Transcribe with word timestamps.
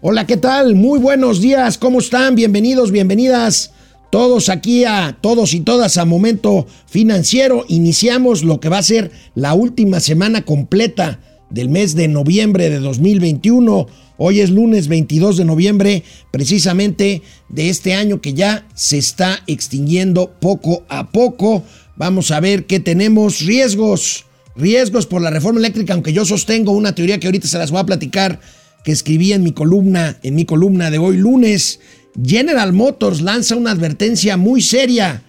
Hola, 0.00 0.28
¿qué 0.28 0.36
tal? 0.36 0.76
Muy 0.76 1.00
buenos 1.00 1.40
días, 1.40 1.76
¿cómo 1.76 1.98
están? 1.98 2.36
Bienvenidos, 2.36 2.92
bienvenidas 2.92 3.72
todos 4.10 4.48
aquí 4.48 4.84
a 4.84 5.18
todos 5.20 5.54
y 5.54 5.60
todas 5.60 5.98
a 5.98 6.04
Momento 6.04 6.68
Financiero. 6.86 7.64
Iniciamos 7.66 8.44
lo 8.44 8.60
que 8.60 8.68
va 8.68 8.78
a 8.78 8.82
ser 8.84 9.10
la 9.34 9.54
última 9.54 9.98
semana 9.98 10.44
completa 10.44 11.18
del 11.50 11.68
mes 11.68 11.96
de 11.96 12.06
noviembre 12.06 12.70
de 12.70 12.78
2021. 12.78 13.88
Hoy 14.18 14.38
es 14.38 14.50
lunes 14.50 14.86
22 14.86 15.36
de 15.36 15.44
noviembre, 15.44 16.04
precisamente 16.30 17.22
de 17.48 17.68
este 17.68 17.94
año 17.94 18.20
que 18.20 18.34
ya 18.34 18.68
se 18.76 18.98
está 18.98 19.40
extinguiendo 19.48 20.30
poco 20.38 20.84
a 20.88 21.10
poco. 21.10 21.64
Vamos 21.96 22.30
a 22.30 22.38
ver 22.38 22.66
qué 22.66 22.78
tenemos. 22.78 23.40
Riesgos, 23.40 24.26
riesgos 24.54 25.06
por 25.06 25.22
la 25.22 25.30
reforma 25.30 25.58
eléctrica, 25.58 25.94
aunque 25.94 26.12
yo 26.12 26.24
sostengo 26.24 26.70
una 26.70 26.94
teoría 26.94 27.18
que 27.18 27.26
ahorita 27.26 27.48
se 27.48 27.58
las 27.58 27.72
voy 27.72 27.80
a 27.80 27.86
platicar, 27.86 28.38
que 28.84 28.92
escribí 28.92 29.32
en 29.32 29.42
mi 29.42 29.52
columna, 29.52 30.18
en 30.22 30.34
mi 30.34 30.44
columna 30.44 30.90
de 30.90 30.98
hoy 30.98 31.16
lunes. 31.16 31.80
General 32.22 32.72
Motors 32.72 33.20
lanza 33.20 33.56
una 33.56 33.70
advertencia 33.70 34.36
muy 34.36 34.62
seria. 34.62 35.22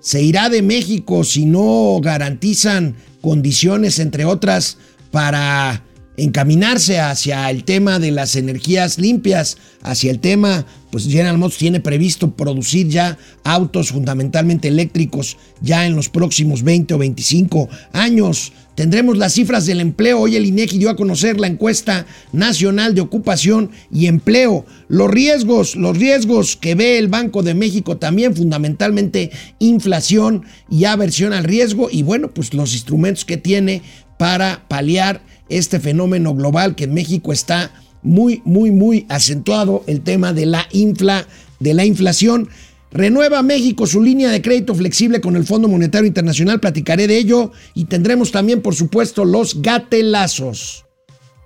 Se 0.00 0.22
irá 0.22 0.48
de 0.48 0.62
México 0.62 1.24
si 1.24 1.44
no 1.44 2.00
garantizan 2.02 2.96
condiciones, 3.20 3.98
entre 3.98 4.24
otras, 4.24 4.78
para 5.10 5.84
encaminarse 6.16 7.00
hacia 7.00 7.50
el 7.50 7.64
tema 7.64 7.98
de 7.98 8.10
las 8.10 8.36
energías 8.36 8.98
limpias, 8.98 9.56
hacia 9.82 10.10
el 10.10 10.20
tema, 10.20 10.66
pues 10.90 11.04
General 11.06 11.38
Motors 11.38 11.58
tiene 11.58 11.80
previsto 11.80 12.32
producir 12.36 12.88
ya 12.88 13.16
autos 13.42 13.90
fundamentalmente 13.90 14.68
eléctricos 14.68 15.38
ya 15.60 15.86
en 15.86 15.96
los 15.96 16.08
próximos 16.08 16.62
20 16.62 16.94
o 16.94 16.98
25 16.98 17.68
años. 17.92 18.52
Tendremos 18.74 19.18
las 19.18 19.34
cifras 19.34 19.66
del 19.66 19.80
empleo. 19.80 20.20
Hoy 20.20 20.36
el 20.36 20.46
INEGI 20.46 20.78
dio 20.78 20.90
a 20.90 20.96
conocer 20.96 21.38
la 21.38 21.46
encuesta 21.48 22.06
nacional 22.32 22.94
de 22.94 23.00
ocupación 23.00 23.70
y 23.92 24.06
empleo. 24.06 24.64
Los 24.88 25.10
riesgos, 25.10 25.76
los 25.76 25.98
riesgos 25.98 26.56
que 26.56 26.74
ve 26.74 26.98
el 26.98 27.08
Banco 27.08 27.42
de 27.42 27.54
México 27.54 27.98
también 27.98 28.34
fundamentalmente 28.34 29.30
inflación 29.58 30.44
y 30.70 30.84
aversión 30.84 31.32
al 31.32 31.44
riesgo 31.44 31.88
y 31.90 32.02
bueno, 32.02 32.30
pues 32.30 32.54
los 32.54 32.72
instrumentos 32.72 33.24
que 33.24 33.36
tiene 33.36 33.82
para 34.16 34.64
paliar 34.68 35.22
este 35.48 35.80
fenómeno 35.80 36.34
global 36.34 36.74
que 36.74 36.84
en 36.84 36.94
México 36.94 37.32
está 37.32 37.72
muy, 38.02 38.40
muy, 38.44 38.70
muy 38.70 39.06
acentuado, 39.08 39.84
el 39.86 40.00
tema 40.00 40.32
de 40.32 40.46
la, 40.46 40.66
infla, 40.72 41.26
de 41.58 41.74
la 41.74 41.84
inflación. 41.84 42.48
Renueva 42.92 43.42
México 43.42 43.86
su 43.86 44.02
línea 44.02 44.30
de 44.30 44.42
crédito 44.42 44.74
flexible 44.74 45.20
con 45.20 45.36
el 45.36 45.44
Fondo 45.44 45.68
Monetario 45.68 46.08
Internacional, 46.08 46.60
platicaré 46.60 47.06
de 47.06 47.18
ello 47.18 47.52
y 47.74 47.84
tendremos 47.84 48.32
también, 48.32 48.62
por 48.62 48.74
supuesto, 48.74 49.24
los 49.24 49.62
gatelazos. 49.62 50.86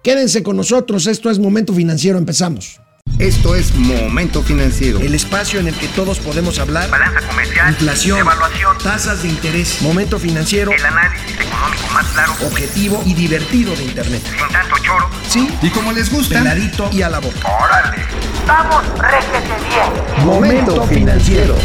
Quédense 0.02 0.42
con 0.42 0.56
nosotros, 0.56 1.06
esto 1.06 1.30
es 1.30 1.38
Momento 1.38 1.74
Financiero, 1.74 2.18
empezamos. 2.18 2.80
Esto 3.24 3.54
es 3.54 3.74
Momento 3.76 4.42
Financiero. 4.42 4.98
El 4.98 5.14
espacio 5.14 5.60
en 5.60 5.68
el 5.68 5.74
que 5.74 5.86
todos 5.88 6.18
podemos 6.18 6.58
hablar. 6.58 6.90
Balanza 6.90 7.26
comercial. 7.26 7.70
Inflación. 7.70 8.18
Evaluación. 8.18 8.76
Tasas 8.82 9.22
de 9.22 9.28
interés. 9.28 9.80
Momento 9.82 10.18
Financiero. 10.18 10.72
El 10.72 10.84
análisis 10.84 11.30
económico 11.40 11.88
más 11.92 12.06
claro. 12.08 12.32
Objetivo 12.44 13.02
y 13.06 13.14
divertido 13.14 13.74
de 13.76 13.84
Internet. 13.84 14.20
Sin 14.28 14.48
tanto 14.52 14.76
choro. 14.82 15.08
Sí. 15.28 15.48
Y 15.62 15.70
como 15.70 15.92
les 15.92 16.12
gusta. 16.12 16.40
Peladito 16.40 16.90
y 16.92 17.02
a 17.02 17.08
la 17.08 17.20
boca. 17.20 17.48
Órale. 17.62 18.02
Vamos, 18.46 18.84
réjete 18.98 19.54
bien. 19.68 20.26
Momento 20.26 20.84
Financiero. 20.86 21.56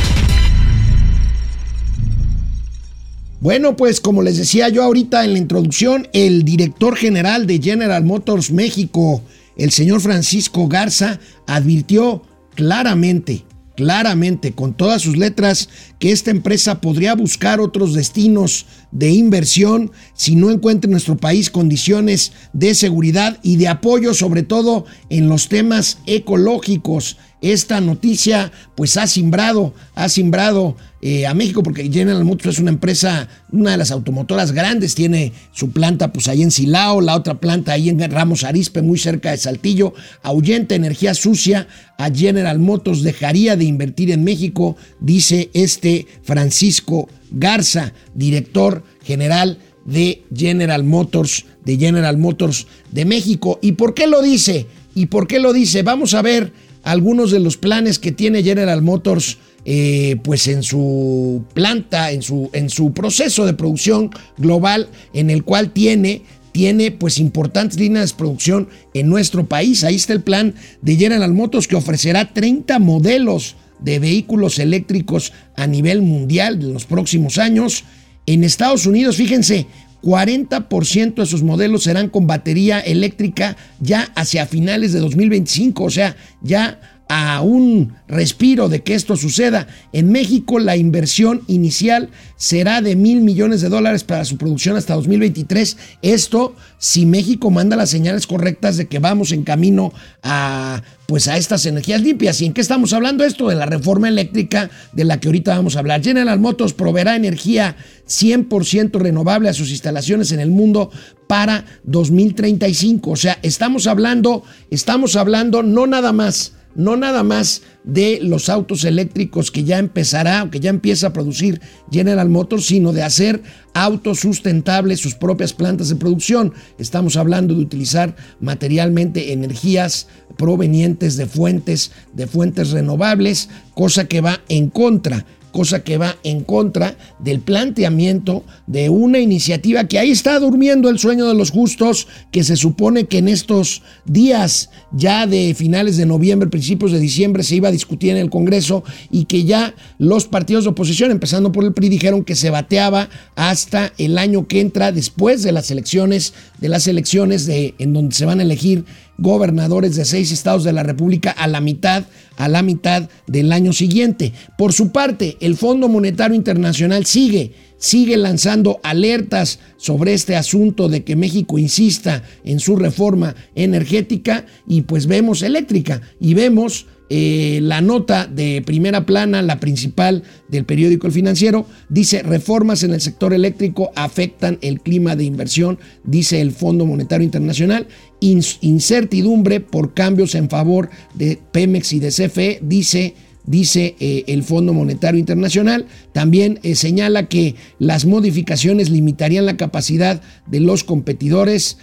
Bueno, 3.41 3.75
pues 3.75 3.99
como 3.99 4.21
les 4.21 4.37
decía 4.37 4.69
yo 4.69 4.83
ahorita 4.83 5.25
en 5.25 5.33
la 5.33 5.39
introducción, 5.39 6.07
el 6.13 6.45
director 6.45 6.95
general 6.95 7.47
de 7.47 7.59
General 7.59 8.03
Motors 8.03 8.51
México, 8.51 9.23
el 9.59 9.71
señor 9.71 10.01
Francisco 10.01 10.67
Garza, 10.67 11.19
advirtió 11.45 12.23
claramente, 12.55 13.43
claramente, 13.75 14.53
con 14.53 14.73
todas 14.73 15.01
sus 15.01 15.17
letras, 15.17 15.69
que 15.99 16.11
esta 16.11 16.31
empresa 16.31 16.81
podría 16.81 17.13
buscar 17.13 17.59
otros 17.59 17.93
destinos 17.93 18.65
de 18.91 19.11
inversión 19.11 19.91
si 20.13 20.35
no 20.35 20.49
encuentra 20.49 20.87
en 20.87 20.93
nuestro 20.93 21.17
país 21.17 21.49
condiciones 21.49 22.31
de 22.53 22.73
seguridad 22.73 23.37
y 23.43 23.57
de 23.57 23.67
apoyo, 23.67 24.13
sobre 24.13 24.43
todo 24.43 24.85
en 25.09 25.27
los 25.27 25.49
temas 25.49 25.99
ecológicos. 26.05 27.17
Esta 27.41 27.79
noticia 27.79 28.51
pues 28.75 28.97
ha 28.97 29.07
simbrado, 29.07 29.73
ha 29.95 30.09
simbrado 30.09 30.75
eh, 31.01 31.25
a 31.25 31.33
México 31.33 31.63
porque 31.63 31.89
General 31.89 32.25
Motors 32.25 32.55
es 32.55 32.59
una 32.59 32.71
empresa, 32.71 33.29
una 33.51 33.71
de 33.71 33.77
las 33.77 33.91
automotoras 33.91 34.51
grandes, 34.51 34.95
tiene 34.95 35.31
su 35.53 35.71
planta 35.71 36.11
pues 36.11 36.27
ahí 36.27 36.41
en 36.41 36.51
Silao, 36.51 36.99
la 36.99 37.15
otra 37.15 37.39
planta 37.39 37.71
ahí 37.71 37.87
en 37.87 37.99
Ramos 38.11 38.43
Arispe, 38.43 38.81
muy 38.81 38.99
cerca 38.99 39.31
de 39.31 39.37
Saltillo, 39.37 39.93
ahuyenta 40.21 40.75
energía 40.75 41.13
sucia, 41.13 41.67
a 41.97 42.09
General 42.11 42.59
Motors 42.59 43.03
dejaría 43.03 43.55
de 43.55 43.63
invertir 43.63 44.11
en 44.11 44.25
México, 44.25 44.75
dice 44.99 45.49
este 45.53 46.07
Francisco 46.23 47.07
Garza, 47.31 47.93
director 48.13 48.83
general 49.03 49.59
de 49.85 50.23
General 50.35 50.83
Motors, 50.83 51.45
de 51.63 51.77
General 51.77 52.17
Motors 52.17 52.67
de 52.91 53.05
México. 53.05 53.59
¿Y 53.61 53.73
por 53.73 53.93
qué 53.93 54.07
lo 54.07 54.21
dice? 54.21 54.67
¿Y 54.95 55.05
por 55.05 55.27
qué 55.27 55.39
lo 55.39 55.53
dice? 55.53 55.83
Vamos 55.83 56.13
a 56.13 56.21
ver 56.21 56.51
algunos 56.83 57.31
de 57.31 57.39
los 57.39 57.57
planes 57.57 57.99
que 57.99 58.11
tiene 58.11 58.43
General 58.43 58.81
Motors 58.81 59.37
eh, 59.65 60.17
pues 60.23 60.47
en 60.47 60.63
su 60.63 61.43
planta, 61.53 62.11
en 62.11 62.21
su, 62.21 62.49
en 62.53 62.69
su 62.69 62.93
proceso 62.93 63.45
de 63.45 63.53
producción 63.53 64.09
global, 64.37 64.87
en 65.13 65.29
el 65.29 65.43
cual 65.43 65.71
tiene 65.71 66.23
tiene 66.51 66.91
pues 66.91 67.19
importantes 67.19 67.79
líneas 67.79 68.11
de 68.11 68.17
producción 68.17 68.69
en 68.93 69.07
nuestro 69.07 69.47
país. 69.47 69.83
Ahí 69.83 69.95
está 69.95 70.13
el 70.13 70.21
plan 70.21 70.55
de 70.81 70.95
General 70.95 71.31
Motors 71.31 71.67
que 71.67 71.75
ofrecerá 71.75 72.33
30 72.33 72.79
modelos 72.79 73.55
de 73.79 73.99
vehículos 73.99 74.59
eléctricos 74.59 75.31
a 75.55 75.67
nivel 75.67 76.01
mundial 76.01 76.55
en 76.55 76.73
los 76.73 76.85
próximos 76.85 77.37
años. 77.37 77.83
En 78.25 78.43
Estados 78.43 78.85
Unidos, 78.85 79.17
fíjense, 79.17 79.67
40% 80.03 81.15
de 81.15 81.25
sus 81.25 81.43
modelos 81.43 81.83
serán 81.83 82.09
con 82.09 82.27
batería 82.27 82.79
eléctrica 82.79 83.57
ya 83.79 84.11
hacia 84.15 84.45
finales 84.45 84.93
de 84.93 84.99
2025, 84.99 85.83
o 85.83 85.89
sea, 85.89 86.15
ya 86.41 86.98
a 87.09 87.41
un 87.41 87.95
respiro 88.07 88.69
de 88.69 88.83
que 88.83 88.93
esto 88.93 89.17
suceda. 89.17 89.67
En 89.93 90.11
México 90.11 90.59
la 90.59 90.77
inversión 90.77 91.41
inicial 91.47 92.09
será 92.37 92.81
de 92.81 92.95
mil 92.95 93.21
millones 93.21 93.61
de 93.61 93.69
dólares 93.69 94.03
para 94.03 94.25
su 94.25 94.37
producción 94.37 94.77
hasta 94.77 94.93
2023. 94.93 95.77
Esto 96.03 96.55
si 96.77 97.07
México 97.07 97.49
manda 97.49 97.75
las 97.75 97.89
señales 97.89 98.27
correctas 98.27 98.77
de 98.77 98.87
que 98.87 98.99
vamos 98.99 99.31
en 99.31 99.43
camino 99.43 99.91
a 100.21 100.83
pues 101.07 101.27
a 101.27 101.37
estas 101.37 101.65
energías 101.65 102.01
limpias. 102.01 102.39
¿Y 102.39 102.45
en 102.45 102.53
qué 102.53 102.61
estamos 102.61 102.93
hablando 102.93 103.23
esto? 103.23 103.49
De 103.49 103.55
la 103.55 103.65
reforma 103.65 104.07
eléctrica 104.07 104.69
de 104.93 105.03
la 105.03 105.19
que 105.19 105.29
ahorita 105.29 105.55
vamos 105.55 105.75
a 105.75 105.79
hablar. 105.79 106.03
General 106.03 106.39
Motors 106.39 106.73
proveerá 106.73 107.15
energía 107.15 107.75
100% 108.07 108.91
renovable 108.99 109.49
a 109.49 109.53
sus 109.53 109.71
instalaciones 109.71 110.31
en 110.31 110.39
el 110.39 110.51
mundo 110.51 110.91
para 111.25 111.65
2035. 111.85 113.09
O 113.09 113.15
sea, 113.15 113.39
estamos 113.41 113.87
hablando, 113.87 114.43
estamos 114.69 115.15
hablando 115.15 115.63
no 115.63 115.87
nada 115.87 116.13
más 116.13 116.53
no 116.75 116.95
nada 116.95 117.23
más 117.23 117.61
de 117.83 118.19
los 118.21 118.49
autos 118.49 118.83
eléctricos 118.83 119.51
que 119.51 119.63
ya 119.63 119.79
empezará 119.79 120.43
o 120.43 120.49
que 120.49 120.59
ya 120.59 120.69
empieza 120.69 121.07
a 121.07 121.13
producir 121.13 121.61
General 121.91 122.29
Motors, 122.29 122.65
sino 122.65 122.93
de 122.93 123.03
hacer 123.03 123.41
autos 123.73 124.19
sustentables 124.19 124.99
sus 124.99 125.15
propias 125.15 125.53
plantas 125.53 125.89
de 125.89 125.95
producción. 125.95 126.53
Estamos 126.77 127.17
hablando 127.17 127.53
de 127.53 127.61
utilizar 127.61 128.15
materialmente 128.39 129.33
energías 129.33 130.07
provenientes 130.37 131.17
de 131.17 131.25
fuentes 131.25 131.91
de 132.13 132.27
fuentes 132.27 132.71
renovables, 132.71 133.49
cosa 133.73 134.05
que 134.05 134.21
va 134.21 134.41
en 134.49 134.69
contra 134.69 135.25
cosa 135.51 135.83
que 135.83 135.97
va 135.97 136.15
en 136.23 136.43
contra 136.43 136.95
del 137.19 137.39
planteamiento 137.39 138.43
de 138.67 138.89
una 138.89 139.19
iniciativa 139.19 139.85
que 139.85 139.99
ahí 139.99 140.11
está 140.11 140.39
durmiendo 140.39 140.89
el 140.89 140.99
sueño 140.99 141.27
de 141.27 141.33
los 141.33 141.51
justos, 141.51 142.07
que 142.31 142.43
se 142.43 142.55
supone 142.55 143.05
que 143.05 143.17
en 143.19 143.27
estos 143.27 143.81
días 144.05 144.69
ya 144.91 145.27
de 145.27 145.53
finales 145.55 145.97
de 145.97 146.05
noviembre, 146.05 146.49
principios 146.49 146.91
de 146.91 146.99
diciembre, 146.99 147.43
se 147.43 147.55
iba 147.55 147.69
a 147.69 147.71
discutir 147.71 148.11
en 148.11 148.17
el 148.17 148.29
Congreso 148.29 148.83
y 149.11 149.25
que 149.25 149.43
ya 149.43 149.73
los 149.97 150.25
partidos 150.25 150.63
de 150.63 150.71
oposición, 150.71 151.11
empezando 151.11 151.51
por 151.51 151.63
el 151.63 151.73
PRI, 151.73 151.89
dijeron 151.89 152.23
que 152.23 152.35
se 152.35 152.49
bateaba 152.49 153.09
hasta 153.35 153.93
el 153.97 154.17
año 154.17 154.47
que 154.47 154.61
entra 154.61 154.91
después 154.91 155.43
de 155.43 155.51
las 155.51 155.71
elecciones, 155.71 156.33
de 156.59 156.69
las 156.69 156.87
elecciones 156.87 157.45
de, 157.45 157.75
en 157.79 157.93
donde 157.93 158.15
se 158.15 158.25
van 158.25 158.39
a 158.39 158.43
elegir 158.43 158.85
gobernadores 159.19 159.95
de 159.95 160.05
seis 160.05 160.31
estados 160.31 160.63
de 160.63 160.73
la 160.73 160.83
República 160.83 161.31
a 161.31 161.47
la 161.47 161.61
mitad, 161.61 162.05
a 162.37 162.47
la 162.47 162.61
mitad 162.61 163.09
del 163.27 163.51
año 163.51 163.73
siguiente. 163.73 164.33
Por 164.57 164.73
su 164.73 164.91
parte, 164.91 165.37
el 165.39 165.55
Fondo 165.55 165.87
Monetario 165.87 166.35
Internacional 166.35 167.05
sigue, 167.05 167.53
sigue 167.77 168.17
lanzando 168.17 168.79
alertas 168.83 169.59
sobre 169.77 170.13
este 170.13 170.35
asunto 170.35 170.89
de 170.89 171.03
que 171.03 171.15
México 171.15 171.57
insista 171.57 172.23
en 172.43 172.59
su 172.59 172.75
reforma 172.75 173.35
energética 173.55 174.45
y 174.67 174.81
pues 174.81 175.05
vemos 175.05 175.41
eléctrica 175.41 176.01
y 176.19 176.33
vemos 176.33 176.87
eh, 177.11 177.59
la 177.63 177.81
nota 177.81 178.27
de 178.27 178.61
primera 178.63 179.05
plana, 179.07 179.41
la 179.41 179.59
principal 179.59 180.21
del 180.47 180.65
periódico 180.65 181.07
El 181.07 181.13
Financiero, 181.13 181.65
dice 181.89 182.21
reformas 182.21 182.83
en 182.83 182.93
el 182.93 183.01
sector 183.01 183.33
eléctrico 183.33 183.91
afectan 183.95 184.59
el 184.61 184.81
clima 184.81 185.15
de 185.15 185.23
inversión, 185.23 185.79
dice 186.03 186.39
el 186.39 186.51
Fondo 186.51 186.85
Monetario 186.85 187.25
Internacional, 187.25 187.87
incertidumbre 188.19 189.59
por 189.59 189.95
cambios 189.95 190.35
en 190.35 190.49
favor 190.49 190.91
de 191.15 191.39
Pemex 191.51 191.93
y 191.93 191.99
de 191.99 192.09
CFE, 192.09 192.59
dice 192.61 193.15
dice 193.45 193.95
eh, 193.99 194.25
el 194.27 194.43
Fondo 194.43 194.73
Monetario 194.73 195.19
Internacional. 195.19 195.87
También 196.11 196.59
eh, 196.61 196.75
señala 196.75 197.27
que 197.27 197.55
las 197.79 198.05
modificaciones 198.05 198.91
limitarían 198.91 199.47
la 199.47 199.57
capacidad 199.57 200.21
de 200.45 200.59
los 200.59 200.83
competidores, 200.83 201.77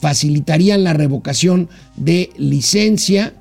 facilitarían 0.00 0.84
la 0.84 0.92
revocación 0.92 1.68
de 1.96 2.30
licencia 2.36 3.34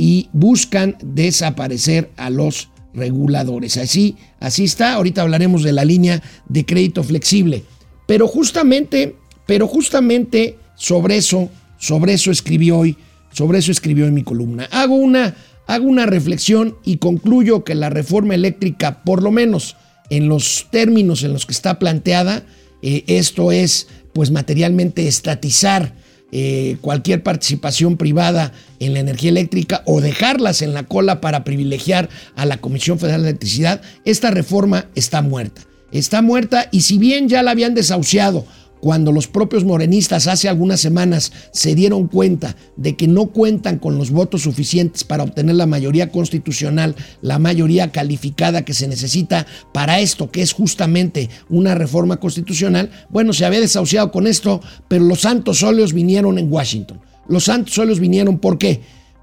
y 0.00 0.30
buscan 0.32 0.96
desaparecer 1.02 2.10
a 2.16 2.30
los 2.30 2.70
reguladores. 2.94 3.76
Así, 3.76 4.16
así 4.40 4.64
está. 4.64 4.94
Ahorita 4.94 5.20
hablaremos 5.20 5.62
de 5.62 5.74
la 5.74 5.84
línea 5.84 6.22
de 6.48 6.64
crédito 6.64 7.04
flexible. 7.04 7.64
Pero 8.06 8.26
justamente, 8.26 9.16
pero 9.44 9.68
justamente 9.68 10.56
sobre 10.74 11.18
eso, 11.18 11.50
sobre 11.76 12.14
eso 12.14 12.30
escribió 12.30 12.78
hoy, 12.78 12.96
sobre 13.30 13.58
eso 13.58 13.72
escribió 13.72 14.06
en 14.06 14.14
mi 14.14 14.22
columna. 14.22 14.70
Hago 14.72 14.94
una, 14.94 15.36
hago 15.66 15.84
una 15.84 16.06
reflexión 16.06 16.76
y 16.82 16.96
concluyo 16.96 17.62
que 17.62 17.74
la 17.74 17.90
reforma 17.90 18.34
eléctrica, 18.34 19.04
por 19.04 19.22
lo 19.22 19.30
menos 19.30 19.76
en 20.08 20.28
los 20.28 20.68
términos 20.70 21.24
en 21.24 21.34
los 21.34 21.44
que 21.44 21.52
está 21.52 21.78
planteada, 21.78 22.46
eh, 22.80 23.04
esto 23.06 23.52
es 23.52 23.86
pues 24.14 24.30
materialmente 24.30 25.06
estatizar 25.06 25.99
eh, 26.32 26.76
cualquier 26.80 27.22
participación 27.22 27.96
privada 27.96 28.52
en 28.78 28.94
la 28.94 29.00
energía 29.00 29.30
eléctrica 29.30 29.82
o 29.86 30.00
dejarlas 30.00 30.62
en 30.62 30.74
la 30.74 30.84
cola 30.84 31.20
para 31.20 31.44
privilegiar 31.44 32.08
a 32.36 32.46
la 32.46 32.58
Comisión 32.58 32.98
Federal 32.98 33.22
de 33.22 33.30
Electricidad, 33.30 33.82
esta 34.04 34.30
reforma 34.30 34.86
está 34.94 35.22
muerta. 35.22 35.62
Está 35.92 36.22
muerta 36.22 36.68
y 36.70 36.82
si 36.82 36.98
bien 36.98 37.28
ya 37.28 37.42
la 37.42 37.50
habían 37.50 37.74
desahuciado 37.74 38.46
cuando 38.80 39.12
los 39.12 39.28
propios 39.28 39.64
morenistas 39.64 40.26
hace 40.26 40.48
algunas 40.48 40.80
semanas 40.80 41.32
se 41.52 41.74
dieron 41.74 42.08
cuenta 42.08 42.56
de 42.76 42.96
que 42.96 43.06
no 43.06 43.26
cuentan 43.26 43.78
con 43.78 43.98
los 43.98 44.10
votos 44.10 44.42
suficientes 44.42 45.04
para 45.04 45.22
obtener 45.22 45.56
la 45.56 45.66
mayoría 45.66 46.10
constitucional, 46.10 46.96
la 47.20 47.38
mayoría 47.38 47.92
calificada 47.92 48.64
que 48.64 48.74
se 48.74 48.88
necesita 48.88 49.46
para 49.72 50.00
esto, 50.00 50.30
que 50.30 50.42
es 50.42 50.52
justamente 50.52 51.28
una 51.48 51.74
reforma 51.74 52.18
constitucional, 52.18 52.90
bueno, 53.10 53.32
se 53.32 53.44
había 53.44 53.60
desahuciado 53.60 54.10
con 54.10 54.26
esto, 54.26 54.60
pero 54.88 55.04
los 55.04 55.20
santos 55.20 55.62
óleos 55.62 55.92
vinieron 55.92 56.38
en 56.38 56.50
Washington. 56.50 57.00
Los 57.28 57.44
santos 57.44 57.78
óleos 57.78 58.00
vinieron, 58.00 58.38
¿por 58.38 58.58
qué? 58.58 58.80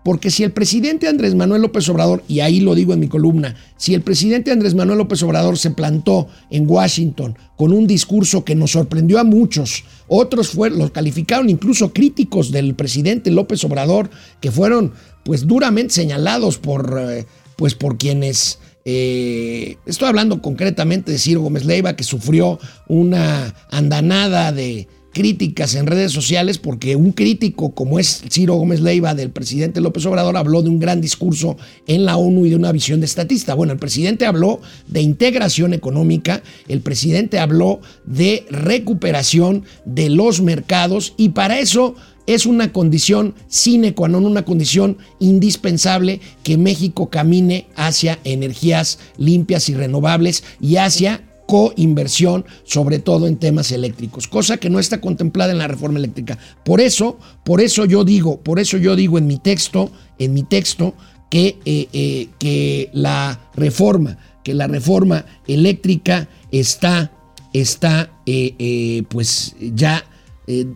Porque 0.07 0.31
si 0.31 0.45
el 0.45 0.54
presidente 0.54 1.09
Andrés 1.09 1.36
Manuel 1.36 1.63
López 1.63 1.89
Obrador, 1.89 2.24
y 2.30 2.39
ahí 2.39 2.62
lo 2.62 2.75
digo 2.75 2.94
en 2.94 3.01
mi 3.01 3.09
columna, 3.09 3.57
si 3.75 3.94
el 3.94 4.04
presidente 4.04 4.51
Andrés 4.51 4.74
Manuel 4.74 5.00
López 5.00 5.21
Obrador 5.21 5.57
se 5.57 5.71
plantó 5.71 6.30
en 6.50 6.63
Washington 6.65 7.38
con 7.57 7.74
un 7.74 7.88
discurso 7.88 8.45
que 8.45 8.56
nos 8.56 8.71
sorprendió 8.71 9.19
a 9.19 9.25
muchos, 9.25 9.83
otros 10.07 10.48
fueron, 10.48 10.80
los 10.80 10.92
calificaron 10.92 11.50
incluso 11.50 11.92
críticos 11.92 12.54
del 12.54 12.74
presidente 12.74 13.31
López 13.31 13.62
Obrador, 13.65 14.09
que 14.39 14.50
fueron 14.50 14.94
pues 15.25 15.45
duramente 15.45 15.95
señalados 15.95 16.57
por, 16.57 16.98
eh, 17.06 17.25
pues, 17.57 17.75
por 17.75 17.98
quienes... 17.98 18.60
Eh, 18.86 19.75
estoy 19.86 20.07
hablando 20.07 20.42
concretamente 20.42 21.12
de 21.12 21.18
Ciro 21.18 21.42
Gómez 21.42 21.65
Leiva, 21.65 21.98
que 21.98 22.06
sufrió 22.06 22.60
una 22.88 23.53
andanada 23.69 24.53
de, 24.53 24.88
críticas 25.17 25.73
en 25.73 25.87
redes 25.87 26.11
sociales 26.11 26.59
porque 26.59 26.95
un 26.95 27.11
crítico 27.11 27.71
como 27.71 27.97
es 27.97 28.21
Ciro 28.29 28.53
Gómez 28.53 28.81
Leiva 28.81 29.15
del 29.15 29.31
presidente 29.31 29.81
López 29.81 30.05
Obrador 30.05 30.37
habló 30.37 30.61
de 30.61 30.69
un 30.69 30.77
gran 30.77 31.01
discurso 31.01 31.57
en 31.87 32.05
la 32.05 32.17
ONU 32.17 32.45
y 32.45 32.51
de 32.51 32.55
una 32.55 32.71
visión 32.71 32.99
de 32.99 33.07
estatista. 33.07 33.55
Bueno, 33.55 33.73
el 33.73 33.79
presidente 33.79 34.27
habló 34.27 34.61
de 34.85 35.01
integración 35.01 35.73
económica, 35.73 36.43
el 36.67 36.81
presidente 36.81 37.39
habló 37.39 37.81
de 38.05 38.45
recuperación 38.51 39.63
de 39.85 40.11
los 40.11 40.43
mercados 40.43 41.15
y 41.17 41.29
para 41.29 41.59
eso 41.59 41.95
es 42.27 42.45
una 42.45 42.71
condición 42.71 43.33
sine 43.47 43.95
qua 43.95 44.09
non, 44.09 44.25
una 44.25 44.45
condición 44.45 44.99
indispensable 45.17 46.19
que 46.43 46.57
México 46.57 47.09
camine 47.09 47.65
hacia 47.75 48.19
energías 48.23 48.99
limpias 49.17 49.69
y 49.69 49.73
renovables 49.73 50.43
y 50.61 50.75
hacia 50.75 51.23
coinversión, 51.47 52.45
sobre 52.63 52.99
todo 52.99 53.25
en 53.25 53.38
temas 53.38 53.71
eléctricos, 53.71 54.27
cosa 54.27 54.57
que 54.57 54.69
no 54.69 54.79
está 54.79 55.01
contemplada 55.01 55.51
en 55.51 55.57
la 55.57 55.67
reforma 55.67 55.97
eléctrica. 55.97 56.38
Por 56.63 56.79
eso, 56.79 57.17
por 57.44 57.61
eso 57.61 57.85
yo 57.85 58.03
digo, 58.03 58.41
por 58.41 58.59
eso 58.59 58.77
yo 58.77 58.95
digo 58.95 59.17
en 59.17 59.25
mi 59.25 59.39
texto, 59.39 59.89
en 60.19 60.33
mi 60.33 60.44
texto, 60.44 60.94
que, 61.29 61.57
eh, 61.65 61.88
eh, 61.94 62.29
que 62.38 62.89
la 62.94 63.49
reforma, 63.55 64.17
que 64.44 64.53
la 64.53 64.67
reforma 64.67 65.25
eléctrica 65.47 66.29
está, 66.51 67.11
está 67.53 68.11
eh, 68.25 69.03
pues 69.09 69.55
ya 69.59 70.05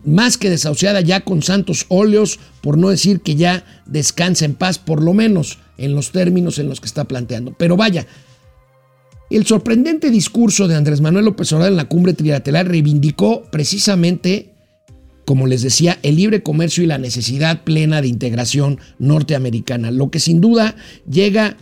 más 0.04 0.36
que 0.36 0.50
desahuciada, 0.50 1.00
ya 1.00 1.20
con 1.20 1.40
santos 1.42 1.86
óleos, 1.88 2.38
por 2.60 2.76
no 2.76 2.90
decir 2.90 3.20
que 3.20 3.36
ya 3.36 3.64
descansa 3.86 4.44
en 4.44 4.54
paz, 4.54 4.78
por 4.78 5.02
lo 5.02 5.14
menos 5.14 5.60
en 5.78 5.94
los 5.94 6.12
términos 6.12 6.58
en 6.58 6.68
los 6.68 6.80
que 6.80 6.86
está 6.86 7.04
planteando. 7.04 7.54
Pero 7.56 7.78
vaya, 7.78 8.06
el 9.36 9.46
sorprendente 9.46 10.10
discurso 10.10 10.68
de 10.68 10.74
Andrés 10.74 11.00
Manuel 11.00 11.24
López 11.24 11.52
Obrador 11.52 11.72
en 11.72 11.76
la 11.76 11.88
cumbre 11.88 12.12
trilateral 12.12 12.66
reivindicó 12.66 13.44
precisamente, 13.50 14.52
como 15.24 15.46
les 15.46 15.62
decía, 15.62 15.98
el 16.02 16.16
libre 16.16 16.42
comercio 16.42 16.84
y 16.84 16.86
la 16.86 16.98
necesidad 16.98 17.64
plena 17.64 18.02
de 18.02 18.08
integración 18.08 18.78
norteamericana, 18.98 19.90
lo 19.90 20.10
que 20.10 20.20
sin 20.20 20.40
duda 20.40 20.76
llega, 21.08 21.56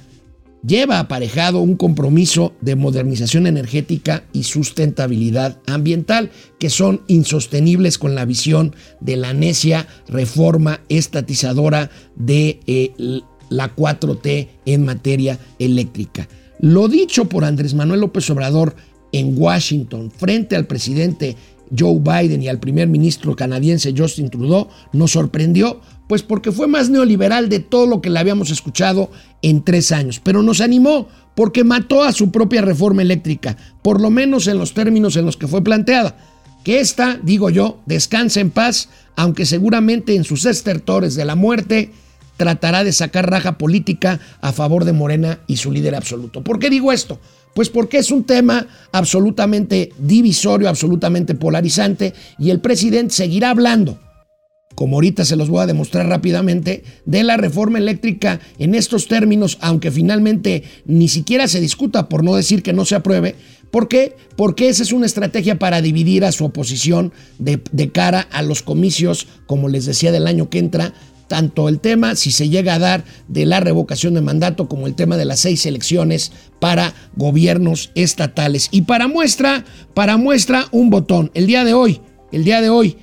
lleva 0.67 0.99
aparejado 0.99 1.61
un 1.61 1.77
compromiso 1.77 2.55
de 2.61 2.75
modernización 2.75 3.47
energética 3.47 4.25
y 4.33 4.43
sustentabilidad 4.43 5.61
ambiental 5.67 6.31
que 6.59 6.71
son 6.71 7.03
insostenibles 7.07 7.99
con 7.99 8.17
la 8.17 8.25
visión 8.25 8.75
de 9.01 9.17
la 9.17 9.33
necia 9.33 9.87
reforma 10.09 10.81
estatizadora 10.89 11.91
de 12.17 12.59
eh, 12.67 13.21
la 13.49 13.77
4T 13.77 14.49
en 14.67 14.85
materia 14.85 15.39
eléctrica. 15.59 16.27
Lo 16.61 16.89
dicho 16.89 17.27
por 17.27 17.45
Andrés 17.45 17.75
Manuel 17.75 18.01
López 18.01 18.29
Obrador 18.31 18.77
en 19.13 19.35
Washington 19.37 20.11
frente 20.11 20.57
al 20.57 20.67
presidente 20.67 21.37
Joe 21.77 22.01
Biden 22.01 22.43
y 22.43 22.49
al 22.49 22.59
primer 22.59 22.89
ministro 22.89 23.37
canadiense 23.37 23.95
Justin 23.97 24.29
Trudeau 24.29 24.69
nos 24.93 25.13
sorprendió, 25.13 25.81
pues 26.09 26.23
porque 26.23 26.53
fue 26.53 26.67
más 26.67 26.91
neoliberal 26.91 27.49
de 27.49 27.61
todo 27.61 27.87
lo 27.87 28.01
que 28.01 28.11
le 28.11 28.19
habíamos 28.19 28.51
escuchado 28.51 29.11
en 29.43 29.63
tres 29.63 29.93
años, 29.93 30.21
pero 30.23 30.43
nos 30.43 30.61
animó 30.61 31.09
porque 31.35 31.65
mató 31.65 32.03
a 32.03 32.13
su 32.13 32.31
propia 32.31 32.61
reforma 32.61 33.03
eléctrica, 33.03 33.57
por 33.83 34.01
lo 34.01 34.11
menos 34.11 34.47
en 34.47 34.59
los 34.59 34.75
términos 34.75 35.17
en 35.17 35.25
los 35.25 35.37
que 35.37 35.49
fue 35.49 35.63
planteada. 35.63 36.17
Que 36.65 36.81
esta, 36.81 37.19
digo 37.23 37.49
yo, 37.49 37.81
descanse 37.87 38.41
en 38.41 38.51
paz, 38.51 38.91
aunque 39.17 39.47
seguramente 39.47 40.15
en 40.15 40.25
sus 40.25 40.45
estertores 40.45 41.15
de 41.15 41.25
la 41.25 41.37
muerte 41.37 41.91
tratará 42.41 42.85
de 42.85 42.93
sacar 42.93 43.29
raja 43.29 43.59
política 43.59 44.19
a 44.41 44.53
favor 44.53 44.87
de 44.87 44.95
Morena 44.95 45.41
y 45.47 45.59
su 45.59 45.71
líder 45.71 45.95
absoluto. 45.95 46.43
¿Por 46.43 46.59
qué 46.59 46.71
digo 46.71 46.91
esto? 46.91 47.21
Pues 47.55 47.69
porque 47.69 47.99
es 47.99 48.11
un 48.11 48.25
tema 48.25 48.67
absolutamente 48.93 49.93
divisorio, 49.99 50.71
absolutamente 50.71 51.35
polarizante 51.35 52.15
y 52.39 52.49
el 52.49 52.61
presidente 52.61 53.15
seguirá 53.15 53.51
hablando, 53.51 54.01
como 54.75 54.97
ahorita 54.97 55.27
se 55.27 55.37
los 55.37 55.51
voy 55.51 55.61
a 55.61 55.67
demostrar 55.67 56.09
rápidamente, 56.09 56.83
de 57.05 57.25
la 57.25 57.37
reforma 57.37 57.77
eléctrica 57.77 58.41
en 58.59 58.75
estos 58.75 59.07
términos, 59.07 59.59
aunque 59.61 59.91
finalmente 59.91 60.63
ni 60.87 61.09
siquiera 61.09 61.47
se 61.47 61.61
discuta, 61.61 62.09
por 62.09 62.25
no 62.25 62.37
decir 62.37 62.63
que 62.63 62.73
no 62.73 62.87
se 62.87 62.95
apruebe. 62.95 63.35
¿Por 63.71 63.87
qué? 63.87 64.17
Porque 64.35 64.71
esa 64.71 64.83
es 64.83 64.95
una 64.95 65.05
estrategia 65.05 65.59
para 65.59 65.83
dividir 65.83 66.25
a 66.25 66.33
su 66.33 66.47
oposición 66.47 67.13
de, 67.39 67.61
de 67.71 67.93
cara 67.93 68.21
a 68.33 68.41
los 68.41 68.63
comicios, 68.63 69.29
como 69.45 69.69
les 69.69 69.85
decía, 69.85 70.11
del 70.11 70.27
año 70.27 70.49
que 70.49 70.59
entra, 70.59 70.95
tanto 71.31 71.69
el 71.69 71.79
tema, 71.79 72.17
si 72.17 72.33
se 72.33 72.49
llega 72.49 72.75
a 72.75 72.81
dar, 72.81 73.05
de 73.29 73.47
la 73.47 73.61
revocación 73.61 74.15
de 74.15 74.21
mandato 74.21 74.69
como 74.69 74.89
el 74.89 74.97
tema 74.97 75.17
de 75.17 75.25
las 75.25 75.39
seis 75.39 75.65
elecciones 75.65 76.33
para 76.59 76.93
gobiernos 77.15 77.93
estatales. 77.95 78.67
Y 78.73 78.83
para 78.83 79.07
muestra, 79.07 79.65
para 79.95 80.17
muestra 80.17 80.67
un 80.73 80.91
botón. 80.91 81.31
El 81.33 81.47
día 81.47 81.63
de 81.65 81.73
hoy, 81.73 82.01
el 82.33 82.43
día 82.43 82.61
de 82.61 82.69
hoy, 82.69 82.97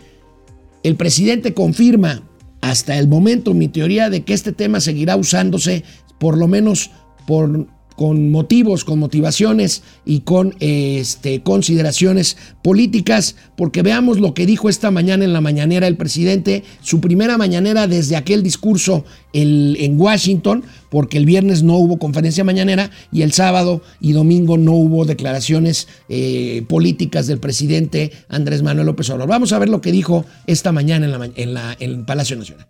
el 0.84 0.98
presidente 0.98 1.53
confirma 1.53 2.22
hasta 2.60 2.98
el 3.00 3.07
momento 3.07 3.53
mi 3.53 3.69
teoría 3.69 4.10
de 4.10 4.25
que 4.25 4.34
este 4.34 4.51
tema 4.51 4.81
seguirá 4.81 5.15
usándose 5.15 5.86
por 6.19 6.38
lo 6.38 6.50
menos 6.50 6.91
por 7.25 7.67
con 7.98 8.30
motivos, 8.30 8.86
con 8.86 9.00
motivaciones 9.00 9.82
y 10.06 10.20
con 10.20 10.56
este, 10.60 11.42
consideraciones 11.42 12.38
políticas, 12.63 13.36
porque 13.58 13.82
veamos 13.82 14.20
lo 14.20 14.36
que 14.36 14.46
dijo 14.46 14.70
esta 14.70 14.92
mañana 14.92 15.25
en 15.25 15.34
la 15.34 15.42
mañanera 15.42 15.88
el 15.88 15.98
presidente, 15.98 16.63
su 16.82 17.01
primera 17.01 17.39
mañanera 17.39 17.88
desde 17.88 18.16
aquel 18.16 18.44
discurso 18.44 19.04
en 19.34 20.00
Washington, 20.00 20.63
porque 20.92 21.18
el 21.18 21.25
viernes 21.25 21.63
no 21.63 21.77
hubo 21.77 21.98
conferencia 21.98 22.44
mañanera 22.44 22.92
y 23.12 23.24
el 23.24 23.34
sábado 23.34 23.82
y 24.00 24.12
domingo 24.12 24.60
no 24.60 24.74
hubo 24.74 25.04
declaraciones 25.06 25.88
eh, 26.08 26.63
políticas 26.70 27.25
del 27.25 27.39
presidente 27.39 28.12
Andrés 28.30 28.62
Manuel 28.62 28.86
López 28.86 29.10
Obrador. 29.10 29.30
Vamos 29.30 29.54
a 29.54 29.60
ver 29.60 29.70
lo 29.70 29.82
que 29.82 29.92
dijo 29.92 30.24
esta 30.46 30.72
mañana 30.72 31.08
en, 31.08 31.34
en, 31.50 31.58
el 31.80 32.06
Palacio 32.06 32.38
Nacional. 32.38 32.68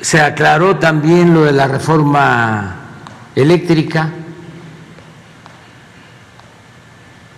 Se 0.00 0.20
aclaró 0.20 0.76
también 0.78 1.34
lo 1.34 1.42
de 1.42 1.52
la 1.52 1.66
reforma 1.66 2.87
eléctrica. 3.38 4.10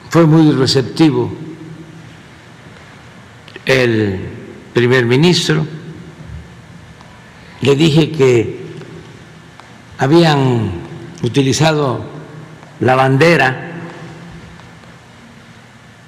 Fue 0.09 0.27
muy 0.27 0.51
receptivo 0.53 1.31
el 3.67 4.19
primer 4.73 5.05
ministro. 5.05 5.67
Le 7.61 7.77
dije 7.77 8.11
que 8.11 8.61
habían 9.99 10.73
utilizado 11.23 12.03
la 12.81 12.95
bandera 12.95 13.73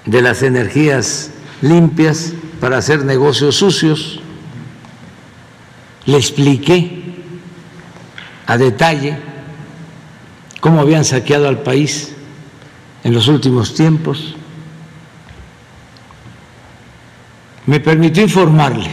de 0.07 0.23
las 0.23 0.43
energías 0.43 1.33
limpias 1.61 2.33
para 2.61 2.79
hacer 2.79 3.05
negocios 3.05 3.57
sucios. 3.57 4.21
Le 6.07 6.17
expliqué 6.17 7.03
a 8.47 8.57
detalle 8.57 9.32
cómo 10.63 10.81
habían 10.81 11.05
saqueado 11.05 11.49
al 11.49 11.59
país 11.59 12.15
en 13.03 13.13
los 13.13 13.27
últimos 13.27 13.75
tiempos. 13.75 14.37
Me 17.67 17.81
permitió 17.81 18.23
informarle 18.23 18.89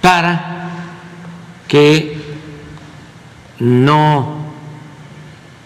para 0.00 0.70
que 1.68 2.16
no 3.58 4.54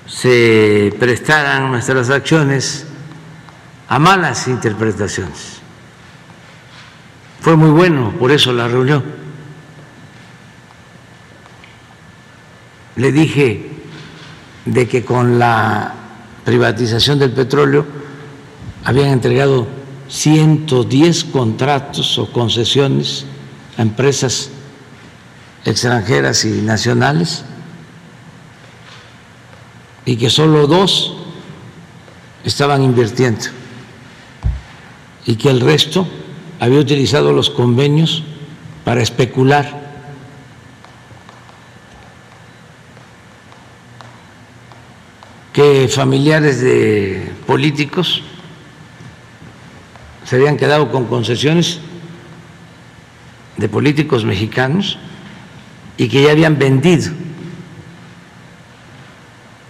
se 0.05 0.93
prestaran 0.99 1.71
nuestras 1.71 2.11
acciones 2.11 2.89
a 3.87 4.01
malas 4.01 4.49
interpretaciones. 4.49 5.61
Fue 7.41 7.55
muy 7.55 7.71
bueno, 7.71 8.13
por 8.19 8.33
eso 8.33 8.53
la 8.53 8.67
reunión. 8.67 9.05
Le 12.97 13.13
dije 13.13 13.66
de 14.67 14.89
que 14.89 15.05
con 15.05 15.39
la 15.39 15.95
privatización 16.45 17.19
del 17.19 17.31
petróleo 17.31 17.87
habían 18.85 19.09
entregado 19.09 19.67
110 20.09 21.25
contratos 21.25 22.19
o 22.19 22.31
concesiones 22.31 23.27
a 23.79 23.83
empresas 23.83 24.51
extranjeras 25.65 26.45
y 26.45 26.63
nacionales 26.63 27.45
y 30.05 30.17
que 30.17 30.31
solo 30.31 30.67
dos 30.67 31.17
estaban 32.45 32.83
invirtiendo 32.83 33.47
y 35.27 35.35
que 35.35 35.51
el 35.51 35.61
resto 35.61 36.07
había 36.61 36.79
utilizado 36.79 37.33
los 37.33 37.51
convenios 37.51 38.23
para 38.85 39.03
especular 39.03 39.86
que 45.57 45.89
familiares 45.89 46.61
de 46.61 47.33
políticos 47.47 48.21
se 50.23 50.37
habían 50.37 50.59
quedado 50.59 50.93
con 50.93 51.07
concesiones 51.07 51.79
de 53.57 53.67
políticos 53.67 54.27
mexicanos 54.27 54.99
y 55.97 56.09
que 56.09 56.25
ya 56.25 56.33
habían 56.33 56.59
vendido 56.59 57.11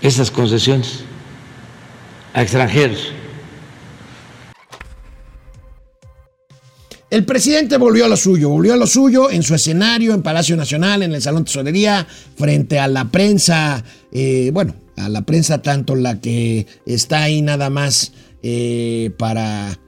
esas 0.02 0.32
concesiones 0.32 1.04
a 2.34 2.42
extranjeros. 2.42 3.12
El 7.10 7.24
presidente 7.24 7.76
volvió 7.76 8.06
a 8.06 8.08
lo 8.08 8.16
suyo, 8.16 8.48
volvió 8.48 8.72
a 8.74 8.76
lo 8.76 8.88
suyo 8.88 9.30
en 9.30 9.44
su 9.44 9.54
escenario, 9.54 10.14
en 10.14 10.22
Palacio 10.22 10.56
Nacional, 10.56 11.04
en 11.04 11.14
el 11.14 11.22
Salón 11.22 11.44
Tesorería, 11.44 12.04
frente 12.36 12.80
a 12.80 12.88
la 12.88 13.04
prensa, 13.04 13.84
eh, 14.10 14.50
bueno, 14.52 14.74
a 14.96 15.08
la 15.08 15.22
prensa, 15.22 15.62
tanto 15.62 15.94
la 15.94 16.20
que 16.20 16.66
está 16.86 17.22
ahí 17.22 17.42
nada 17.42 17.70
más 17.70 18.12
eh, 18.42 19.10
para, 19.18 19.78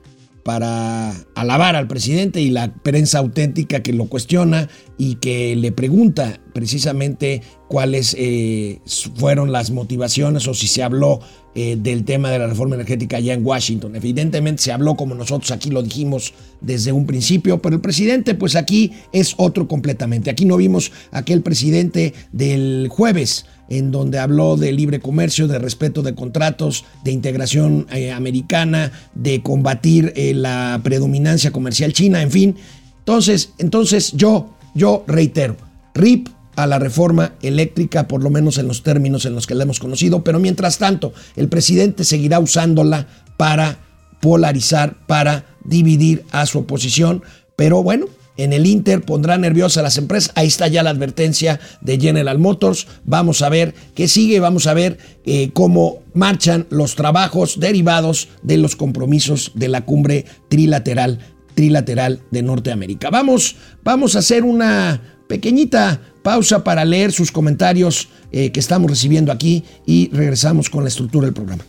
para 0.43 1.13
alabar 1.35 1.77
al 1.77 1.89
presidente 1.89 2.41
y 2.41 2.51
la 2.51 2.73
prensa 2.75 3.19
auténtica 3.19 3.83
que 3.83 3.93
lo 3.93 4.07
cuestiona 4.07 4.69
y 4.97 5.17
que 5.17 5.57
le 5.57 5.73
pregunta 5.73 6.41
precisamente 6.59 7.41
cuáles 7.69 8.17
eh, 8.19 8.81
fueron 9.15 9.53
las 9.53 9.71
motivaciones 9.71 10.49
o 10.49 10.55
si 10.55 10.67
se 10.67 10.83
habló 10.83 11.21
eh, 11.55 11.77
del 11.79 12.05
tema 12.05 12.33
de 12.33 12.41
la 12.41 12.49
reforma 12.49 12.75
energética 12.75 13.19
allá 13.19 13.33
en 13.33 13.47
Washington. 13.47 13.95
Evidentemente 13.95 14.61
se 14.61 14.73
habló 14.73 14.97
como 14.97 15.15
nosotros 15.15 15.53
aquí 15.53 15.71
lo 15.71 15.81
dijimos 15.85 16.35
desde 16.61 16.91
un 16.91 17.07
principio, 17.07 17.63
pero 17.63 17.77
el 17.77 17.81
presidente 17.81 18.35
pues 18.35 18.57
aquí 18.57 18.91
es 19.13 19.35
otro 19.37 19.69
completamente. 19.69 20.31
Aquí 20.31 20.47
no 20.47 20.57
vimos 20.57 20.91
aquel 21.13 21.43
presidente 21.43 22.13
del 22.33 22.89
jueves 22.91 23.47
en 23.69 23.93
donde 23.93 24.19
habló 24.19 24.57
de 24.57 24.73
libre 24.73 24.99
comercio, 24.99 25.47
de 25.47 25.61
respeto 25.61 26.03
de 26.03 26.17
contratos, 26.17 26.87
de 27.05 27.13
integración 27.13 27.87
eh, 27.93 28.11
americana, 28.11 28.91
de 29.15 29.45
combatir 29.45 30.13
la 30.35 30.81
predominancia 30.83 31.53
comercial 31.53 31.93
china, 31.93 32.21
en 32.21 32.33
fin. 32.33 32.57
Entonces, 32.99 33.53
entonces 33.59 34.11
yo, 34.17 34.57
yo 34.75 35.05
reitero, 35.07 35.57
RIP 35.95 36.31
a 36.59 36.67
la 36.67 36.81
reforma 36.81 37.35
eléctrica, 37.41 38.09
por 38.09 38.21
lo 38.21 38.31
menos 38.31 38.59
en 38.59 38.67
los 38.67 38.83
términos 38.83 39.25
en 39.25 39.35
los 39.37 39.47
que 39.47 39.55
la 39.55 39.63
hemos 39.63 39.79
conocido, 39.79 40.25
pero 40.25 40.41
mientras 40.41 40.79
tanto, 40.79 41.13
el 41.37 41.49
presidente 41.49 42.03
seguirá 42.03 42.41
usándola 42.41 43.07
para 43.37 43.79
polarizar, 44.21 44.97
para 45.07 45.45
dividir 45.63 46.25
a 46.33 46.47
su 46.47 46.59
oposición, 46.59 47.23
pero 47.55 47.85
bueno, 47.85 48.07
en 48.37 48.53
el 48.53 48.67
Inter 48.67 49.03
pondrá 49.03 49.39
nerviosa 49.39 49.79
a 49.79 49.83
las 49.85 49.99
empresas. 49.99 50.33
Ahí 50.35 50.49
está 50.49 50.67
ya 50.67 50.83
la 50.83 50.91
advertencia 50.91 51.61
de 51.81 52.01
General 52.01 52.41
Motors. 52.41 52.89
Vamos 53.05 53.41
a 53.43 53.49
ver 53.49 53.75
qué 53.95 54.09
sigue, 54.09 54.41
vamos 54.41 54.67
a 54.67 54.75
ver 54.75 54.99
eh, 55.27 55.51
cómo 55.53 56.03
marchan 56.13 56.67
los 56.71 56.97
trabajos 56.97 57.61
derivados 57.61 58.31
de 58.43 58.57
los 58.57 58.75
compromisos 58.75 59.53
de 59.55 59.69
la 59.69 59.85
cumbre 59.85 60.25
trilateral, 60.49 61.21
trilateral 61.55 62.23
de 62.33 62.43
Norteamérica. 62.43 63.11
Vamos, 63.11 63.55
vamos 63.85 64.17
a 64.17 64.21
hacer 64.21 64.43
una 64.43 65.18
pequeñita 65.29 66.01
pausa 66.23 66.65
para 66.65 66.85
leer 66.85 67.13
sus 67.13 67.31
comentarios 67.31 68.09
eh, 68.33 68.51
que 68.51 68.61
estamos 68.61 68.91
recibiendo 68.91 69.31
aquí 69.31 69.65
y 69.87 70.11
regresamos 70.13 70.69
con 70.69 70.83
la 70.83 70.89
estructura 70.89 71.27
del 71.27 71.35
programa. 71.35 71.65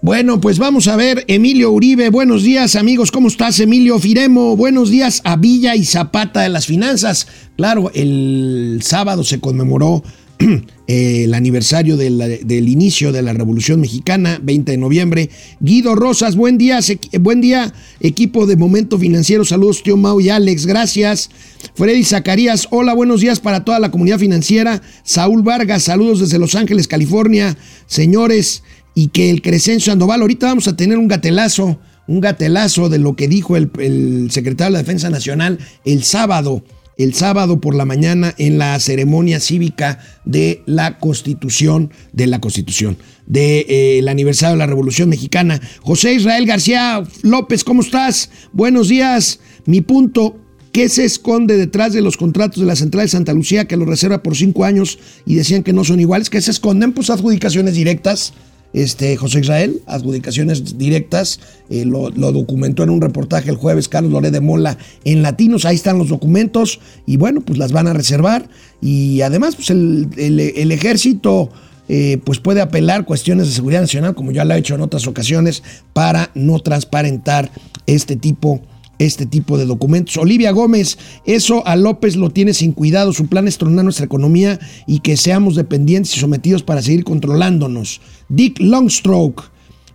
Bueno, 0.00 0.38
pues 0.38 0.58
vamos 0.58 0.86
a 0.86 0.96
ver, 0.96 1.24
Emilio 1.28 1.70
Uribe, 1.70 2.10
buenos 2.10 2.42
días 2.42 2.76
amigos, 2.76 3.10
¿cómo 3.10 3.28
estás 3.28 3.58
Emilio 3.60 3.98
Firemo? 3.98 4.54
Buenos 4.54 4.90
días 4.90 5.22
a 5.24 5.36
Villa 5.36 5.76
y 5.76 5.84
Zapata 5.86 6.42
de 6.42 6.50
las 6.50 6.66
Finanzas. 6.66 7.26
Claro, 7.56 7.90
el 7.94 8.80
sábado 8.82 9.24
se 9.24 9.40
conmemoró 9.40 10.02
el 10.86 11.32
aniversario 11.32 11.96
del, 11.96 12.68
inicio 12.68 13.12
de 13.12 13.22
la 13.22 13.32
Revolución 13.32 13.80
Mexicana, 13.80 14.38
20 14.42 14.72
de 14.72 14.78
noviembre. 14.78 15.30
Guido 15.60 15.94
Rosas, 15.94 16.36
buen 16.36 16.58
día, 16.58 16.80
buen 17.20 17.40
día, 17.40 17.72
equipo 18.00 18.46
de 18.46 18.56
Momento 18.56 18.98
Financiero, 18.98 19.44
saludos 19.44 19.82
tío 19.82 19.96
Mau 19.96 20.20
y 20.20 20.28
Alex, 20.28 20.66
gracias. 20.66 21.30
Freddy 21.74 22.04
Zacarías, 22.04 22.68
hola, 22.70 22.92
buenos 22.94 23.20
días 23.20 23.40
para 23.40 23.64
toda 23.64 23.78
la 23.80 23.90
comunidad 23.90 24.18
financiera. 24.18 24.82
Saúl 25.02 25.42
Vargas, 25.42 25.84
saludos 25.84 26.20
desde 26.20 26.38
Los 26.38 26.54
Ángeles, 26.54 26.86
California. 26.86 27.56
Señores, 27.86 28.62
y 28.94 29.08
que 29.08 29.30
el 29.30 29.42
Crescencio 29.42 29.92
Sandoval, 29.92 30.20
ahorita 30.20 30.46
vamos 30.46 30.68
a 30.68 30.76
tener 30.76 30.98
un 30.98 31.08
gatelazo, 31.08 31.78
un 32.06 32.20
gatelazo 32.20 32.88
de 32.88 32.98
lo 32.98 33.16
que 33.16 33.28
dijo 33.28 33.56
el, 33.56 34.28
secretario 34.30 34.66
de 34.66 34.72
la 34.72 34.78
Defensa 34.78 35.10
Nacional 35.10 35.58
el 35.84 36.04
sábado, 36.04 36.62
el 36.96 37.14
sábado 37.14 37.60
por 37.60 37.74
la 37.74 37.84
mañana 37.84 38.34
en 38.38 38.58
la 38.58 38.78
ceremonia 38.80 39.40
cívica 39.40 39.98
de 40.24 40.62
la 40.66 40.98
Constitución, 40.98 41.90
de 42.12 42.26
la 42.26 42.40
Constitución, 42.40 42.96
del 43.26 43.66
de, 43.66 43.98
eh, 43.98 44.10
aniversario 44.10 44.54
de 44.54 44.58
la 44.58 44.66
Revolución 44.66 45.08
Mexicana. 45.08 45.60
José 45.82 46.14
Israel 46.14 46.46
García 46.46 47.02
López, 47.22 47.64
¿cómo 47.64 47.82
estás? 47.82 48.30
Buenos 48.52 48.88
días. 48.88 49.40
Mi 49.66 49.80
punto, 49.80 50.40
¿Qué 50.74 50.88
se 50.88 51.04
esconde 51.04 51.56
detrás 51.56 51.92
de 51.92 52.00
los 52.00 52.16
contratos 52.16 52.58
de 52.58 52.66
la 52.66 52.74
Central 52.74 53.04
de 53.04 53.10
Santa 53.10 53.32
Lucía 53.32 53.66
que 53.66 53.76
los 53.76 53.86
reserva 53.86 54.24
por 54.24 54.34
cinco 54.34 54.64
años 54.64 54.98
y 55.24 55.36
decían 55.36 55.62
que 55.62 55.72
no 55.72 55.84
son 55.84 56.00
iguales? 56.00 56.30
¿Qué 56.30 56.40
se 56.40 56.50
esconden? 56.50 56.92
Pues 56.92 57.10
adjudicaciones 57.10 57.74
directas 57.74 58.32
este, 58.74 59.16
José 59.16 59.40
Israel, 59.40 59.80
adjudicaciones 59.86 60.76
directas, 60.76 61.40
eh, 61.70 61.86
lo, 61.86 62.10
documentó 62.10 62.82
en 62.82 62.90
un 62.90 63.00
reportaje 63.00 63.48
el 63.48 63.56
jueves 63.56 63.88
Carlos 63.88 64.12
Loré 64.12 64.30
de 64.30 64.40
Mola 64.40 64.76
en 65.04 65.22
Latinos, 65.22 65.64
ahí 65.64 65.76
están 65.76 65.96
los 65.96 66.08
documentos 66.08 66.80
y 67.06 67.16
bueno, 67.16 67.40
pues 67.40 67.58
las 67.58 67.72
van 67.72 67.86
a 67.86 67.92
reservar 67.92 68.48
y 68.82 69.22
además 69.22 69.56
pues 69.56 69.70
el, 69.70 70.70
ejército... 70.70 71.50
Eh, 71.86 72.18
pues 72.24 72.40
puede 72.40 72.62
apelar 72.62 73.04
cuestiones 73.04 73.46
de 73.46 73.52
seguridad 73.52 73.82
nacional, 73.82 74.14
como 74.14 74.32
ya 74.32 74.46
lo 74.46 74.54
ha 74.54 74.56
hecho 74.56 74.74
en 74.74 74.80
otras 74.80 75.06
ocasiones, 75.06 75.62
para 75.92 76.30
no 76.34 76.58
transparentar 76.58 77.50
este 77.86 78.16
tipo 78.16 78.62
este 78.98 79.26
tipo 79.26 79.58
de 79.58 79.66
documentos. 79.66 80.16
Olivia 80.16 80.50
Gómez, 80.52 80.98
eso 81.24 81.66
a 81.66 81.76
López 81.76 82.16
lo 82.16 82.30
tiene 82.30 82.54
sin 82.54 82.72
cuidado. 82.72 83.12
Su 83.12 83.26
plan 83.26 83.48
es 83.48 83.58
tronar 83.58 83.84
nuestra 83.84 84.06
economía 84.06 84.58
y 84.86 85.00
que 85.00 85.16
seamos 85.16 85.56
dependientes 85.56 86.16
y 86.16 86.20
sometidos 86.20 86.62
para 86.62 86.82
seguir 86.82 87.04
controlándonos. 87.04 88.00
Dick 88.28 88.58
Longstroke, 88.60 89.44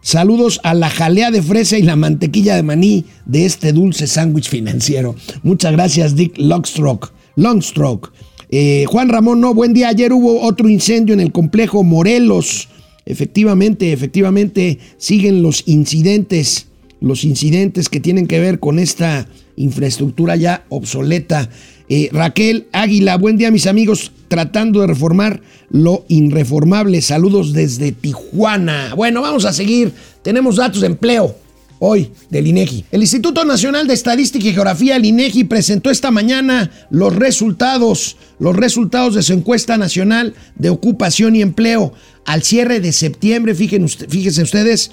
saludos 0.01 0.59
a 0.63 0.73
la 0.73 0.89
jalea 0.89 1.31
de 1.31 1.41
fresa 1.41 1.77
y 1.77 1.83
la 1.83 1.95
mantequilla 1.95 2.55
de 2.55 2.63
maní 2.63 3.05
de 3.25 3.45
este 3.45 3.73
dulce 3.73 4.07
sándwich 4.07 4.49
financiero. 4.49 5.15
Muchas 5.43 5.71
gracias, 5.71 6.15
Dick 6.15 6.37
Longstroke. 6.37 7.11
Longstroke. 7.35 8.11
Eh, 8.51 8.85
Juan 8.87 9.09
Ramón, 9.09 9.41
no, 9.41 9.53
buen 9.53 9.73
día. 9.73 9.89
Ayer 9.89 10.11
hubo 10.11 10.41
otro 10.41 10.67
incendio 10.69 11.13
en 11.13 11.19
el 11.19 11.31
complejo 11.31 11.83
Morelos. 11.83 12.67
Efectivamente, 13.05 13.93
efectivamente, 13.93 14.79
siguen 14.97 15.41
los 15.41 15.63
incidentes 15.67 16.69
los 17.01 17.23
incidentes 17.23 17.89
que 17.89 17.99
tienen 17.99 18.27
que 18.27 18.39
ver 18.39 18.59
con 18.59 18.79
esta 18.79 19.27
infraestructura 19.55 20.35
ya 20.35 20.65
obsoleta. 20.69 21.49
Eh, 21.91 22.09
Raquel 22.11 22.67
Águila, 22.71 23.17
buen 23.17 23.37
día 23.37 23.49
mis 23.49 23.65
amigos, 23.65 24.11
tratando 24.27 24.81
de 24.81 24.87
reformar 24.87 25.41
lo 25.71 26.05
irreformable. 26.07 27.01
Saludos 27.01 27.51
desde 27.51 27.91
Tijuana. 27.91 28.93
Bueno, 28.95 29.23
vamos 29.23 29.45
a 29.45 29.53
seguir. 29.53 29.91
Tenemos 30.21 30.57
datos 30.57 30.81
de 30.81 30.87
empleo 30.87 31.35
hoy 31.79 32.11
del 32.29 32.45
INEGI. 32.45 32.85
El 32.91 33.01
Instituto 33.01 33.43
Nacional 33.43 33.87
de 33.87 33.95
Estadística 33.95 34.47
y 34.47 34.53
Geografía, 34.53 34.97
el 34.97 35.05
INEGI, 35.05 35.45
presentó 35.45 35.89
esta 35.89 36.11
mañana 36.11 36.69
los 36.91 37.15
resultados, 37.15 38.17
los 38.37 38.55
resultados 38.55 39.15
de 39.15 39.23
su 39.23 39.33
encuesta 39.33 39.75
nacional 39.77 40.35
de 40.55 40.69
ocupación 40.69 41.35
y 41.35 41.41
empleo. 41.41 41.93
Al 42.23 42.43
cierre 42.43 42.81
de 42.81 42.91
septiembre, 42.91 43.55
fíjense, 43.55 44.07
fíjense 44.07 44.43
ustedes, 44.43 44.91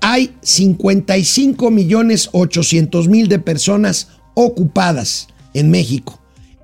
hay 0.00 0.30
55 0.42 1.70
millones 1.72 2.28
800 2.30 3.08
mil 3.08 3.26
de 3.26 3.40
personas 3.40 4.08
ocupadas 4.34 5.26
en 5.54 5.70
México. 5.70 6.17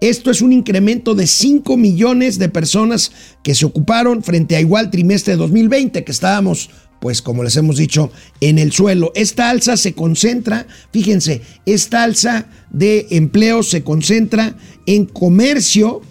Esto 0.04 0.30
es 0.30 0.42
un 0.42 0.52
incremento 0.52 1.14
de 1.14 1.26
5 1.26 1.78
millones 1.78 2.38
de 2.38 2.50
personas 2.50 3.10
que 3.42 3.54
se 3.54 3.64
ocuparon 3.64 4.22
frente 4.22 4.54
a 4.54 4.60
igual 4.60 4.90
trimestre 4.90 5.32
de 5.32 5.38
2020, 5.38 6.04
que 6.04 6.12
estábamos, 6.12 6.68
pues 7.00 7.22
como 7.22 7.42
les 7.42 7.56
hemos 7.56 7.78
dicho, 7.78 8.12
en 8.42 8.58
el 8.58 8.70
suelo. 8.70 9.12
Esta 9.14 9.48
alza 9.48 9.78
se 9.78 9.94
concentra, 9.94 10.66
fíjense, 10.92 11.40
esta 11.64 12.02
alza 12.02 12.48
de 12.68 13.06
empleo 13.12 13.62
se 13.62 13.82
concentra 13.82 14.58
en 14.84 15.06
comercio, 15.06 16.02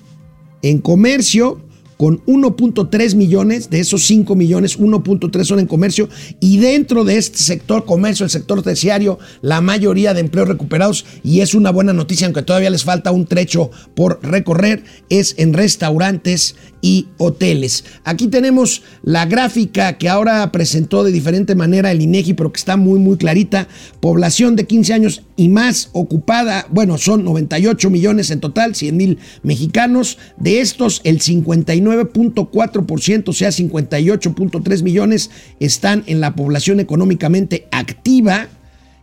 en 0.64 0.80
comercio, 0.80 1.64
con 1.98 2.24
1.3 2.26 3.16
millones, 3.16 3.70
de 3.70 3.80
esos 3.80 4.04
5 4.04 4.36
millones, 4.36 4.80
1.3 4.80 5.44
son 5.44 5.60
en 5.60 5.68
comercio, 5.68 6.10
y 6.40 6.58
dentro 6.58 7.04
de 7.04 7.18
este 7.18 7.38
sector 7.38 7.86
comercio, 7.86 8.24
el 8.24 8.30
sector 8.30 8.62
terciario, 8.62 9.20
la 9.42 9.62
mayoría 9.62 10.14
de 10.14 10.22
empleos 10.22 10.48
recuperados, 10.48 11.06
y 11.24 11.42
es 11.42 11.54
una 11.54 11.72
buena 11.72 11.94
noticia, 11.94 12.28
aunque 12.28 12.44
todavía 12.44 12.70
les 12.70 12.84
falta 12.84 13.12
un 13.12 13.26
trecho 13.26 13.72
por 13.96 14.20
recorrer, 14.24 14.84
es 15.10 15.36
en 15.38 15.54
restaurantes 15.54 16.56
y 16.82 17.08
hoteles. 17.18 17.86
Aquí 18.04 18.28
tenemos 18.28 18.84
la 19.04 19.26
gráfica 19.26 19.98
que 19.98 20.10
ahora 20.10 20.52
presentó 20.52 21.04
de 21.04 21.14
diferente 21.14 21.56
manera 21.56 21.92
el 21.92 22.02
INEGI, 22.02 22.34
pero 22.34 22.52
que 22.52 22.60
está 22.60 22.76
muy, 22.76 23.00
muy 23.00 23.18
clarita. 23.18 23.70
Población 24.02 24.58
de 24.58 24.68
15 24.68 24.94
años 24.94 25.24
y 25.36 25.50
más 25.50 25.90
ocupada, 25.94 26.68
bueno, 26.70 26.98
son 26.98 27.24
98 27.24 27.90
millones 27.90 28.30
en 28.30 28.40
total, 28.40 28.76
100 28.76 28.96
mil 28.96 29.18
mexicanos. 29.42 30.20
De 30.38 30.62
estos, 30.62 31.02
el 31.04 31.20
59.4%, 31.20 33.30
o 33.30 33.34
sea, 33.34 33.50
58.3 33.50 34.84
millones, 34.84 35.32
están 35.60 36.04
en 36.06 36.22
la 36.22 36.36
población 36.36 36.80
económicamente 36.80 37.68
activa 37.72 38.48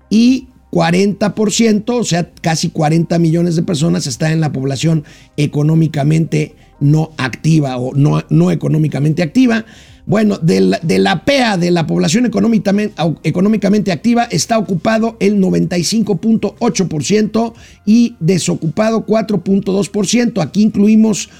y 0.08 0.46
40%, 0.70 1.84
o 1.88 2.04
sea, 2.04 2.30
casi 2.40 2.70
40 2.70 3.18
millones 3.18 3.56
de 3.56 3.62
personas 3.62 4.06
están 4.06 4.32
en 4.32 4.40
la 4.40 4.52
población 4.52 5.04
económicamente 5.36 6.54
no 6.78 7.10
activa 7.18 7.76
o 7.76 7.94
no, 7.94 8.24
no 8.30 8.50
económicamente 8.50 9.22
activa. 9.22 9.66
Bueno, 10.10 10.38
de 10.42 10.60
la, 10.98 11.24
PEA, 11.24 11.56
de 11.56 11.70
la 11.70 11.86
población 11.86 12.26
económicamente, 12.26 13.92
activa, 13.92 14.24
está 14.24 14.58
ocupado 14.58 15.16
el 15.20 15.40
95.8% 15.40 17.52
y 17.86 18.16
desocupado 18.18 19.06
4.2%. 19.06 20.42
Aquí 20.42 20.62
incluimos 20.62 21.30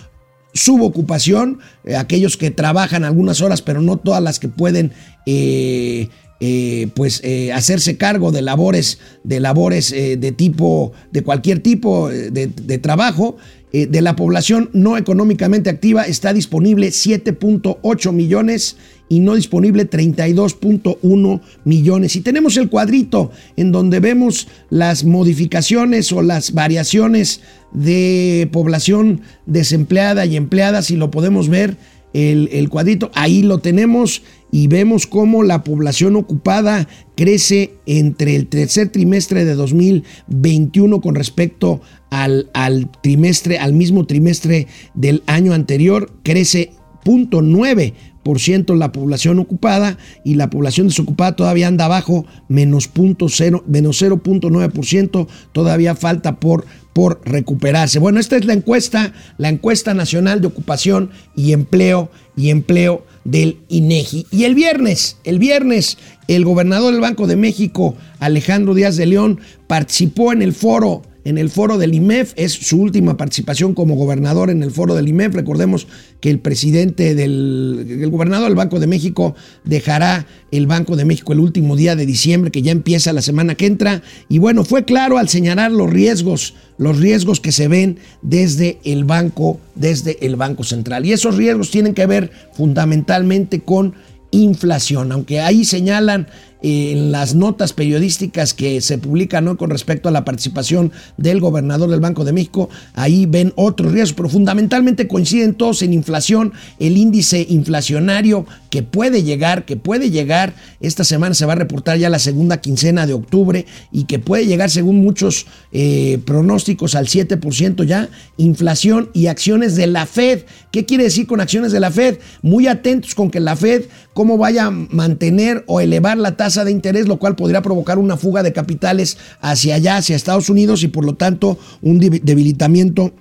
subocupación, 0.54 1.58
eh, 1.82 1.96
aquellos 1.96 2.36
que 2.36 2.52
trabajan 2.52 3.02
algunas 3.02 3.40
horas, 3.40 3.60
pero 3.60 3.82
no 3.82 3.96
todas 3.96 4.22
las 4.22 4.38
que 4.38 4.46
pueden 4.46 4.92
eh, 5.26 6.06
eh, 6.38 6.86
pues 6.94 7.22
eh, 7.24 7.52
hacerse 7.52 7.96
cargo 7.96 8.30
de 8.30 8.42
labores, 8.42 9.00
de 9.24 9.40
labores 9.40 9.90
de 9.90 10.30
tipo, 10.30 10.92
de 11.10 11.24
cualquier 11.24 11.58
tipo 11.58 12.08
de 12.08 12.78
trabajo. 12.78 13.36
De 13.72 14.00
la 14.00 14.16
población 14.16 14.70
no 14.72 14.96
económicamente 14.96 15.70
activa 15.70 16.02
está 16.02 16.32
disponible 16.32 16.88
7.8 16.88 18.12
millones 18.12 18.76
y 19.10 19.20
no 19.20 19.34
disponible 19.34 19.90
32.1 19.90 21.40
millones. 21.64 22.16
Y 22.16 22.20
tenemos 22.20 22.56
el 22.56 22.68
cuadrito 22.68 23.32
en 23.56 23.72
donde 23.72 24.00
vemos 24.00 24.48
las 24.70 25.04
modificaciones 25.04 26.12
o 26.12 26.22
las 26.22 26.52
variaciones 26.52 27.42
de 27.72 28.48
población 28.52 29.22
desempleada 29.46 30.26
y 30.26 30.36
empleada, 30.36 30.82
si 30.82 30.96
lo 30.96 31.10
podemos 31.10 31.48
ver 31.48 31.76
el, 32.12 32.48
el, 32.52 32.68
cuadrito, 32.68 33.10
ahí 33.14 33.42
lo 33.42 33.58
tenemos 33.58 34.22
y 34.52 34.66
vemos 34.66 35.06
cómo 35.06 35.42
la 35.42 35.64
población 35.64 36.16
ocupada 36.16 36.88
crece 37.16 37.74
entre 37.86 38.36
el 38.36 38.46
tercer 38.46 38.90
trimestre 38.90 39.44
de 39.44 39.54
2021 39.54 41.00
con 41.00 41.14
respecto 41.14 41.80
al, 42.10 42.50
al 42.54 42.90
trimestre, 43.02 43.58
al 43.58 43.72
mismo 43.72 44.06
trimestre 44.06 44.66
del 44.94 45.22
año 45.26 45.52
anterior, 45.52 46.12
crece 46.22 46.72
0.9% 47.04 48.76
la 48.76 48.92
población 48.92 49.38
ocupada 49.38 49.96
y 50.24 50.34
la 50.34 50.50
población 50.50 50.88
desocupada 50.88 51.36
todavía 51.36 51.68
anda 51.68 51.86
abajo, 51.86 52.26
menos, 52.48 52.90
menos 52.94 54.02
0.9%, 54.02 55.26
todavía 55.52 55.94
falta 55.94 56.38
por 56.38 56.66
por 56.92 57.20
recuperarse. 57.24 57.98
Bueno, 57.98 58.18
esta 58.20 58.36
es 58.36 58.44
la 58.44 58.52
encuesta, 58.52 59.12
la 59.38 59.48
encuesta 59.48 59.94
nacional 59.94 60.40
de 60.40 60.48
ocupación 60.48 61.10
y 61.36 61.52
empleo 61.52 62.10
y 62.36 62.50
empleo 62.50 63.06
del 63.24 63.58
INEGI. 63.68 64.26
Y 64.30 64.44
el 64.44 64.54
viernes, 64.54 65.16
el 65.24 65.38
viernes, 65.38 65.98
el 66.28 66.44
gobernador 66.44 66.92
del 66.92 67.00
Banco 67.00 67.26
de 67.26 67.36
México, 67.36 67.96
Alejandro 68.18 68.74
Díaz 68.74 68.96
de 68.96 69.06
León, 69.06 69.40
participó 69.66 70.32
en 70.32 70.42
el 70.42 70.52
foro 70.52 71.02
en 71.24 71.38
el 71.38 71.50
foro 71.50 71.78
del 71.78 71.94
IMEF. 71.94 72.32
Es 72.36 72.52
su 72.52 72.80
última 72.80 73.16
participación 73.16 73.74
como 73.74 73.94
gobernador 73.94 74.50
en 74.50 74.62
el 74.62 74.70
foro 74.70 74.94
del 74.94 75.08
IMEF. 75.08 75.34
Recordemos 75.34 75.86
que 76.20 76.30
el 76.30 76.38
presidente 76.38 77.14
del 77.14 77.86
el 78.00 78.10
gobernador 78.10 78.48
del 78.48 78.56
Banco 78.56 78.80
de 78.80 78.86
México 78.86 79.34
dejará 79.64 80.26
el 80.50 80.66
Banco 80.66 80.96
de 80.96 81.04
México 81.04 81.32
el 81.32 81.40
último 81.40 81.76
día 81.76 81.96
de 81.96 82.06
diciembre, 82.06 82.50
que 82.50 82.62
ya 82.62 82.72
empieza 82.72 83.12
la 83.12 83.22
semana 83.22 83.54
que 83.54 83.66
entra. 83.66 84.02
Y 84.28 84.38
bueno, 84.38 84.64
fue 84.64 84.84
claro 84.84 85.18
al 85.18 85.28
señalar 85.28 85.72
los 85.72 85.90
riesgos, 85.90 86.54
los 86.78 86.98
riesgos 86.98 87.40
que 87.40 87.52
se 87.52 87.68
ven 87.68 87.98
desde 88.22 88.78
el 88.84 89.04
banco, 89.04 89.60
desde 89.74 90.24
el 90.26 90.36
Banco 90.36 90.64
Central. 90.64 91.06
Y 91.06 91.12
esos 91.12 91.36
riesgos 91.36 91.70
tienen 91.70 91.94
que 91.94 92.06
ver 92.06 92.30
fundamentalmente 92.54 93.60
con 93.60 93.94
inflación, 94.30 95.12
aunque 95.12 95.40
ahí 95.40 95.64
señalan 95.64 96.28
en 96.62 97.12
las 97.12 97.34
notas 97.34 97.72
periodísticas 97.72 98.54
que 98.54 98.80
se 98.80 98.98
publican 98.98 99.56
con 99.56 99.70
respecto 99.70 100.08
a 100.08 100.12
la 100.12 100.24
participación 100.24 100.92
del 101.16 101.40
gobernador 101.40 101.90
del 101.90 102.00
Banco 102.00 102.24
de 102.24 102.32
México, 102.32 102.68
ahí 102.94 103.26
ven 103.26 103.52
otros 103.56 103.92
riesgos, 103.92 104.14
pero 104.14 104.28
fundamentalmente 104.28 105.08
coinciden 105.08 105.54
todos 105.54 105.82
en 105.82 105.94
inflación, 105.94 106.52
el 106.78 106.96
índice 106.96 107.46
inflacionario 107.48 108.46
que 108.70 108.82
puede 108.82 109.22
llegar, 109.22 109.64
que 109.64 109.76
puede 109.76 110.10
llegar, 110.10 110.54
esta 110.80 111.04
semana 111.04 111.34
se 111.34 111.46
va 111.46 111.52
a 111.52 111.56
reportar 111.56 111.98
ya 111.98 112.08
la 112.08 112.18
segunda 112.18 112.60
quincena 112.60 113.06
de 113.06 113.14
octubre 113.14 113.66
y 113.90 114.04
que 114.04 114.18
puede 114.18 114.46
llegar 114.46 114.70
según 114.70 115.00
muchos 115.00 115.46
eh, 115.72 116.20
pronósticos 116.24 116.94
al 116.94 117.06
7% 117.06 117.84
ya, 117.84 118.08
inflación 118.36 119.10
y 119.12 119.26
acciones 119.26 119.76
de 119.76 119.86
la 119.86 120.06
Fed. 120.06 120.44
¿Qué 120.70 120.84
quiere 120.84 121.04
decir 121.04 121.26
con 121.26 121.40
acciones 121.40 121.72
de 121.72 121.80
la 121.80 121.90
Fed? 121.90 122.18
Muy 122.42 122.66
atentos 122.66 123.14
con 123.14 123.30
que 123.30 123.40
la 123.40 123.56
Fed 123.56 123.84
cómo 124.14 124.38
vaya 124.38 124.66
a 124.66 124.70
mantener 124.70 125.64
o 125.66 125.80
elevar 125.80 126.18
la 126.18 126.36
tasa 126.36 126.64
de 126.64 126.70
interés, 126.70 127.08
lo 127.08 127.18
cual 127.18 127.36
podría 127.36 127.62
provocar 127.62 127.98
una 127.98 128.16
fuga 128.16 128.42
de 128.42 128.52
capitales 128.52 129.18
hacia 129.40 129.76
allá, 129.76 129.96
hacia 129.96 130.16
Estados 130.16 130.48
Unidos 130.48 130.82
y 130.82 130.88
por 130.88 131.04
lo 131.04 131.14
tanto 131.14 131.58
un 131.82 132.00
debilitamiento 132.00 133.12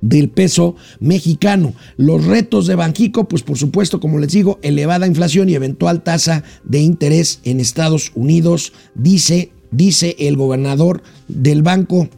del 0.00 0.30
peso 0.30 0.76
mexicano. 0.98 1.74
Los 1.96 2.24
retos 2.24 2.66
de 2.66 2.74
Banjico, 2.74 3.28
pues 3.28 3.42
por 3.42 3.58
supuesto, 3.58 4.00
como 4.00 4.18
les 4.18 4.32
digo, 4.32 4.58
elevada 4.62 5.06
inflación 5.06 5.48
y 5.48 5.54
eventual 5.54 6.02
tasa 6.02 6.42
de 6.64 6.80
interés 6.80 7.40
en 7.44 7.60
Estados 7.60 8.12
Unidos, 8.14 8.72
dice, 8.94 9.52
dice 9.70 10.16
el 10.18 10.36
gobernador 10.36 11.02
del 11.28 11.62
Banco 11.62 12.08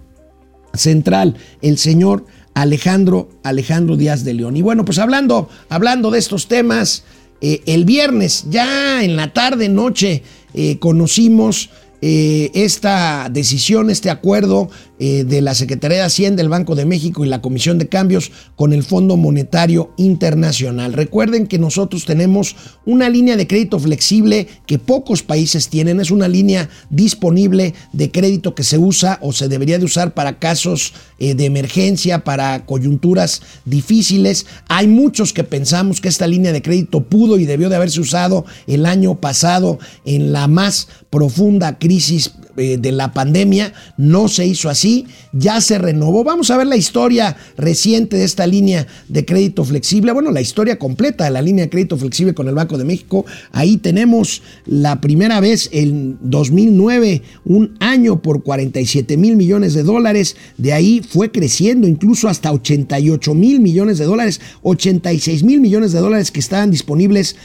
Central, 0.74 1.36
el 1.60 1.78
señor 1.78 2.24
Alejandro, 2.54 3.30
Alejandro 3.42 3.96
Díaz 3.96 4.24
de 4.24 4.34
León. 4.34 4.56
Y 4.56 4.62
bueno, 4.62 4.84
pues 4.84 4.98
hablando, 4.98 5.48
hablando 5.68 6.10
de 6.10 6.18
estos 6.18 6.48
temas, 6.48 7.04
eh, 7.44 7.60
el 7.66 7.84
viernes, 7.84 8.46
ya 8.50 9.02
en 9.02 9.16
la 9.16 9.32
tarde, 9.32 9.68
noche, 9.68 10.22
eh, 10.54 10.78
conocimos 10.78 11.70
eh, 12.00 12.52
esta 12.54 13.28
decisión, 13.28 13.90
este 13.90 14.10
acuerdo 14.10 14.70
eh, 15.04 15.24
de 15.24 15.40
la 15.40 15.56
Secretaría 15.56 15.96
de 15.98 16.04
Hacienda, 16.04 16.42
del 16.42 16.48
Banco 16.48 16.76
de 16.76 16.84
México 16.84 17.24
y 17.24 17.28
la 17.28 17.42
Comisión 17.42 17.76
de 17.76 17.88
Cambios 17.88 18.30
con 18.54 18.72
el 18.72 18.84
Fondo 18.84 19.16
Monetario 19.16 19.92
Internacional. 19.96 20.92
Recuerden 20.92 21.48
que 21.48 21.58
nosotros 21.58 22.04
tenemos 22.04 22.54
una 22.86 23.10
línea 23.10 23.36
de 23.36 23.48
crédito 23.48 23.80
flexible 23.80 24.46
que 24.64 24.78
pocos 24.78 25.24
países 25.24 25.68
tienen. 25.68 25.98
Es 25.98 26.12
una 26.12 26.28
línea 26.28 26.70
disponible 26.88 27.74
de 27.92 28.12
crédito 28.12 28.54
que 28.54 28.62
se 28.62 28.78
usa 28.78 29.18
o 29.22 29.32
se 29.32 29.48
debería 29.48 29.80
de 29.80 29.86
usar 29.86 30.14
para 30.14 30.38
casos 30.38 30.94
eh, 31.18 31.34
de 31.34 31.46
emergencia, 31.46 32.22
para 32.22 32.64
coyunturas 32.64 33.42
difíciles. 33.64 34.46
Hay 34.68 34.86
muchos 34.86 35.32
que 35.32 35.42
pensamos 35.42 36.00
que 36.00 36.06
esta 36.06 36.28
línea 36.28 36.52
de 36.52 36.62
crédito 36.62 37.02
pudo 37.02 37.40
y 37.40 37.44
debió 37.44 37.68
de 37.68 37.74
haberse 37.74 38.00
usado 38.00 38.44
el 38.68 38.86
año 38.86 39.16
pasado 39.16 39.80
en 40.04 40.32
la 40.32 40.46
más 40.46 40.86
profunda 41.10 41.80
crisis 41.80 42.30
de 42.56 42.92
la 42.92 43.12
pandemia. 43.12 43.72
No 43.96 44.28
se 44.28 44.46
hizo 44.46 44.68
así, 44.68 45.06
ya 45.32 45.60
se 45.60 45.78
renovó. 45.78 46.24
Vamos 46.24 46.50
a 46.50 46.56
ver 46.56 46.66
la 46.66 46.76
historia 46.76 47.36
reciente 47.56 48.16
de 48.16 48.24
esta 48.24 48.46
línea 48.46 48.86
de 49.08 49.24
crédito 49.24 49.64
flexible. 49.64 50.12
Bueno, 50.12 50.30
la 50.30 50.40
historia 50.40 50.78
completa 50.78 51.24
de 51.24 51.30
la 51.30 51.42
línea 51.42 51.64
de 51.64 51.70
crédito 51.70 51.96
flexible 51.96 52.34
con 52.34 52.48
el 52.48 52.54
Banco 52.54 52.78
de 52.78 52.84
México. 52.84 53.24
Ahí 53.52 53.76
tenemos 53.76 54.42
la 54.66 55.00
primera 55.00 55.40
vez 55.40 55.68
en 55.72 56.18
2009, 56.22 57.22
un 57.44 57.76
año 57.80 58.22
por 58.22 58.42
47 58.42 59.16
mil 59.16 59.36
millones 59.36 59.74
de 59.74 59.82
dólares. 59.82 60.36
De 60.56 60.72
ahí 60.72 61.02
fue 61.06 61.30
creciendo 61.30 61.86
incluso 61.86 62.28
hasta 62.28 62.52
88 62.52 63.34
mil 63.34 63.60
millones 63.60 63.98
de 63.98 64.04
dólares, 64.04 64.40
86 64.62 65.42
mil 65.42 65.60
millones 65.60 65.92
de 65.92 66.00
dólares 66.00 66.30
que 66.30 66.40
estaban 66.40 66.70
disponibles 66.70 67.36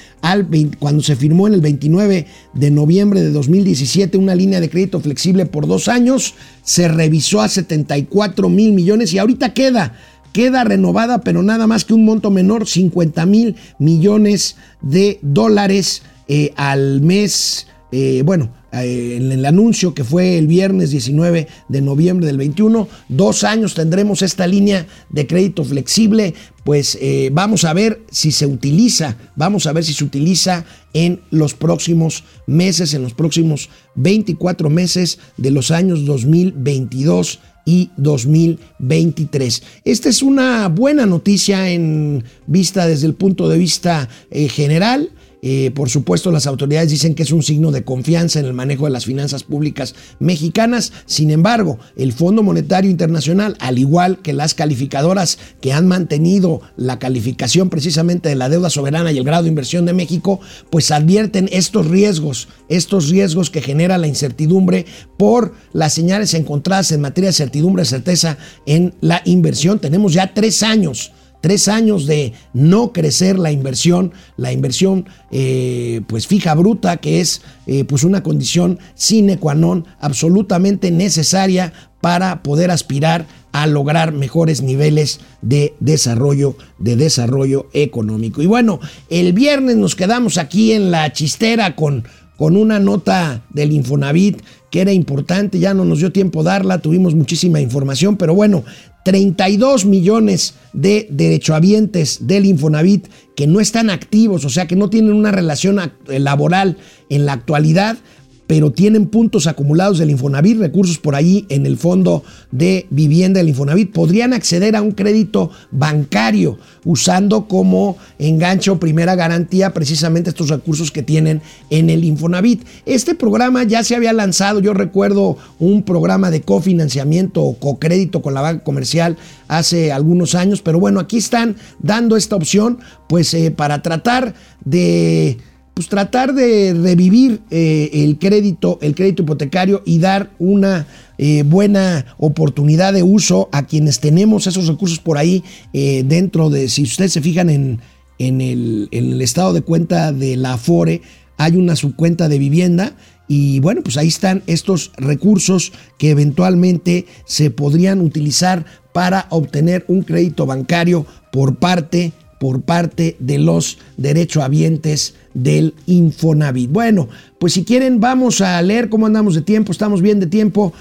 cuando 0.79 1.03
se 1.03 1.15
firmó 1.15 1.47
en 1.47 1.53
el 1.53 1.61
29 1.61 2.25
de 2.53 2.71
noviembre 2.71 3.21
de 3.21 3.31
2017 3.31 4.17
una 4.17 4.35
línea 4.35 4.59
de 4.59 4.69
crédito 4.69 4.99
flexible 4.99 5.45
por 5.45 5.67
dos 5.67 5.87
años, 5.87 6.33
se 6.63 6.87
revisó 6.87 7.41
a 7.41 7.47
74 7.47 8.49
mil 8.49 8.73
millones 8.73 9.13
y 9.13 9.19
ahorita 9.19 9.53
queda, 9.53 9.95
queda 10.33 10.63
renovada, 10.63 11.21
pero 11.21 11.43
nada 11.43 11.67
más 11.67 11.85
que 11.85 11.93
un 11.93 12.05
monto 12.05 12.31
menor, 12.31 12.67
50 12.67 13.25
mil 13.25 13.55
millones 13.79 14.57
de 14.81 15.19
dólares 15.21 16.01
eh, 16.27 16.53
al 16.57 17.01
mes. 17.01 17.67
Eh, 17.91 18.21
bueno, 18.25 18.49
en 18.71 19.31
el 19.31 19.45
anuncio 19.45 19.93
que 19.93 20.03
fue 20.03 20.37
el 20.37 20.47
viernes 20.47 20.91
19 20.91 21.47
de 21.69 21.81
noviembre 21.81 22.27
del 22.27 22.37
21, 22.37 22.87
dos 23.09 23.43
años 23.43 23.73
tendremos 23.73 24.21
esta 24.21 24.45
línea 24.47 24.87
de 25.09 25.25
crédito 25.25 25.63
flexible, 25.63 26.33
pues 26.63 26.99
vamos 27.31 27.63
a 27.63 27.73
ver 27.73 28.01
si 28.11 28.31
se 28.31 28.45
utiliza, 28.45 29.17
vamos 29.35 29.67
a 29.67 29.73
ver 29.73 29.85
si 29.85 29.93
se 29.93 30.03
utiliza 30.03 30.65
en 30.93 31.21
los 31.31 31.53
próximos 31.53 32.23
meses, 32.45 32.93
en 32.93 33.03
los 33.03 33.13
próximos 33.13 33.69
24 33.95 34.69
meses 34.69 35.19
de 35.37 35.51
los 35.51 35.71
años 35.71 36.05
2022 36.05 37.39
y 37.65 37.91
2023. 37.97 39.63
Esta 39.83 40.09
es 40.09 40.21
una 40.21 40.67
buena 40.69 41.05
noticia 41.05 41.69
en 41.69 42.23
vista 42.47 42.87
desde 42.87 43.07
el 43.07 43.13
punto 43.13 43.49
de 43.49 43.57
vista 43.57 44.07
general. 44.31 45.11
Eh, 45.49 45.71
por 45.71 45.89
supuesto, 45.89 46.29
las 46.29 46.45
autoridades 46.45 46.89
dicen 46.89 47.15
que 47.15 47.23
es 47.23 47.31
un 47.31 47.41
signo 47.41 47.71
de 47.71 47.85
confianza 47.85 48.41
en 48.41 48.47
el 48.47 48.53
manejo 48.53 48.83
de 48.83 48.91
las 48.91 49.05
finanzas 49.05 49.43
públicas 49.43 49.95
mexicanas. 50.19 50.91
Sin 51.05 51.31
embargo, 51.31 51.79
el 51.95 52.11
Fondo 52.11 52.43
Monetario 52.43 52.91
Internacional, 52.91 53.55
al 53.61 53.79
igual 53.79 54.17
que 54.17 54.33
las 54.33 54.53
calificadoras 54.53 55.39
que 55.61 55.71
han 55.71 55.87
mantenido 55.87 56.59
la 56.75 56.99
calificación 56.99 57.69
precisamente 57.69 58.27
de 58.27 58.35
la 58.35 58.49
deuda 58.49 58.69
soberana 58.69 59.13
y 59.13 59.19
el 59.19 59.23
grado 59.23 59.43
de 59.43 59.47
inversión 59.47 59.85
de 59.85 59.93
México, 59.93 60.41
pues 60.69 60.91
advierten 60.91 61.47
estos 61.53 61.87
riesgos, 61.87 62.49
estos 62.67 63.07
riesgos 63.07 63.49
que 63.49 63.61
genera 63.61 63.97
la 63.97 64.07
incertidumbre 64.07 64.85
por 65.15 65.53
las 65.71 65.93
señales 65.93 66.33
encontradas 66.33 66.91
en 66.91 66.99
materia 66.99 67.29
de 67.29 67.33
certidumbre, 67.33 67.85
certeza 67.85 68.37
en 68.65 68.95
la 68.99 69.21
inversión. 69.23 69.79
Tenemos 69.79 70.11
ya 70.11 70.33
tres 70.33 70.61
años 70.61 71.13
tres 71.41 71.67
años 71.67 72.05
de 72.05 72.33
no 72.53 72.93
crecer 72.93 73.37
la 73.39 73.51
inversión, 73.51 74.11
la 74.37 74.51
inversión 74.51 75.05
eh, 75.31 76.01
pues 76.07 76.27
fija 76.27 76.55
bruta, 76.55 76.97
que 76.97 77.21
es 77.21 77.41
eh, 77.65 77.83
pues 77.83 78.03
una 78.03 78.23
condición 78.23 78.79
sine 78.95 79.37
qua 79.37 79.55
non 79.55 79.85
absolutamente 79.99 80.91
necesaria 80.91 81.73
para 82.01 82.43
poder 82.43 82.71
aspirar 82.71 83.25
a 83.51 83.65
lograr 83.65 84.11
mejores 84.11 84.61
niveles 84.61 85.19
de 85.41 85.73
desarrollo, 85.79 86.55
de 86.77 86.95
desarrollo 86.95 87.67
económico. 87.73 88.41
Y 88.41 88.45
bueno, 88.45 88.79
el 89.09 89.33
viernes 89.33 89.77
nos 89.77 89.95
quedamos 89.95 90.37
aquí 90.37 90.73
en 90.73 90.91
la 90.91 91.11
chistera 91.11 91.75
con, 91.75 92.03
con 92.37 92.55
una 92.55 92.79
nota 92.79 93.43
del 93.49 93.71
Infonavit 93.71 94.41
que 94.69 94.81
era 94.81 94.91
importante, 94.91 95.59
ya 95.59 95.73
no 95.73 95.85
nos 95.85 95.99
dio 95.99 96.11
tiempo 96.11 96.43
darla, 96.43 96.79
tuvimos 96.79 97.15
muchísima 97.15 97.61
información, 97.61 98.17
pero 98.17 98.35
bueno, 98.35 98.63
32 99.07 99.85
millones 99.85 100.55
de 100.73 101.07
derechohabientes 101.09 102.27
del 102.27 102.45
Infonavit 102.45 103.07
que 103.37 103.47
no 103.47 103.61
están 103.61 103.89
activos, 103.89 104.43
o 104.43 104.49
sea, 104.49 104.67
que 104.67 104.75
no 104.75 104.89
tienen 104.89 105.13
una 105.13 105.31
relación 105.31 105.79
laboral 106.07 106.75
en 107.09 107.25
la 107.25 107.31
actualidad, 107.31 107.99
pero 108.47 108.71
tienen 108.71 109.07
puntos 109.07 109.45
acumulados 109.45 109.99
del 109.99 110.09
Infonavit, 110.09 110.57
recursos 110.57 110.97
por 110.97 111.15
ahí 111.15 111.45
en 111.49 111.65
el 111.65 111.77
fondo 111.77 112.23
de 112.51 112.87
vivienda 112.89 113.39
del 113.39 113.49
Infonavit, 113.49 113.91
podrían 113.91 114.33
acceder 114.33 114.75
a 114.75 114.81
un 114.81 114.91
crédito 114.91 115.51
bancario 115.71 116.57
usando 116.85 117.47
como 117.47 117.97
enganche 118.17 118.71
primera 118.77 119.15
garantía 119.15 119.73
precisamente 119.73 120.29
estos 120.29 120.49
recursos 120.49 120.91
que 120.91 121.03
tienen 121.03 121.41
en 121.69 121.89
el 121.89 122.03
Infonavit. 122.03 122.63
Este 122.85 123.15
programa 123.15 123.63
ya 123.63 123.83
se 123.83 123.95
había 123.95 124.13
lanzado, 124.13 124.59
yo 124.59 124.73
recuerdo 124.73 125.37
un 125.59 125.83
programa 125.83 126.31
de 126.31 126.41
cofinanciamiento 126.41 127.43
o 127.43 127.57
cocrédito 127.57 128.21
con 128.21 128.33
la 128.33 128.41
banca 128.41 128.63
comercial 128.63 129.17
hace 129.47 129.91
algunos 129.91 130.35
años, 130.35 130.61
pero 130.61 130.79
bueno, 130.79 130.99
aquí 130.99 131.17
están 131.17 131.55
dando 131.79 132.15
esta 132.15 132.35
opción 132.35 132.79
pues 133.07 133.33
eh, 133.33 133.51
para 133.51 133.81
tratar 133.81 134.33
de 134.63 135.37
pues 135.77 135.89
tratar 135.89 136.33
de 136.33 136.73
revivir 136.73 137.41
eh, 137.51 137.91
el 137.93 138.17
crédito, 138.17 138.79
el 138.81 138.95
crédito 138.95 139.21
hipotecario 139.21 139.83
y 139.85 139.99
dar 139.99 140.31
una 140.39 140.87
eh, 141.19 141.43
buena 141.43 142.15
oportunidad 142.17 142.93
de 142.93 143.03
uso 143.03 143.47
a 143.51 143.67
quienes 143.67 143.99
tenemos 143.99 144.47
esos 144.47 144.65
recursos 144.65 144.97
por 144.97 145.19
ahí 145.19 145.43
eh, 145.73 146.03
dentro 146.03 146.49
de, 146.49 146.67
si 146.67 146.81
ustedes 146.81 147.13
se 147.13 147.21
fijan 147.21 147.51
en, 147.51 147.79
en, 148.17 148.41
el, 148.41 149.21
estado 149.21 149.53
de 149.53 149.61
cuenta 149.61 150.11
de 150.11 150.35
la 150.35 150.53
Afore, 150.53 151.03
hay 151.37 151.57
una 151.57 151.75
subcuenta 151.75 152.27
de 152.27 152.39
vivienda 152.39 152.93
y 153.27 153.59
bueno, 153.59 153.83
pues 153.83 153.97
ahí 153.97 154.07
están 154.07 154.41
estos 154.47 154.91
recursos 154.97 155.73
que 155.99 156.09
eventualmente 156.09 157.05
se 157.25 157.51
podrían 157.51 158.01
utilizar 158.01 158.65
para 158.93 159.27
obtener 159.29 159.85
un 159.87 160.01
crédito 160.01 160.47
bancario 160.47 161.05
por 161.31 161.57
parte 161.57 162.13
por 162.39 162.61
parte 162.61 163.15
de 163.19 163.39
los 163.39 163.77
derechohabientes 163.97 165.15
del 165.33 165.73
Infonavit. 165.85 166.71
Bueno, 166.71 167.09
pues 167.39 167.53
si 167.53 167.63
quieren 167.63 167.99
vamos 167.99 168.41
a 168.41 168.61
leer 168.61 168.89
cómo 168.89 169.05
andamos 169.05 169.35
de 169.35 169.41
tiempo, 169.41 169.71
estamos 169.71 170.01
bien 170.01 170.19
de 170.19 170.27
tiempo. 170.27 170.73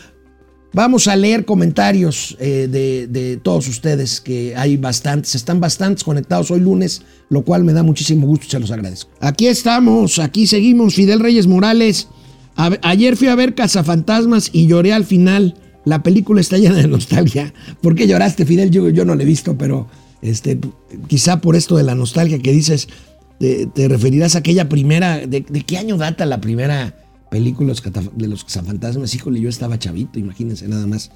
Vamos 0.73 1.09
a 1.09 1.17
leer 1.17 1.47
comentarios 1.47 2.37
eh, 2.39 2.69
de, 2.71 3.07
de, 3.07 3.39
todos 3.39 3.67
ustedes, 3.67 4.21
que 4.21 4.55
hay 4.57 4.77
bastantes, 4.77 5.35
están 5.35 5.59
bastantes 5.59 6.05
conectados 6.05 6.51
hoy 6.51 6.61
lunes, 6.61 7.01
lo 7.31 7.43
cual 7.43 7.65
me 7.65 7.73
da 7.73 7.83
muchísimo 7.83 8.27
gusto, 8.27 8.47
se 8.47 8.61
los 8.61 8.71
agradezco. 8.71 9.11
Aquí 9.21 9.47
estamos, 9.47 10.19
aquí 10.19 10.47
seguimos, 10.47 10.95
Fidel 10.95 11.21
Reyes 11.21 11.47
Morales. 11.47 12.09
Ayer 12.57 13.17
fui 13.17 13.29
a 13.29 13.35
ver 13.35 13.55
Cazafantasmas 13.55 14.51
y 14.53 14.67
lloré 14.67 14.93
al 14.93 15.05
final. 15.05 15.55
La 15.85 16.03
película 16.03 16.41
está 16.41 16.59
llena 16.59 16.77
de 16.77 16.89
nostalgia. 16.89 17.55
¿Por 17.81 17.95
qué 17.95 18.07
lloraste, 18.07 18.45
Fidel? 18.45 18.71
Yo, 18.71 18.89
yo 18.91 19.05
no 19.05 19.15
la 19.15 19.23
he 19.23 19.27
visto, 19.27 19.57
pero 19.57 19.89
este, 20.27 20.59
quizá 21.09 21.41
por 21.41 21.57
esto 21.57 21.77
de 21.77 21.83
la 21.83 21.95
nostalgia 21.95 22.39
que 22.39 22.53
dices, 22.53 22.89
te, 23.39 23.89
referirás 23.89 24.35
a 24.35 24.39
aquella 24.39 24.69
primera. 24.69 25.27
De, 25.27 25.41
de, 25.41 25.63
qué 25.63 25.79
año 25.79 25.97
data 25.97 26.27
la 26.27 26.41
primera 26.41 26.95
película 27.31 27.75
de 28.15 28.29
los 28.29 28.45
cazafantasmas? 28.45 29.15
Híjole, 29.15 29.41
yo 29.41 29.49
estaba 29.49 29.79
chavito, 29.79 30.19
imagínense 30.19 30.69
nada 30.69 30.87
más. 30.87 31.11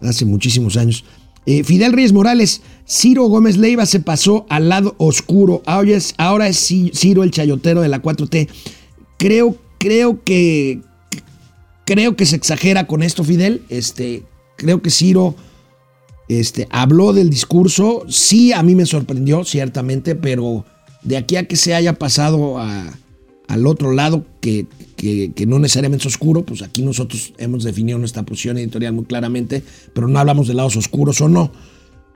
Hace 0.00 0.24
muchísimos 0.24 0.76
años. 0.76 1.04
Eh, 1.46 1.62
Fidel 1.62 1.92
Reyes 1.92 2.12
Morales, 2.12 2.60
Ciro 2.88 3.24
Gómez 3.24 3.56
Leiva 3.56 3.86
se 3.86 4.00
pasó 4.00 4.46
al 4.48 4.68
lado 4.68 4.94
oscuro. 4.98 5.62
Ahora 5.64 5.92
es, 5.92 6.14
ahora 6.18 6.48
es 6.48 6.58
Ciro 6.58 7.22
el 7.22 7.30
chayotero 7.30 7.80
de 7.80 7.88
la 7.88 8.02
4T. 8.02 8.48
Creo, 9.16 9.56
creo 9.78 10.22
que. 10.22 10.80
Creo 11.84 12.16
que 12.16 12.26
se 12.26 12.34
exagera 12.34 12.88
con 12.88 13.04
esto, 13.04 13.22
Fidel. 13.22 13.62
Este, 13.68 14.24
creo 14.56 14.82
que 14.82 14.90
Ciro 14.90 15.36
este, 16.28 16.66
habló 16.70 17.12
del 17.12 17.30
discurso, 17.30 18.04
sí 18.08 18.52
a 18.52 18.62
mí 18.62 18.74
me 18.74 18.86
sorprendió, 18.86 19.44
ciertamente, 19.44 20.14
pero 20.14 20.64
de 21.02 21.16
aquí 21.16 21.36
a 21.36 21.46
que 21.46 21.56
se 21.56 21.74
haya 21.74 21.92
pasado 21.92 22.58
al 22.58 23.66
otro 23.66 23.92
lado, 23.92 24.24
que, 24.40 24.66
no 25.46 25.58
necesariamente 25.58 26.02
es 26.02 26.14
oscuro, 26.14 26.44
pues 26.44 26.62
aquí 26.62 26.82
nosotros 26.82 27.32
hemos 27.38 27.62
definido 27.62 27.98
nuestra 27.98 28.24
posición 28.24 28.58
editorial 28.58 28.92
muy 28.92 29.04
claramente, 29.04 29.62
pero 29.92 30.08
no 30.08 30.18
hablamos 30.18 30.48
de 30.48 30.54
lados 30.54 30.76
oscuros 30.76 31.20
o 31.20 31.28
no. 31.28 31.52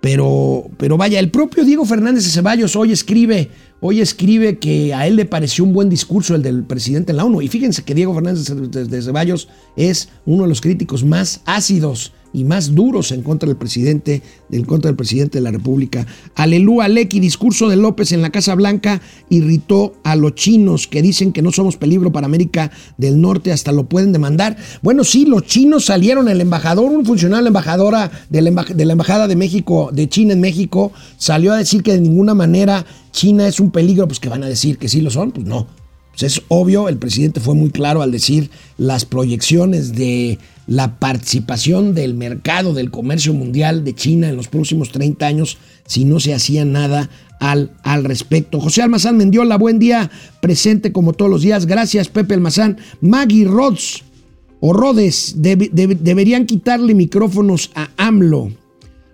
Pero, 0.01 0.65
pero 0.79 0.97
vaya, 0.97 1.21
el 1.21 1.31
propio 1.31 1.63
Diego 1.63 1.85
Fernández 1.85 2.25
de 2.25 2.31
Ceballos 2.31 2.75
hoy 2.75 2.91
escribe, 2.91 3.51
hoy 3.81 4.01
escribe 4.01 4.59
que 4.59 4.95
a 4.95 5.07
él 5.07 5.17
le 5.17 5.27
pareció 5.27 5.63
un 5.63 5.75
buen 5.75 5.91
discurso 5.91 6.35
el 6.35 6.43
del 6.43 6.65
presidente 6.65 7.13
en 7.13 7.19
la 7.19 7.27
ONU. 7.27 7.43
Y 7.43 7.49
fíjense 7.49 7.83
que 7.83 7.95
Diego 7.95 8.15
Fernández 8.15 8.47
de 8.47 9.03
Ceballos 9.03 9.49
es 9.77 10.09
uno 10.25 10.45
de 10.45 10.49
los 10.49 10.63
críticos 10.63 11.05
más 11.05 11.43
ácidos 11.45 12.13
y 12.33 12.45
más 12.45 12.75
duros 12.75 13.13
en 13.13 13.23
contra 13.23 13.47
del 13.49 13.57
presidente, 13.57 14.23
en 14.51 14.65
contra 14.65 14.89
del 14.89 14.97
presidente 14.97 15.39
de 15.39 15.43
la 15.43 15.51
República. 15.51 16.07
Aleluya, 16.35 16.89
Lecky, 16.89 17.21
discurso 17.21 17.69
de 17.69 17.77
López 17.77 18.13
en 18.13 18.23
la 18.23 18.31
Casa 18.31 18.55
Blanca 18.55 19.01
irritó 19.29 19.95
a 20.05 20.17
los 20.17 20.35
chinos 20.35 20.87
que 20.87 21.03
dicen 21.03 21.33
que 21.33 21.43
no 21.43 21.53
somos 21.53 21.77
peligro 21.77 22.13
para 22.13 22.27
América 22.27 22.71
del 22.97 23.21
Norte, 23.21 23.53
hasta 23.53 23.73
lo 23.73 23.89
pueden 23.89 24.13
demandar. 24.13 24.57
Bueno, 24.83 25.05
sí, 25.05 25.27
los 25.27 25.45
chinos 25.45 25.87
salieron, 25.87 26.29
el 26.29 26.41
embajador, 26.41 26.91
un 26.91 27.05
funcionario 27.05 27.39
de 27.39 27.45
la 27.45 27.49
embajadora 27.49 28.11
de 28.29 28.85
la 28.85 28.93
Embajada 28.93 29.29
de 29.29 29.37
México, 29.37 29.91
de 29.93 30.09
China 30.09 30.33
en 30.33 30.41
México, 30.41 30.93
salió 31.17 31.53
a 31.53 31.57
decir 31.57 31.83
que 31.83 31.93
de 31.93 32.01
ninguna 32.01 32.35
manera 32.35 32.85
China 33.13 33.47
es 33.47 33.61
un 33.61 33.71
peligro, 33.71 34.07
pues 34.07 34.21
que 34.21 34.29
van 34.29 34.45
a 34.45 34.49
decir 34.49 34.79
que 34.79 34.89
sí 34.89 35.01
lo 35.01 35.11
son, 35.11 35.33
pues 35.33 35.47
no. 35.47 35.80
Pues 36.21 36.35
es 36.35 36.43
obvio, 36.49 36.91
el 36.91 36.99
presidente 36.99 37.41
fue 37.41 37.55
muy 37.55 37.71
claro 37.71 38.03
al 38.03 38.13
decir 38.13 38.51
las 38.77 39.07
proyecciones 39.07 39.95
de 39.95 40.39
la 40.67 40.99
participación 40.99 41.95
del 41.95 42.13
mercado 42.13 42.75
del 42.75 42.91
comercio 42.91 43.33
mundial 43.33 43.85
de 43.85 43.95
China 43.95 44.29
en 44.29 44.37
los 44.37 44.49
próximos 44.49 44.93
30 44.93 45.27
años 45.27 45.57
si 45.87 46.05
no 46.05 46.21
se 46.21 46.35
hacía 46.35 46.67
nada 46.67 47.09
al, 47.41 47.73
al 47.85 48.05
respecto. 48.05 48.61
José 48.61 48.83
Almazán 48.83 49.17
Mendiola, 49.17 49.57
buen 49.57 49.79
día, 49.79 50.11
presente 50.43 50.93
como 50.93 51.15
todos 51.15 51.31
los 51.31 51.41
días. 51.41 51.65
Gracias, 51.65 52.09
Pepe 52.09 52.35
Almazán. 52.35 52.77
Maggie 53.01 53.47
Rods 53.47 54.03
o 54.61 54.75
Rodes 54.75 55.37
deberían 55.39 56.45
quitarle 56.45 56.95
micrófonos 56.95 57.71
a 57.75 57.89
AMLO. 57.97 58.51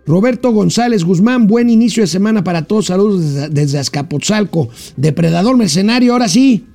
Roberto 0.07 0.51
González 0.51 1.05
Guzmán, 1.05 1.47
buen 1.47 1.71
inicio 1.71 2.03
de 2.03 2.09
semana 2.09 2.43
para 2.43 2.63
todos. 2.63 2.87
Saludos 2.87 3.53
desde 3.53 3.79
Azcapotzalco. 3.79 4.71
Depredador 4.97 5.57
mercenario, 5.57 6.13
ahora 6.13 6.29
sí. 6.29 6.67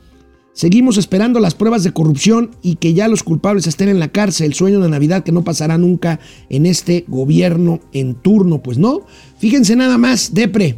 Seguimos 0.54 0.98
esperando 0.98 1.40
las 1.40 1.56
pruebas 1.56 1.84
de 1.84 1.94
corrupción 1.94 2.52
y 2.62 2.76
que 2.76 2.94
ya 2.94 3.08
los 3.08 3.24
culpables 3.24 3.68
estén 3.68 3.88
en 3.88 4.00
la 4.00 4.10
cárcel. 4.10 4.48
El 4.48 4.54
sueño 4.54 4.82
de 4.82 4.90
Navidad 4.90 5.24
que 5.24 5.32
no 5.32 5.44
pasará 5.44 5.78
nunca 5.78 6.20
en 6.50 6.66
este 6.66 7.06
gobierno 7.08 7.80
en 7.94 8.16
turno. 8.16 8.62
Pues 8.62 8.78
no. 8.78 9.06
Fíjense 9.38 9.76
nada 9.76 9.98
más, 9.98 10.34
Depre. 10.34 10.78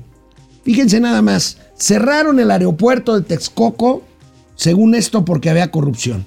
Fíjense 0.64 1.00
nada 1.00 1.22
más. 1.22 1.58
Cerraron 1.76 2.40
el 2.40 2.52
aeropuerto 2.52 3.16
de 3.16 3.26
Texcoco, 3.26 4.04
según 4.56 4.94
esto, 4.96 5.26
porque 5.26 5.50
había 5.50 5.72
corrupción. 5.72 6.24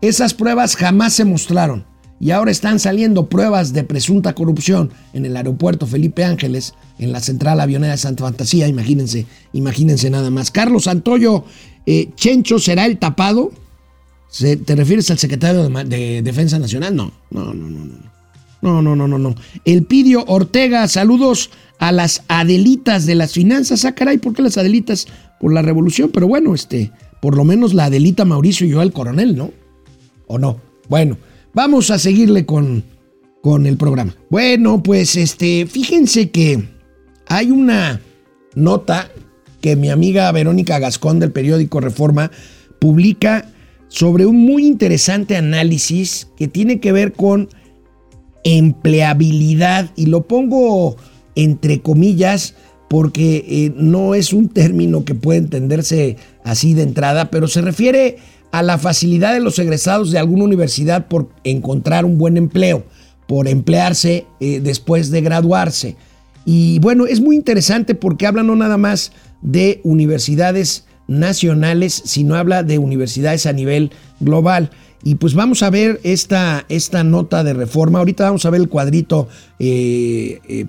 Esas 0.00 0.34
pruebas 0.34 0.76
jamás 0.76 1.14
se 1.14 1.24
mostraron. 1.24 1.86
Y 2.20 2.30
ahora 2.30 2.50
están 2.50 2.78
saliendo 2.78 3.28
pruebas 3.28 3.72
de 3.72 3.84
presunta 3.84 4.34
corrupción 4.34 4.90
en 5.12 5.26
el 5.26 5.36
aeropuerto 5.36 5.86
Felipe 5.86 6.24
Ángeles, 6.24 6.74
en 6.98 7.12
la 7.12 7.20
central 7.20 7.60
avionera 7.60 7.92
de 7.92 7.98
Santa 7.98 8.24
Fantasía. 8.24 8.68
Imagínense, 8.68 9.26
imagínense 9.52 10.10
nada 10.10 10.30
más. 10.30 10.50
Carlos 10.50 10.84
Santoyo 10.84 11.44
eh, 11.86 12.10
Chencho 12.14 12.58
será 12.58 12.86
el 12.86 12.98
tapado. 12.98 13.52
¿Te 14.38 14.74
refieres 14.74 15.10
al 15.10 15.18
secretario 15.18 15.68
de, 15.68 16.22
Defensa 16.22 16.58
Nacional? 16.58 16.96
No, 16.96 17.12
no, 17.30 17.54
no, 17.54 17.70
no, 17.70 17.84
no. 17.84 18.14
No, 18.62 18.80
no, 18.80 18.96
no, 18.96 19.06
no, 19.06 19.18
no. 19.18 19.34
El 19.66 19.84
Pidio 19.84 20.24
Ortega, 20.26 20.88
saludos 20.88 21.50
a 21.78 21.92
las 21.92 22.22
Adelitas 22.28 23.04
de 23.04 23.14
las 23.14 23.34
finanzas. 23.34 23.84
Ah, 23.84 23.94
caray, 23.94 24.16
¿por 24.18 24.32
qué 24.32 24.40
las 24.40 24.56
Adelitas? 24.56 25.06
Por 25.38 25.52
la 25.52 25.60
revolución, 25.60 26.10
pero 26.12 26.26
bueno, 26.26 26.54
este, 26.54 26.90
por 27.20 27.36
lo 27.36 27.44
menos 27.44 27.74
la 27.74 27.86
Adelita 27.86 28.24
Mauricio 28.24 28.66
y 28.66 28.70
yo 28.70 28.80
el 28.80 28.92
coronel, 28.92 29.36
¿no? 29.36 29.52
¿O 30.26 30.38
no? 30.38 30.60
Bueno, 30.88 31.18
vamos 31.52 31.90
a 31.90 31.98
seguirle 31.98 32.46
con, 32.46 32.84
con 33.42 33.66
el 33.66 33.76
programa. 33.76 34.16
Bueno, 34.30 34.82
pues 34.82 35.16
este, 35.16 35.66
fíjense 35.66 36.30
que 36.30 36.66
hay 37.28 37.50
una 37.50 38.00
nota 38.54 39.10
que 39.64 39.76
mi 39.76 39.88
amiga 39.88 40.30
Verónica 40.30 40.78
Gascón 40.78 41.20
del 41.20 41.32
periódico 41.32 41.80
Reforma 41.80 42.30
publica 42.78 43.46
sobre 43.88 44.26
un 44.26 44.36
muy 44.44 44.66
interesante 44.66 45.38
análisis 45.38 46.28
que 46.36 46.48
tiene 46.48 46.80
que 46.80 46.92
ver 46.92 47.14
con 47.14 47.48
empleabilidad 48.44 49.90
y 49.96 50.04
lo 50.04 50.24
pongo 50.28 50.96
entre 51.34 51.80
comillas 51.80 52.56
porque 52.90 53.42
eh, 53.48 53.72
no 53.74 54.14
es 54.14 54.34
un 54.34 54.50
término 54.50 55.06
que 55.06 55.14
puede 55.14 55.38
entenderse 55.38 56.18
así 56.44 56.74
de 56.74 56.82
entrada, 56.82 57.30
pero 57.30 57.48
se 57.48 57.62
refiere 57.62 58.18
a 58.52 58.62
la 58.62 58.76
facilidad 58.76 59.32
de 59.32 59.40
los 59.40 59.58
egresados 59.58 60.10
de 60.10 60.18
alguna 60.18 60.44
universidad 60.44 61.08
por 61.08 61.30
encontrar 61.42 62.04
un 62.04 62.18
buen 62.18 62.36
empleo, 62.36 62.84
por 63.26 63.48
emplearse 63.48 64.26
eh, 64.40 64.60
después 64.60 65.10
de 65.10 65.22
graduarse. 65.22 65.96
Y 66.44 66.78
bueno, 66.80 67.06
es 67.06 67.20
muy 67.20 67.36
interesante 67.36 67.94
porque 67.94 68.26
habla 68.26 68.42
no 68.42 68.56
nada 68.56 68.76
más 68.76 69.12
de 69.42 69.80
universidades 69.84 70.84
nacionales, 71.06 72.02
sino 72.04 72.34
habla 72.34 72.62
de 72.62 72.78
universidades 72.78 73.46
a 73.46 73.52
nivel 73.52 73.90
global. 74.20 74.70
Y 75.02 75.16
pues 75.16 75.34
vamos 75.34 75.62
a 75.62 75.70
ver 75.70 76.00
esta, 76.02 76.64
esta 76.68 77.04
nota 77.04 77.44
de 77.44 77.52
reforma. 77.52 77.98
Ahorita 77.98 78.24
vamos 78.24 78.46
a 78.46 78.50
ver 78.50 78.62
el 78.62 78.70
cuadrito 78.70 79.28
eh, 79.58 80.40
eh, 80.48 80.66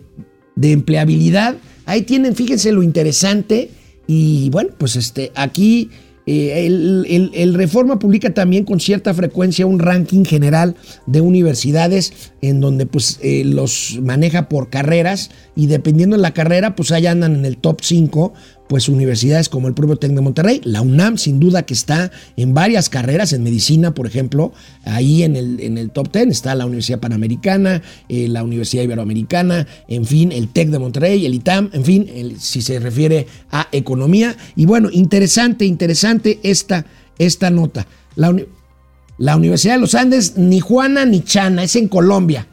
de 0.55 0.71
empleabilidad. 0.71 1.57
Ahí 1.85 2.01
tienen, 2.01 2.35
fíjense 2.35 2.71
lo 2.71 2.81
interesante. 2.81 3.69
Y 4.07 4.49
bueno, 4.49 4.71
pues 4.77 4.95
este, 4.95 5.31
aquí 5.35 5.91
eh, 6.25 6.65
el, 6.65 7.53
Reforma 7.53 7.99
publica 7.99 8.33
también 8.33 8.65
con 8.65 8.79
cierta 8.79 9.13
frecuencia 9.13 9.67
un 9.67 9.77
ranking 9.77 10.25
general 10.25 10.75
de 11.05 11.21
universidades 11.21 12.31
en 12.41 12.59
donde 12.59 12.87
pues 12.87 13.19
los 13.45 13.99
maneja 14.01 14.49
por 14.49 14.69
carreras 14.69 15.29
y 15.55 15.67
dependiendo 15.67 16.15
de 16.15 16.21
la 16.21 16.33
carrera 16.33 16.75
pues 16.75 16.91
ahí 16.91 17.07
andan 17.07 17.35
en 17.35 17.45
el 17.45 17.57
top 17.57 17.81
5 17.81 18.33
pues 18.71 18.87
universidades 18.87 19.49
como 19.49 19.67
el 19.67 19.73
propio 19.73 19.97
TEC 19.97 20.11
de 20.13 20.21
Monterrey, 20.21 20.61
la 20.63 20.79
UNAM 20.79 21.17
sin 21.17 21.41
duda 21.41 21.63
que 21.63 21.73
está 21.73 22.09
en 22.37 22.53
varias 22.53 22.87
carreras, 22.87 23.33
en 23.33 23.43
medicina 23.43 23.93
por 23.93 24.07
ejemplo, 24.07 24.53
ahí 24.85 25.23
en 25.23 25.35
el, 25.35 25.59
en 25.59 25.77
el 25.77 25.89
top 25.89 26.09
10 26.13 26.29
está 26.29 26.55
la 26.55 26.65
Universidad 26.65 27.01
Panamericana, 27.01 27.81
eh, 28.07 28.29
la 28.29 28.45
Universidad 28.45 28.83
Iberoamericana, 28.83 29.67
en 29.89 30.05
fin, 30.05 30.31
el 30.31 30.47
TEC 30.47 30.69
de 30.69 30.79
Monterrey, 30.79 31.25
el 31.25 31.33
ITAM, 31.33 31.69
en 31.73 31.83
fin, 31.83 32.37
si 32.39 32.61
se 32.61 32.79
refiere 32.79 33.27
a 33.51 33.67
economía. 33.73 34.37
Y 34.55 34.65
bueno, 34.65 34.87
interesante, 34.89 35.65
interesante 35.65 36.39
esta, 36.41 36.85
esta 37.19 37.49
nota. 37.49 37.85
La, 38.15 38.33
La 39.17 39.35
Universidad 39.35 39.73
de 39.73 39.81
los 39.81 39.95
Andes, 39.95 40.37
ni 40.37 40.61
Juana 40.61 41.03
ni 41.03 41.25
Chana, 41.25 41.65
es 41.65 41.75
en 41.75 41.89
Colombia. 41.89 42.47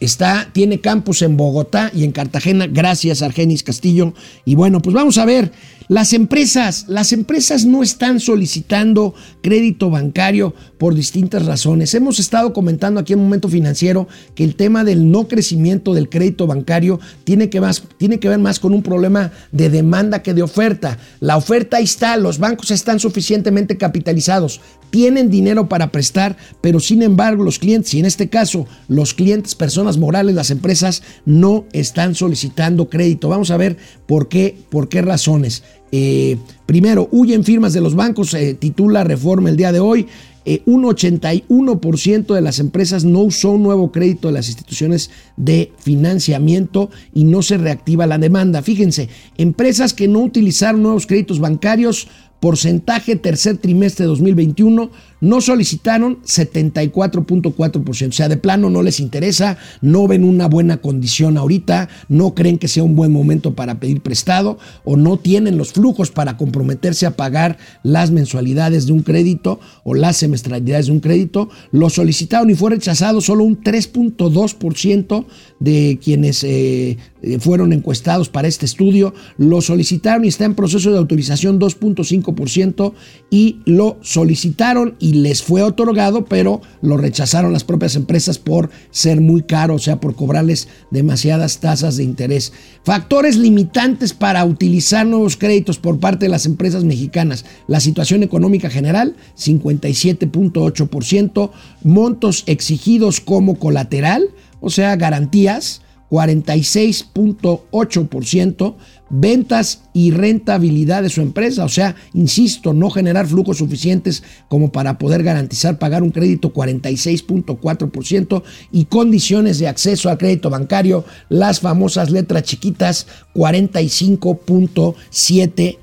Está, 0.00 0.48
tiene 0.52 0.80
campus 0.80 1.22
en 1.22 1.36
Bogotá 1.36 1.92
y 1.94 2.04
en 2.04 2.12
Cartagena, 2.12 2.66
gracias 2.66 3.20
Argenis 3.22 3.62
Castillo. 3.62 4.14
Y 4.44 4.54
bueno, 4.54 4.80
pues 4.80 4.94
vamos 4.94 5.18
a 5.18 5.26
ver, 5.26 5.52
las 5.90 6.12
empresas, 6.12 6.84
las 6.86 7.12
empresas 7.12 7.66
no 7.66 7.82
están 7.82 8.20
solicitando 8.20 9.12
crédito 9.42 9.90
bancario 9.90 10.54
por 10.78 10.94
distintas 10.94 11.46
razones. 11.46 11.92
Hemos 11.94 12.20
estado 12.20 12.52
comentando 12.52 13.00
aquí 13.00 13.14
en 13.14 13.18
Momento 13.18 13.48
Financiero 13.48 14.06
que 14.36 14.44
el 14.44 14.54
tema 14.54 14.84
del 14.84 15.10
no 15.10 15.26
crecimiento 15.26 15.92
del 15.92 16.08
crédito 16.08 16.46
bancario 16.46 17.00
tiene 17.24 17.50
que, 17.50 17.58
ver 17.58 18.38
más 18.38 18.60
con 18.60 18.72
un 18.72 18.84
problema 18.84 19.32
de 19.50 19.68
demanda 19.68 20.22
que 20.22 20.32
de 20.32 20.44
oferta. 20.44 20.96
La 21.18 21.36
oferta 21.36 21.78
ahí 21.78 21.84
está, 21.84 22.16
los 22.16 22.38
bancos 22.38 22.70
están 22.70 23.00
suficientemente 23.00 23.76
capitalizados, 23.76 24.60
tienen 24.90 25.28
dinero 25.28 25.68
para 25.68 25.90
prestar, 25.90 26.36
pero 26.60 26.78
sin 26.78 27.02
embargo 27.02 27.42
los 27.42 27.58
clientes, 27.58 27.92
y 27.94 27.98
en 27.98 28.06
este 28.06 28.28
caso 28.28 28.64
los 28.86 29.12
clientes, 29.12 29.56
personas 29.56 29.98
morales, 29.98 30.36
las 30.36 30.52
empresas 30.52 31.02
no 31.24 31.64
están 31.72 32.14
solicitando 32.14 32.88
crédito. 32.88 33.28
Vamos 33.28 33.50
a 33.50 33.56
ver 33.56 33.76
por 34.06 34.28
qué, 34.28 34.56
por 34.70 34.88
qué 34.88 35.02
razones. 35.02 35.64
Eh, 35.92 36.36
primero, 36.66 37.08
huyen 37.10 37.44
firmas 37.44 37.72
de 37.72 37.80
los 37.80 37.94
bancos, 37.94 38.30
se 38.30 38.54
titula 38.54 39.04
Reforma 39.04 39.50
el 39.50 39.56
día 39.56 39.72
de 39.72 39.80
hoy. 39.80 40.06
Eh, 40.46 40.62
un 40.64 40.84
81% 40.84 42.34
de 42.34 42.40
las 42.40 42.60
empresas 42.60 43.04
no 43.04 43.20
usó 43.20 43.58
nuevo 43.58 43.92
crédito 43.92 44.28
de 44.28 44.34
las 44.34 44.48
instituciones 44.48 45.10
de 45.36 45.70
financiamiento 45.78 46.88
y 47.12 47.24
no 47.24 47.42
se 47.42 47.58
reactiva 47.58 48.06
la 48.06 48.16
demanda. 48.16 48.62
Fíjense, 48.62 49.10
empresas 49.36 49.92
que 49.92 50.08
no 50.08 50.20
utilizaron 50.20 50.82
nuevos 50.82 51.06
créditos 51.06 51.40
bancarios 51.40 52.08
porcentaje 52.40 53.16
tercer 53.16 53.58
trimestre 53.58 54.04
de 54.04 54.08
2021, 54.08 54.90
no 55.20 55.40
solicitaron 55.40 56.18
74.4%. 56.22 58.08
O 58.08 58.12
sea, 58.12 58.28
de 58.28 58.36
plano 58.36 58.70
no 58.70 58.82
les 58.82 59.00
interesa, 59.00 59.58
no 59.80 60.06
ven 60.06 60.24
una 60.24 60.48
buena 60.48 60.78
condición 60.78 61.36
ahorita, 61.36 61.88
no 62.08 62.34
creen 62.34 62.58
que 62.58 62.68
sea 62.68 62.82
un 62.82 62.96
buen 62.96 63.12
momento 63.12 63.54
para 63.54 63.80
pedir 63.80 64.00
prestado 64.00 64.58
o 64.84 64.96
no 64.96 65.18
tienen 65.18 65.58
los 65.58 65.72
flujos 65.72 66.10
para 66.10 66.36
comprometerse 66.36 67.06
a 67.06 67.16
pagar 67.16 67.58
las 67.82 68.10
mensualidades 68.10 68.86
de 68.86 68.92
un 68.92 69.02
crédito 69.02 69.60
o 69.84 69.94
las 69.94 70.16
semestralidades 70.16 70.86
de 70.86 70.92
un 70.92 71.00
crédito. 71.00 71.50
Lo 71.72 71.90
solicitaron 71.90 72.50
y 72.50 72.54
fue 72.54 72.70
rechazado 72.70 73.20
solo 73.20 73.44
un 73.44 73.60
3.2% 73.62 75.26
de 75.58 75.98
quienes 76.02 76.44
eh, 76.44 76.96
eh, 77.22 77.38
fueron 77.38 77.72
encuestados 77.72 78.28
para 78.28 78.48
este 78.48 78.66
estudio. 78.66 79.14
Lo 79.36 79.60
solicitaron 79.60 80.24
y 80.24 80.28
está 80.28 80.44
en 80.44 80.54
proceso 80.54 80.90
de 80.90 80.98
autorización 80.98 81.60
2.5% 81.60 82.92
y 83.30 83.60
lo 83.64 83.98
solicitaron 84.02 84.94
y 84.98 85.09
les 85.10 85.42
fue 85.42 85.62
otorgado, 85.62 86.24
pero 86.24 86.62
lo 86.82 86.96
rechazaron 86.96 87.52
las 87.52 87.64
propias 87.64 87.96
empresas 87.96 88.38
por 88.38 88.70
ser 88.90 89.20
muy 89.20 89.42
caro, 89.42 89.74
o 89.74 89.78
sea, 89.78 90.00
por 90.00 90.14
cobrarles 90.14 90.68
demasiadas 90.90 91.58
tasas 91.58 91.96
de 91.96 92.04
interés. 92.04 92.52
Factores 92.84 93.36
limitantes 93.36 94.14
para 94.14 94.44
utilizar 94.44 95.06
nuevos 95.06 95.36
créditos 95.36 95.78
por 95.78 96.00
parte 96.00 96.26
de 96.26 96.30
las 96.30 96.46
empresas 96.46 96.84
mexicanas. 96.84 97.44
La 97.66 97.80
situación 97.80 98.22
económica 98.22 98.70
general, 98.70 99.16
57.8%. 99.38 101.50
Montos 101.82 102.44
exigidos 102.46 103.20
como 103.20 103.58
colateral, 103.58 104.30
o 104.60 104.70
sea, 104.70 104.94
garantías, 104.96 105.82
46.8%, 106.10 108.74
ventas 109.10 109.82
y 109.92 110.12
rentabilidad 110.12 111.02
de 111.02 111.10
su 111.10 111.20
empresa, 111.20 111.64
o 111.64 111.68
sea, 111.68 111.94
insisto, 112.14 112.72
no 112.72 112.88
generar 112.90 113.26
flujos 113.26 113.58
suficientes 113.58 114.22
como 114.48 114.72
para 114.72 114.96
poder 114.98 115.22
garantizar 115.22 115.78
pagar 115.78 116.02
un 116.02 116.10
crédito 116.10 116.54
46.4% 116.54 118.42
y 118.72 118.86
condiciones 118.86 119.58
de 119.58 119.68
acceso 119.68 120.08
al 120.08 120.16
crédito 120.18 120.48
bancario, 120.48 121.04
las 121.28 121.60
famosas 121.60 122.10
letras 122.10 122.44
chiquitas 122.44 123.06
45.7%. 123.34 125.80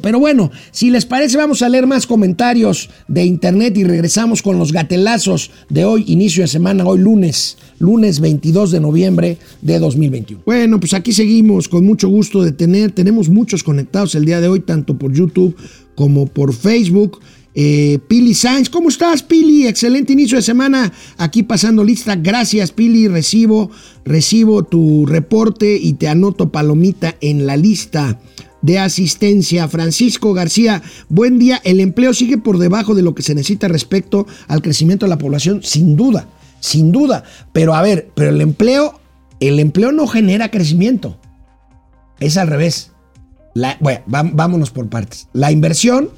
Pero 0.00 0.20
bueno, 0.20 0.52
si 0.70 0.90
les 0.90 1.06
parece, 1.06 1.36
vamos 1.36 1.62
a 1.62 1.68
leer 1.68 1.88
más 1.88 2.06
comentarios 2.06 2.88
de 3.08 3.24
internet 3.24 3.76
y 3.76 3.82
regresamos 3.84 4.42
con 4.42 4.58
los 4.58 4.72
gatelazos 4.72 5.50
de 5.68 5.84
hoy, 5.84 6.04
inicio 6.06 6.42
de 6.42 6.48
semana, 6.48 6.84
hoy 6.84 7.00
lunes, 7.00 7.58
lunes 7.78 8.20
22 8.20 8.70
de 8.70 8.80
noviembre 8.80 9.38
de 9.60 9.78
2021. 9.78 10.42
Bueno, 10.46 10.78
pues 10.78 10.94
aquí 10.94 11.12
seguimos 11.12 11.68
con 11.68 11.84
mucho 11.84 12.08
gusto 12.08 12.33
de 12.42 12.52
tener, 12.52 12.92
tenemos 12.92 13.28
muchos 13.28 13.62
conectados 13.62 14.14
el 14.14 14.24
día 14.24 14.40
de 14.40 14.48
hoy, 14.48 14.60
tanto 14.60 14.98
por 14.98 15.12
YouTube 15.12 15.56
como 15.94 16.26
por 16.26 16.52
Facebook. 16.52 17.20
Eh, 17.56 18.00
Pili 18.08 18.34
Sainz, 18.34 18.68
¿cómo 18.68 18.88
estás, 18.88 19.22
Pili? 19.22 19.66
Excelente 19.66 20.12
inicio 20.12 20.36
de 20.36 20.42
semana. 20.42 20.92
Aquí 21.18 21.44
pasando 21.44 21.84
lista. 21.84 22.16
Gracias, 22.16 22.72
Pili. 22.72 23.06
Recibo, 23.06 23.70
recibo 24.04 24.64
tu 24.64 25.06
reporte 25.06 25.76
y 25.76 25.92
te 25.92 26.08
anoto 26.08 26.50
palomita 26.50 27.14
en 27.20 27.46
la 27.46 27.56
lista 27.56 28.18
de 28.62 28.78
asistencia. 28.78 29.68
Francisco 29.68 30.32
García, 30.32 30.82
buen 31.08 31.38
día. 31.38 31.60
El 31.64 31.78
empleo 31.78 32.12
sigue 32.12 32.38
por 32.38 32.58
debajo 32.58 32.94
de 32.94 33.02
lo 33.02 33.14
que 33.14 33.22
se 33.22 33.34
necesita 33.34 33.68
respecto 33.68 34.26
al 34.48 34.60
crecimiento 34.60 35.06
de 35.06 35.10
la 35.10 35.18
población, 35.18 35.60
sin 35.62 35.96
duda, 35.96 36.28
sin 36.58 36.90
duda. 36.90 37.22
Pero 37.52 37.74
a 37.74 37.82
ver, 37.82 38.10
pero 38.16 38.30
el 38.30 38.40
empleo, 38.40 38.98
el 39.38 39.60
empleo 39.60 39.92
no 39.92 40.08
genera 40.08 40.50
crecimiento. 40.50 41.18
Es 42.24 42.38
al 42.38 42.48
revés. 42.48 42.90
bueno, 43.80 44.02
vámonos 44.06 44.70
por 44.70 44.88
partes. 44.88 45.28
La 45.34 45.52
inversión 45.52 46.08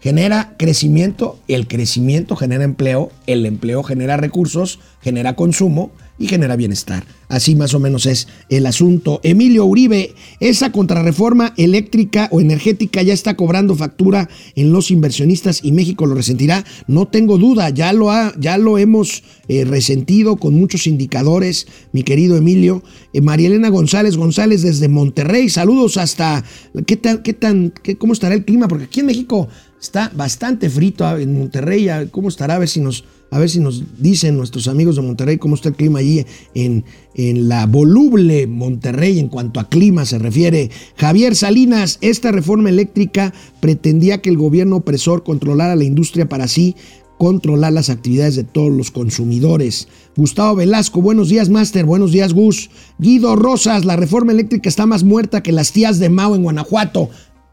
genera 0.00 0.54
crecimiento, 0.58 1.38
el 1.48 1.66
crecimiento 1.66 2.36
genera 2.36 2.64
empleo, 2.64 3.10
el 3.26 3.46
empleo 3.46 3.82
genera 3.82 4.16
recursos, 4.16 4.78
genera 5.00 5.34
consumo 5.34 5.92
y 6.18 6.26
genera 6.26 6.56
bienestar. 6.56 7.04
Así 7.28 7.54
más 7.54 7.74
o 7.74 7.78
menos 7.78 8.06
es 8.06 8.26
el 8.48 8.66
asunto. 8.66 9.20
Emilio 9.22 9.66
Uribe, 9.66 10.14
esa 10.40 10.72
contrarreforma 10.72 11.52
eléctrica 11.56 12.28
o 12.32 12.40
energética 12.40 13.02
ya 13.02 13.12
está 13.12 13.36
cobrando 13.36 13.74
factura 13.74 14.28
en 14.56 14.72
los 14.72 14.90
inversionistas 14.90 15.60
y 15.62 15.72
México 15.72 16.06
lo 16.06 16.14
resentirá. 16.14 16.64
No 16.86 17.06
tengo 17.06 17.38
duda, 17.38 17.70
ya 17.70 17.92
lo, 17.92 18.10
ha, 18.10 18.34
ya 18.38 18.56
lo 18.58 18.78
hemos 18.78 19.22
eh, 19.48 19.64
resentido 19.64 20.36
con 20.36 20.54
muchos 20.54 20.86
indicadores, 20.86 21.66
mi 21.92 22.02
querido 22.02 22.36
Emilio. 22.36 22.82
Eh, 23.12 23.20
María 23.20 23.48
Elena 23.48 23.68
González 23.68 24.16
González 24.16 24.62
desde 24.62 24.88
Monterrey, 24.88 25.48
saludos 25.48 25.96
hasta... 25.96 26.44
¿Qué 26.86 26.96
tan, 26.96 27.22
qué 27.22 27.34
tan, 27.34 27.72
qué, 27.82 27.96
cómo 27.96 28.12
estará 28.12 28.34
el 28.34 28.44
clima? 28.44 28.68
Porque 28.68 28.84
aquí 28.84 29.00
en 29.00 29.06
México 29.06 29.48
está 29.80 30.10
bastante 30.14 30.68
frito, 30.70 31.06
ah, 31.06 31.20
en 31.20 31.38
Monterrey, 31.38 31.88
¿cómo 32.10 32.28
estará? 32.28 32.56
A 32.56 32.58
ver 32.58 32.68
si 32.68 32.80
nos 32.80 33.04
a 33.30 33.38
ver 33.38 33.50
si 33.50 33.60
nos 33.60 33.82
dicen 33.98 34.38
nuestros 34.38 34.68
amigos 34.68 34.96
de 34.96 35.02
Monterrey 35.02 35.36
cómo 35.36 35.54
está 35.54 35.68
el 35.68 35.74
clima 35.74 35.98
allí 35.98 36.24
en, 36.54 36.84
en 37.14 37.48
la 37.48 37.66
voluble 37.66 38.46
Monterrey 38.46 39.18
en 39.18 39.28
cuanto 39.28 39.60
a 39.60 39.68
clima 39.68 40.06
se 40.06 40.18
refiere. 40.18 40.70
Javier 40.96 41.36
Salinas, 41.36 41.98
esta 42.00 42.32
reforma 42.32 42.70
eléctrica 42.70 43.34
pretendía 43.60 44.22
que 44.22 44.30
el 44.30 44.38
gobierno 44.38 44.76
opresor 44.76 45.24
controlara 45.24 45.76
la 45.76 45.84
industria 45.84 46.26
para 46.26 46.44
así 46.44 46.74
controlar 47.18 47.72
las 47.72 47.90
actividades 47.90 48.36
de 48.36 48.44
todos 48.44 48.72
los 48.72 48.90
consumidores. 48.90 49.88
Gustavo 50.16 50.54
Velasco, 50.54 51.02
buenos 51.02 51.28
días, 51.28 51.50
Master. 51.50 51.84
Buenos 51.84 52.12
días, 52.12 52.32
Gus. 52.32 52.70
Guido 52.98 53.36
Rosas, 53.36 53.84
la 53.84 53.96
reforma 53.96 54.32
eléctrica 54.32 54.68
está 54.68 54.86
más 54.86 55.02
muerta 55.04 55.42
que 55.42 55.52
las 55.52 55.72
tías 55.72 55.98
de 55.98 56.08
Mao 56.08 56.36
en 56.36 56.44
Guanajuato. 56.44 57.10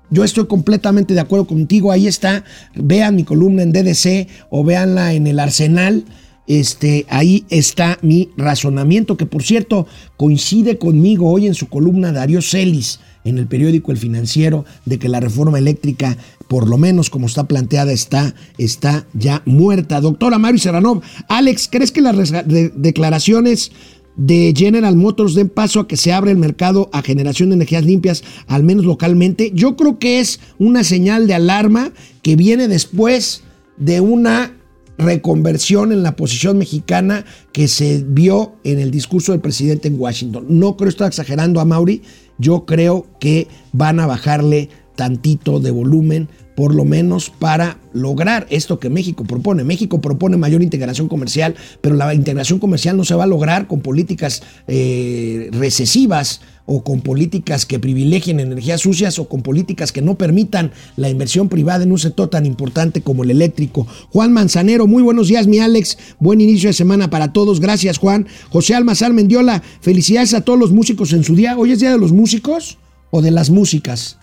Yo 0.10 0.24
estoy 0.24 0.48
completamente 0.48 1.14
de 1.14 1.20
acuerdo 1.20 1.48
contigo. 1.48 1.92
Ahí 1.92 2.08
está. 2.08 2.44
Vean 2.76 3.16
mi 3.16 3.24
columna 3.24 3.64
en 3.64 3.72
DDC 3.72 4.28
o 4.50 4.64
véanla 4.64 5.14
en 5.14 5.28
el 5.28 5.40
Arsenal. 5.40 6.06
Este, 6.48 7.06
ahí 7.10 7.46
está 7.50 7.98
mi 8.04 8.30
razonamiento, 8.38 9.18
que 9.18 9.26
por 9.26 9.42
cierto 9.42 9.88
coincide 10.16 10.78
conmigo 10.78 11.32
hoy 11.32 11.48
en 11.48 11.56
su 11.56 11.68
columna 11.70 12.12
Darío 12.12 12.42
Celis 12.42 13.00
en 13.24 13.40
el 13.40 13.48
periódico 13.48 13.92
El 13.92 13.98
Financiero, 13.98 14.66
de 14.86 15.00
que 15.00 15.10
la 15.10 15.20
reforma 15.20 15.58
eléctrica, 15.58 16.16
por 16.48 16.70
lo 16.70 16.78
menos 16.78 17.10
como 17.10 17.26
está 17.26 17.46
planteada, 17.46 17.92
está, 17.92 18.36
está 18.60 19.08
ya 19.14 19.42
muerta. 19.46 20.00
Doctora 20.00 20.38
Mario 20.38 20.60
Serranov, 20.60 21.02
Alex, 21.28 21.68
¿crees 21.70 21.92
que 21.92 22.02
las 22.02 22.32
declaraciones 22.76 23.72
de 24.18 24.54
General 24.56 24.96
Motors 24.96 25.36
den 25.36 25.50
paso 25.50 25.80
a 25.80 25.88
que 25.88 25.98
se 25.98 26.14
abra 26.14 26.32
el 26.32 26.38
mercado 26.38 26.90
a 26.94 27.02
generación 27.02 27.50
de 27.50 27.56
energías 27.56 27.86
limpias, 27.86 28.24
al 28.48 28.64
menos 28.64 28.86
localmente, 28.86 29.52
yo 29.54 29.76
creo 29.76 30.00
que 30.00 30.20
es 30.20 30.40
una 30.58 30.84
señal 30.84 31.28
de 31.28 31.34
alarma 31.34 31.92
que 32.22 32.36
viene 32.36 32.68
después 32.68 33.44
de 33.78 34.00
una 34.02 34.54
reconversión 34.98 35.92
en 35.92 36.04
la 36.04 36.16
posición 36.16 36.58
mexicana 36.58 37.26
que 37.52 37.68
se 37.68 38.04
vio 38.08 38.56
en 38.64 38.80
el 38.80 38.92
discurso 38.92 39.34
del 39.34 39.42
presidente 39.42 39.88
en 39.90 40.00
Washington. 40.00 40.46
No 40.48 40.78
creo 40.78 40.90
estar 40.90 41.08
exagerando 41.08 41.60
a 41.60 41.66
Mauri, 41.66 42.02
yo 42.38 42.66
creo 42.66 43.06
que 43.20 43.48
van 43.74 44.00
a 44.00 44.08
bajarle 44.08 44.70
tantito 44.96 45.60
de 45.60 45.72
volumen, 45.72 46.30
por 46.56 46.74
lo 46.74 46.86
menos 46.86 47.30
para 47.30 47.80
lograr 47.94 48.48
esto 48.50 48.80
que 48.80 48.90
México 48.90 49.26
propone. 49.26 49.64
México 49.64 50.02
propone 50.02 50.38
mayor 50.38 50.64
integración 50.64 51.08
comercial, 51.08 51.56
pero 51.82 51.96
la 51.96 52.14
integración 52.14 52.60
comercial 52.60 52.96
no 52.98 53.04
se 53.04 53.16
va 53.16 53.26
a 53.26 53.28
lograr 53.28 53.68
con 53.68 53.82
políticas 53.82 54.42
eh, 54.68 55.50
recesivas 55.52 56.42
o 56.66 56.84
con 56.84 57.02
políticas 57.02 57.66
que 57.66 57.80
privilegien 57.80 58.40
energías 58.40 58.82
sucias 58.82 59.20
o 59.20 59.30
con 59.30 59.42
políticas 59.42 59.92
que 59.92 60.02
no 60.02 60.16
permitan 60.16 60.72
la 60.96 61.10
inversión 61.10 61.48
privada 61.48 61.84
en 61.84 61.92
un 61.92 62.00
sector 62.00 62.30
tan 62.30 62.46
importante 62.46 63.02
como 63.02 63.24
el 63.24 63.32
eléctrico. 63.32 63.86
Juan 64.12 64.34
Manzanero, 64.34 64.88
muy 64.88 65.04
buenos 65.04 65.28
días, 65.28 65.48
mi 65.48 65.60
Alex. 65.60 65.98
Buen 66.20 66.42
inicio 66.42 66.70
de 66.70 66.74
semana 66.74 67.10
para 67.10 67.34
todos. 67.34 67.60
Gracias, 67.60 67.98
Juan. 67.98 68.28
José 68.50 68.76
Almazar 68.76 69.14
Mendiola, 69.14 69.62
felicidades 69.82 70.34
a 70.34 70.42
todos 70.42 70.58
los 70.58 70.72
músicos 70.72 71.14
en 71.14 71.24
su 71.24 71.36
día. 71.36 71.58
¿Hoy 71.58 71.72
es 71.72 71.80
Día 71.80 71.92
de 71.92 72.00
los 72.00 72.12
Músicos 72.12 72.78
o 73.12 73.22
de 73.22 73.32
las 73.32 73.50
músicas? 73.50 74.18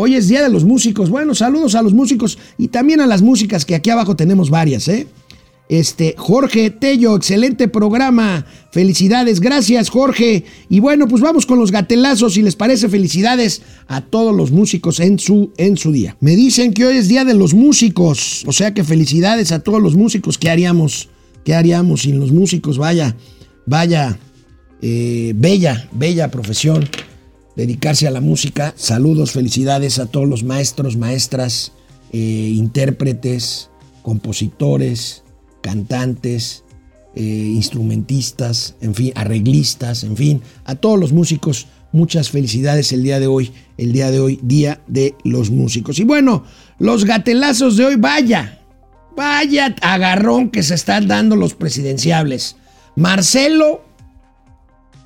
Hoy 0.00 0.14
es 0.14 0.28
Día 0.28 0.44
de 0.44 0.48
los 0.48 0.62
Músicos. 0.62 1.10
Bueno, 1.10 1.34
saludos 1.34 1.74
a 1.74 1.82
los 1.82 1.92
músicos 1.92 2.38
y 2.56 2.68
también 2.68 3.00
a 3.00 3.06
las 3.08 3.20
músicas, 3.20 3.64
que 3.64 3.74
aquí 3.74 3.90
abajo 3.90 4.14
tenemos 4.14 4.48
varias, 4.48 4.86
¿eh? 4.86 5.08
Este, 5.68 6.14
Jorge 6.16 6.70
Tello, 6.70 7.16
excelente 7.16 7.66
programa. 7.66 8.46
Felicidades, 8.70 9.40
gracias 9.40 9.90
Jorge. 9.90 10.44
Y 10.68 10.78
bueno, 10.78 11.08
pues 11.08 11.20
vamos 11.20 11.46
con 11.46 11.58
los 11.58 11.72
gatelazos. 11.72 12.34
Si 12.34 12.42
les 12.42 12.54
parece, 12.54 12.88
felicidades 12.88 13.62
a 13.88 14.00
todos 14.02 14.32
los 14.32 14.52
músicos 14.52 15.00
en 15.00 15.18
su, 15.18 15.52
en 15.56 15.76
su 15.76 15.90
día. 15.90 16.16
Me 16.20 16.36
dicen 16.36 16.72
que 16.74 16.86
hoy 16.86 16.98
es 16.98 17.08
Día 17.08 17.24
de 17.24 17.34
los 17.34 17.52
Músicos. 17.52 18.44
O 18.46 18.52
sea 18.52 18.72
que 18.74 18.84
felicidades 18.84 19.50
a 19.50 19.64
todos 19.64 19.82
los 19.82 19.96
músicos. 19.96 20.38
¿Qué 20.38 20.48
haríamos? 20.48 21.08
¿Qué 21.42 21.56
haríamos 21.56 22.02
sin 22.02 22.20
los 22.20 22.30
músicos? 22.30 22.78
Vaya, 22.78 23.16
vaya, 23.66 24.16
eh, 24.80 25.32
bella, 25.34 25.88
bella 25.90 26.30
profesión 26.30 26.88
dedicarse 27.58 28.06
a 28.06 28.12
la 28.12 28.20
música. 28.20 28.72
Saludos, 28.76 29.32
felicidades 29.32 29.98
a 29.98 30.06
todos 30.06 30.28
los 30.28 30.44
maestros, 30.44 30.96
maestras, 30.96 31.72
eh, 32.12 32.52
intérpretes, 32.54 33.68
compositores, 34.02 35.24
cantantes, 35.60 36.62
eh, 37.16 37.20
instrumentistas, 37.20 38.76
en 38.80 38.94
fin, 38.94 39.12
arreglistas, 39.16 40.04
en 40.04 40.16
fin, 40.16 40.40
a 40.64 40.76
todos 40.76 41.00
los 41.00 41.12
músicos. 41.12 41.66
Muchas 41.90 42.30
felicidades 42.30 42.92
el 42.92 43.02
día 43.02 43.18
de 43.18 43.26
hoy, 43.26 43.50
el 43.76 43.90
día 43.90 44.12
de 44.12 44.20
hoy, 44.20 44.38
Día 44.40 44.80
de 44.86 45.16
los 45.24 45.50
Músicos. 45.50 45.98
Y 45.98 46.04
bueno, 46.04 46.44
los 46.78 47.04
gatelazos 47.04 47.76
de 47.76 47.86
hoy, 47.86 47.96
vaya, 47.96 48.60
vaya 49.16 49.74
agarrón 49.82 50.50
que 50.50 50.62
se 50.62 50.76
están 50.76 51.08
dando 51.08 51.34
los 51.34 51.54
presidenciables. 51.54 52.54
Marcelo 52.94 53.87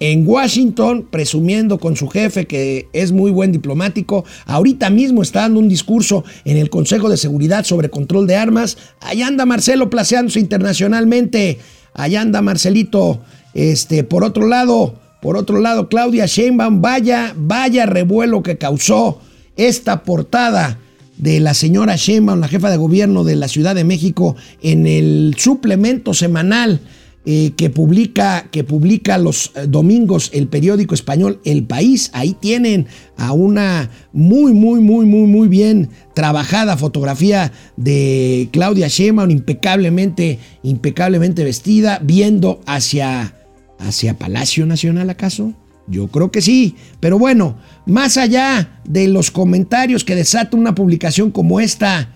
en 0.03 0.26
Washington, 0.26 1.07
presumiendo 1.09 1.78
con 1.78 1.94
su 1.94 2.09
jefe 2.09 2.48
que 2.48 2.88
es 2.92 3.12
muy 3.12 3.30
buen 3.30 3.53
diplomático. 3.53 4.24
Ahorita 4.46 4.90
mismo 4.90 5.22
está 5.22 5.42
dando 5.42 5.61
un 5.61 5.68
discurso 5.68 6.24
en 6.44 6.57
el 6.57 6.70
Consejo 6.70 7.09
de 7.09 7.16
Seguridad 7.16 7.64
sobre 7.64 7.88
control 7.88 8.26
de 8.26 8.34
armas. 8.34 8.78
Allá 8.98 9.28
anda 9.28 9.46
Marcelo 9.46 9.90
placeándose 9.90 10.40
internacionalmente. 10.40 11.61
Allá 11.94 12.20
anda 12.20 12.42
Marcelito. 12.42 13.20
Este, 13.55 14.03
por 14.03 14.24
otro 14.24 14.48
lado, 14.48 14.96
por 15.20 15.36
otro 15.36 15.61
lado, 15.61 15.88
Claudia 15.88 16.26
Sheinbaum, 16.26 16.82
vaya, 16.82 17.32
vaya 17.36 17.86
revuelo 17.86 18.42
que 18.42 18.59
causó 18.59 19.20
esta 19.55 20.03
portada 20.03 20.80
de 21.16 21.38
la 21.38 21.55
señora 21.55 21.94
Sheinbaum, 21.94 22.40
la 22.40 22.48
jefa 22.48 22.72
de 22.72 22.76
gobierno 22.76 23.22
de 23.22 23.36
la 23.36 23.46
Ciudad 23.46 23.76
de 23.76 23.84
México, 23.84 24.34
en 24.62 24.88
el 24.88 25.36
suplemento 25.38 26.12
semanal 26.12 26.80
eh, 27.25 27.53
que, 27.57 27.70
publica, 27.70 28.49
que 28.51 28.64
publica 28.64 29.16
los 29.16 29.53
eh, 29.55 29.66
domingos 29.68 30.31
el 30.35 30.49
periódico 30.49 30.93
español 30.93 31.41
El 31.45 31.62
País. 31.62 32.11
Ahí 32.14 32.33
tienen 32.33 32.89
a 33.16 33.33
una 33.33 33.91
muy, 34.12 34.53
muy, 34.53 34.81
muy, 34.81 35.07
muy, 35.07 35.27
muy 35.29 35.47
bien 35.47 35.91
trabajada 36.14 36.77
fotografía 36.77 37.53
de 37.77 38.49
Claudia 38.51 38.89
Sheinbaum, 38.89 39.31
impecablemente, 39.31 40.41
impecablemente 40.64 41.45
vestida, 41.45 42.01
viendo 42.03 42.61
hacia, 42.66 43.37
hacia 43.79 44.18
Palacio 44.18 44.66
Nacional, 44.66 45.09
¿acaso? 45.09 45.53
Yo 45.87 46.09
creo 46.09 46.33
que 46.33 46.43
sí, 46.43 46.75
pero 46.99 47.20
bueno, 47.20 47.57
más 47.87 48.16
allá 48.16 48.81
de 48.85 49.07
los 49.07 49.31
comentarios 49.31 50.03
que 50.03 50.16
desata 50.16 50.57
una 50.57 50.75
publicación 50.75 51.31
como 51.31 51.61
esta, 51.61 52.09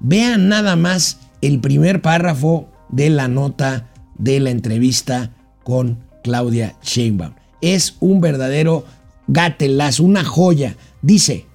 vean 0.00 0.48
nada 0.48 0.74
más 0.74 1.18
el 1.42 1.60
primer 1.60 2.00
párrafo 2.00 2.70
de 2.88 3.10
la 3.10 3.28
nota 3.28 3.90
de 4.18 4.40
la 4.40 4.50
entrevista 4.50 5.34
con 5.62 5.98
Claudia 6.22 6.76
Sheinbaum. 6.82 7.34
Es 7.60 7.96
un 8.00 8.20
verdadero 8.20 8.84
gatelazo, 9.26 10.04
una 10.04 10.24
joya. 10.24 10.76
Dice, 11.02 11.46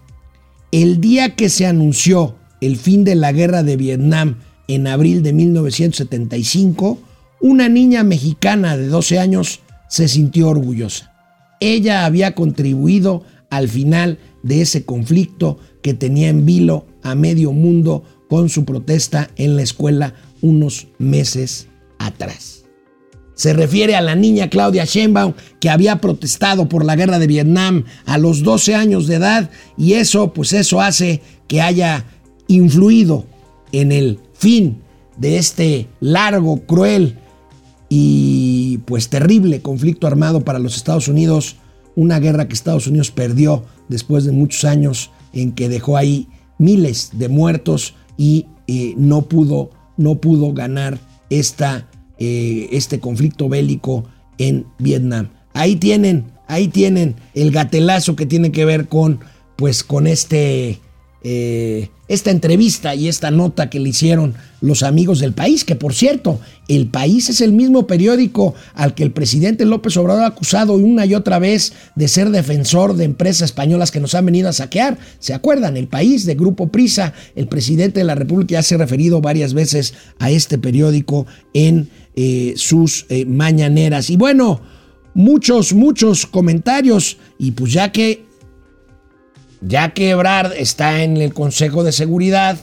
el 0.72 1.02
día 1.02 1.36
que 1.36 1.50
se 1.50 1.66
anunció 1.66 2.36
el 2.62 2.78
fin 2.78 3.04
de 3.04 3.16
la 3.16 3.32
guerra 3.32 3.64
de 3.64 3.78
Vietnam 3.78 4.38
en 4.68 4.88
abril 4.88 5.24
de 5.24 5.34
1975, 5.34 7.00
una 7.42 7.70
niña 7.70 8.04
mexicana 8.04 8.78
de 8.78 8.88
12 8.88 9.20
años 9.20 9.62
se 9.88 10.08
sintió 10.08 10.50
orgullosa. 10.50 11.14
Ella 11.60 12.06
había 12.06 12.36
contribuido 12.36 13.24
al 13.50 13.68
final 13.68 14.20
de 14.44 14.62
ese 14.62 14.86
conflicto 14.86 15.58
que 15.82 15.94
tenía 15.94 16.30
en 16.30 16.46
vilo 16.46 16.86
a 17.02 17.16
medio 17.16 17.52
mundo 17.52 18.04
con 18.30 18.50
su 18.50 18.66
protesta 18.66 19.30
en 19.36 19.56
la 19.56 19.64
escuela 19.64 20.14
unos 20.42 20.88
meses 21.00 21.69
atrás. 22.00 22.64
Se 23.36 23.54
refiere 23.54 23.96
a 23.96 24.02
la 24.02 24.16
niña 24.16 24.50
Claudia 24.50 24.84
Sheinbaum 24.84 25.34
que 25.62 25.70
había 25.70 26.02
protestado 26.02 26.68
por 26.68 26.84
la 26.84 26.98
guerra 26.98 27.20
de 27.20 27.28
Vietnam 27.28 27.86
a 28.06 28.18
los 28.18 28.44
12 28.44 28.76
años 28.76 29.08
de 29.08 29.16
edad 29.16 29.50
y 29.78 29.94
eso 29.94 30.34
pues 30.34 30.52
eso 30.52 30.82
hace 30.82 31.22
que 31.48 31.62
haya 31.62 32.06
influido 32.48 33.26
en 33.72 33.94
el 33.94 34.20
fin 34.34 34.82
de 35.16 35.38
este 35.38 35.88
largo, 36.02 36.66
cruel 36.66 37.18
y 37.88 38.80
pues 38.80 39.10
terrible 39.10 39.62
conflicto 39.62 40.06
armado 40.06 40.42
para 40.42 40.60
los 40.60 40.76
Estados 40.76 41.08
Unidos, 41.08 41.56
una 41.96 42.20
guerra 42.20 42.48
que 42.48 42.54
Estados 42.54 42.88
Unidos 42.88 43.12
perdió 43.12 43.64
después 43.88 44.26
de 44.26 44.32
muchos 44.32 44.66
años 44.66 45.12
en 45.32 45.54
que 45.54 45.70
dejó 45.70 45.96
ahí 45.96 46.28
miles 46.58 47.12
de 47.14 47.30
muertos 47.30 47.96
y 48.18 48.48
eh, 48.68 48.94
no 48.98 49.24
pudo 49.24 49.72
no 49.98 50.16
pudo 50.16 50.54
ganar 50.54 50.98
esta 51.30 51.89
eh, 52.20 52.68
este 52.72 53.00
conflicto 53.00 53.50
bélico 53.50 54.06
en 54.38 54.66
Vietnam. 54.78 55.30
Ahí 55.54 55.76
tienen, 55.78 56.26
ahí 56.48 56.68
tienen 56.68 57.16
el 57.34 57.52
gatelazo 57.52 58.16
que 58.16 58.26
tiene 58.26 58.52
que 58.52 58.66
ver 58.66 58.88
con, 58.88 59.22
pues, 59.56 59.84
con 59.84 60.06
este, 60.06 60.80
eh, 61.24 61.90
esta 62.08 62.32
entrevista 62.32 62.96
y 62.96 63.08
esta 63.08 63.30
nota 63.30 63.70
que 63.70 63.80
le 63.80 63.90
hicieron 63.90 64.34
los 64.62 64.84
amigos 64.84 65.20
del 65.20 65.34
país, 65.34 65.64
que 65.64 65.76
por 65.76 65.94
cierto, 65.94 66.40
el 66.68 66.88
país 66.88 67.30
es 67.30 67.40
el 67.42 67.54
mismo 67.54 67.88
periódico 67.88 68.56
al 68.74 68.96
que 68.96 69.04
el 69.04 69.12
presidente 69.12 69.64
López 69.66 69.96
Obrador 69.98 70.24
ha 70.24 70.28
acusado 70.28 70.74
una 70.74 71.06
y 71.06 71.16
otra 71.16 71.40
vez 71.40 71.74
de 71.96 72.08
ser 72.08 72.32
defensor 72.32 72.96
de 72.96 73.06
empresas 73.06 73.50
españolas 73.50 73.92
que 73.92 74.00
nos 74.00 74.16
han 74.16 74.26
venido 74.26 74.50
a 74.50 74.54
saquear. 74.54 74.98
¿Se 75.20 75.34
acuerdan? 75.34 75.78
El 75.78 75.88
país 75.88 76.26
de 76.26 76.36
Grupo 76.36 76.70
Prisa, 76.70 77.14
el 77.36 77.48
presidente 77.48 78.00
de 78.00 78.06
la 78.06 78.16
República 78.16 78.54
ya 78.54 78.64
se 78.64 78.76
ha 78.76 78.80
referido 78.80 79.22
varias 79.22 79.54
veces 79.54 79.94
a 80.18 80.32
este 80.32 80.58
periódico 80.58 81.28
en 81.54 81.90
eh, 82.22 82.54
sus 82.58 83.06
eh, 83.08 83.26
mañaneras. 83.26 84.10
Y 84.10 84.18
bueno, 84.18 84.60
muchos, 85.14 85.72
muchos 85.72 86.26
comentarios. 86.26 87.16
Y 87.38 87.52
pues 87.52 87.72
ya 87.72 87.94
que, 87.94 88.26
ya 89.62 89.94
que 89.94 90.10
Ebrard 90.10 90.52
está 90.52 91.02
en 91.02 91.16
el 91.16 91.34
Consejo 91.34 91.82
de 91.86 91.94
Seguridad 91.94 92.58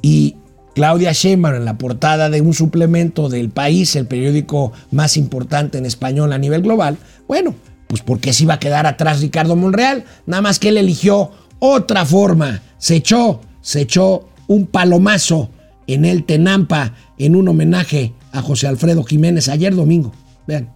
y 0.00 0.36
Claudia 0.74 1.12
Sheinbaum 1.12 1.56
en 1.56 1.66
la 1.66 1.76
portada 1.76 2.30
de 2.30 2.40
un 2.40 2.54
suplemento 2.54 3.28
del 3.28 3.50
País, 3.50 3.94
el 3.96 4.06
periódico 4.06 4.72
más 4.90 5.18
importante 5.18 5.76
en 5.76 5.84
español 5.84 6.32
a 6.32 6.38
nivel 6.38 6.62
global, 6.62 6.96
bueno, 7.28 7.54
pues 7.86 8.00
porque 8.00 8.32
se 8.32 8.44
iba 8.44 8.54
a 8.54 8.60
quedar 8.60 8.86
atrás 8.86 9.20
Ricardo 9.20 9.56
Monreal, 9.56 10.06
nada 10.24 10.40
más 10.40 10.58
que 10.58 10.70
él 10.70 10.78
eligió 10.78 11.32
otra 11.58 12.06
forma, 12.06 12.62
se 12.78 12.96
echó, 12.96 13.42
se 13.60 13.82
echó 13.82 14.26
un 14.46 14.64
palomazo 14.64 15.50
en 15.94 16.04
el 16.04 16.24
Tenampa 16.24 16.94
en 17.18 17.36
un 17.36 17.48
homenaje 17.48 18.12
a 18.32 18.42
José 18.42 18.66
Alfredo 18.66 19.04
Jiménez 19.04 19.48
ayer 19.48 19.74
domingo. 19.74 20.12
Vean. 20.46 20.70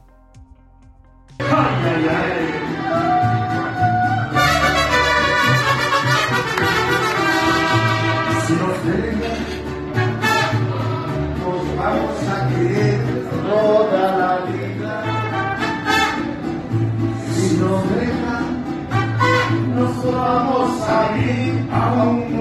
nos 19.74 20.04
vamos 20.04 20.82
a 20.88 21.18
ir 21.18 21.68
a 21.72 22.02
un 22.04 22.33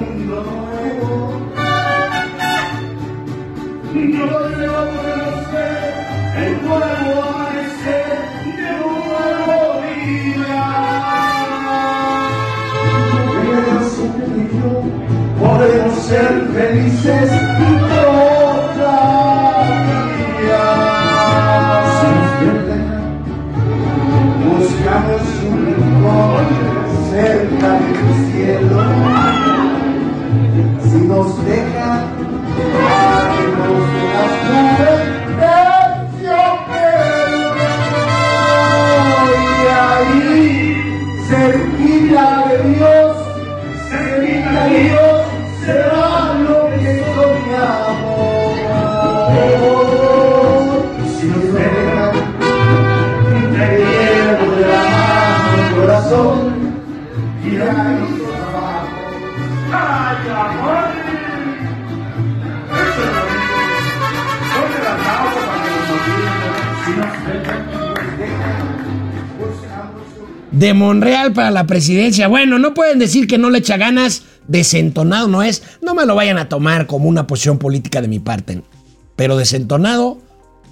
podemos 15.64 16.04
ser 16.06 16.48
felices 16.54 17.30
todavía. 17.90 18.33
De 70.54 70.74
Monreal 70.74 71.34
para 71.34 71.52
la 71.52 71.66
presidencia. 71.66 72.28
Bueno, 72.28 72.60
no 72.60 72.74
pueden 72.74 73.00
decir 73.00 73.28
que 73.28 73.38
no 73.38 73.50
le 73.50 73.60
echa 73.60 73.76
ganas. 73.76 74.24
Desentonado 74.48 75.28
no 75.28 75.44
es. 75.44 75.64
No 75.82 75.96
me 75.96 76.06
lo 76.06 76.16
vayan 76.16 76.38
a 76.38 76.48
tomar 76.48 76.88
como 76.88 77.10
una 77.10 77.28
posición 77.28 77.58
política 77.58 78.02
de 78.02 78.08
mi 78.08 78.20
parte. 78.20 78.62
Pero 79.16 79.36
desentonado, 79.36 80.20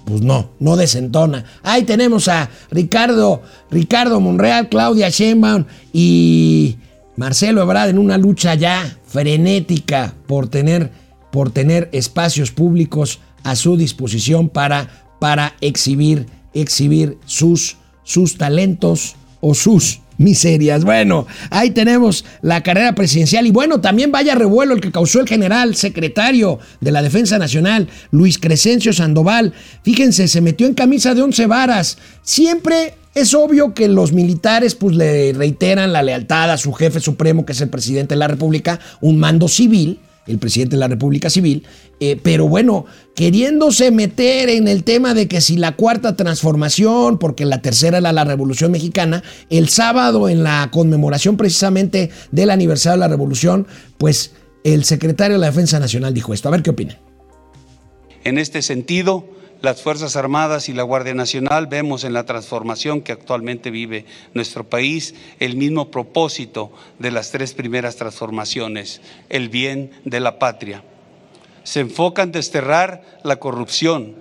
pues 0.04 0.22
no, 0.22 0.50
no 0.60 0.76
desentona. 0.76 1.44
Ahí 1.62 1.82
tenemos 1.82 2.28
a 2.28 2.48
Ricardo, 2.70 3.42
Ricardo 3.70 4.20
Monreal, 4.20 4.68
Claudia 4.68 5.10
Sheinbaum 5.10 5.64
y 5.92 6.76
Marcelo 7.16 7.62
Ebrard 7.62 7.90
en 7.90 7.98
una 7.98 8.18
lucha 8.18 8.54
ya 8.54 8.98
frenética 9.04 10.14
por 10.26 10.48
tener, 10.48 10.90
por 11.30 11.50
tener 11.50 11.88
espacios 11.92 12.52
públicos 12.52 13.18
a 13.42 13.56
su 13.56 13.76
disposición 13.76 14.48
para, 14.48 14.88
para 15.18 15.54
exhibir, 15.60 16.26
exhibir 16.54 17.18
sus, 17.26 17.78
sus 18.04 18.38
talentos 18.38 19.16
o 19.42 19.54
sus 19.54 20.00
miserias. 20.18 20.84
Bueno, 20.84 21.26
ahí 21.50 21.70
tenemos 21.70 22.24
la 22.40 22.62
carrera 22.62 22.94
presidencial 22.94 23.46
y 23.46 23.50
bueno, 23.50 23.80
también 23.80 24.12
vaya 24.12 24.34
revuelo 24.34 24.72
el 24.72 24.80
que 24.80 24.92
causó 24.92 25.20
el 25.20 25.28
general 25.28 25.74
secretario 25.74 26.58
de 26.80 26.92
la 26.92 27.02
Defensa 27.02 27.38
Nacional, 27.38 27.88
Luis 28.10 28.38
Crescencio 28.38 28.92
Sandoval. 28.92 29.52
Fíjense, 29.82 30.28
se 30.28 30.40
metió 30.40 30.66
en 30.66 30.74
camisa 30.74 31.14
de 31.14 31.22
once 31.22 31.46
varas. 31.46 31.98
Siempre 32.22 32.94
es 33.14 33.34
obvio 33.34 33.74
que 33.74 33.88
los 33.88 34.12
militares 34.12 34.74
pues 34.76 34.96
le 34.96 35.32
reiteran 35.32 35.92
la 35.92 36.02
lealtad 36.02 36.50
a 36.50 36.56
su 36.56 36.72
jefe 36.72 37.00
supremo, 37.00 37.44
que 37.44 37.52
es 37.52 37.60
el 37.60 37.68
presidente 37.68 38.14
de 38.14 38.20
la 38.20 38.28
República, 38.28 38.78
un 39.00 39.18
mando 39.18 39.48
civil 39.48 39.98
el 40.26 40.38
presidente 40.38 40.76
de 40.76 40.80
la 40.80 40.88
República 40.88 41.30
Civil, 41.30 41.64
eh, 42.00 42.18
pero 42.22 42.48
bueno, 42.48 42.86
queriéndose 43.14 43.90
meter 43.90 44.48
en 44.48 44.68
el 44.68 44.84
tema 44.84 45.14
de 45.14 45.28
que 45.28 45.40
si 45.40 45.56
la 45.56 45.76
cuarta 45.76 46.16
transformación, 46.16 47.18
porque 47.18 47.44
la 47.44 47.62
tercera 47.62 47.98
era 47.98 48.12
la 48.12 48.24
Revolución 48.24 48.72
Mexicana, 48.72 49.22
el 49.50 49.68
sábado 49.68 50.28
en 50.28 50.42
la 50.42 50.68
conmemoración 50.72 51.36
precisamente 51.36 52.10
del 52.30 52.50
aniversario 52.50 52.94
de 52.94 53.00
la 53.00 53.08
Revolución, 53.08 53.66
pues 53.98 54.32
el 54.64 54.84
secretario 54.84 55.34
de 55.36 55.40
la 55.40 55.46
Defensa 55.48 55.80
Nacional 55.80 56.14
dijo 56.14 56.32
esto. 56.32 56.48
A 56.48 56.52
ver 56.52 56.62
qué 56.62 56.70
opina. 56.70 56.98
En 58.24 58.38
este 58.38 58.62
sentido, 58.62 59.26
las 59.62 59.80
Fuerzas 59.80 60.16
Armadas 60.16 60.68
y 60.68 60.72
la 60.72 60.82
Guardia 60.82 61.14
Nacional 61.14 61.68
vemos 61.68 62.02
en 62.02 62.12
la 62.12 62.24
transformación 62.24 63.00
que 63.00 63.12
actualmente 63.12 63.70
vive 63.70 64.04
nuestro 64.34 64.64
país 64.64 65.14
el 65.38 65.56
mismo 65.56 65.88
propósito 65.88 66.72
de 66.98 67.12
las 67.12 67.30
tres 67.30 67.54
primeras 67.54 67.94
transformaciones, 67.94 69.00
el 69.28 69.48
bien 69.48 69.92
de 70.04 70.18
la 70.18 70.40
patria. 70.40 70.82
Se 71.62 71.78
enfoca 71.78 72.22
en 72.22 72.32
desterrar 72.32 73.04
la 73.22 73.36
corrupción, 73.36 74.16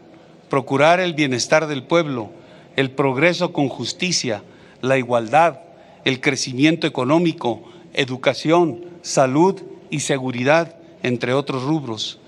procurar 0.47 0.99
el 0.99 1.15
bienestar 1.15 1.65
del 1.65 1.83
pueblo, 1.83 2.29
el 2.75 2.91
progreso 2.91 3.51
con 3.51 3.67
justicia, 3.67 4.43
la 4.81 4.99
igualdad, 4.99 5.61
el 6.05 6.21
crecimiento 6.21 6.85
económico, 6.85 7.63
educación, 7.93 8.85
salud 9.01 9.59
y 9.89 10.01
seguridad, 10.01 10.75
entre 11.01 11.33
otros 11.33 11.63
rubros. 11.63 12.19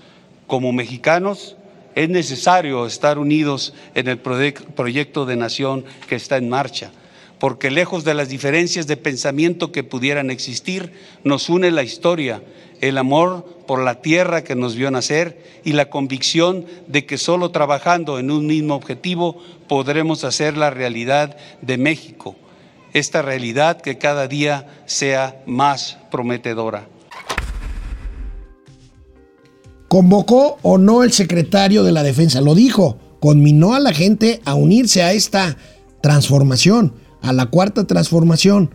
Como 0.48 0.72
mexicanos, 0.72 1.56
es 1.94 2.08
necesario 2.08 2.86
estar 2.86 3.18
unidos 3.18 3.72
en 3.94 4.08
el 4.08 4.18
proyecto 4.18 5.26
de 5.26 5.36
nación 5.36 5.84
que 6.08 6.16
está 6.16 6.36
en 6.36 6.48
marcha, 6.48 6.90
porque 7.38 7.70
lejos 7.70 8.04
de 8.04 8.14
las 8.14 8.28
diferencias 8.28 8.86
de 8.86 8.96
pensamiento 8.96 9.70
que 9.70 9.84
pudieran 9.84 10.30
existir, 10.30 10.92
nos 11.22 11.48
une 11.48 11.70
la 11.70 11.82
historia, 11.82 12.42
el 12.80 12.98
amor 12.98 13.44
por 13.66 13.82
la 13.82 14.02
tierra 14.02 14.44
que 14.44 14.54
nos 14.54 14.74
vio 14.74 14.90
nacer 14.90 15.60
y 15.64 15.72
la 15.72 15.88
convicción 15.88 16.66
de 16.86 17.06
que 17.06 17.18
solo 17.18 17.50
trabajando 17.50 18.18
en 18.18 18.30
un 18.30 18.46
mismo 18.46 18.74
objetivo 18.74 19.40
podremos 19.68 20.24
hacer 20.24 20.56
la 20.56 20.70
realidad 20.70 21.36
de 21.62 21.78
México, 21.78 22.36
esta 22.92 23.22
realidad 23.22 23.80
que 23.80 23.98
cada 23.98 24.28
día 24.28 24.82
sea 24.86 25.42
más 25.46 25.98
prometedora. 26.10 26.88
¿Convocó 29.94 30.58
o 30.62 30.76
no 30.76 31.04
el 31.04 31.12
secretario 31.12 31.84
de 31.84 31.92
la 31.92 32.02
Defensa? 32.02 32.40
Lo 32.40 32.56
dijo, 32.56 32.98
conminó 33.20 33.74
a 33.74 33.78
la 33.78 33.92
gente 33.92 34.40
a 34.44 34.56
unirse 34.56 35.04
a 35.04 35.12
esta 35.12 35.56
transformación, 36.00 36.94
a 37.22 37.32
la 37.32 37.46
cuarta 37.46 37.86
transformación. 37.86 38.70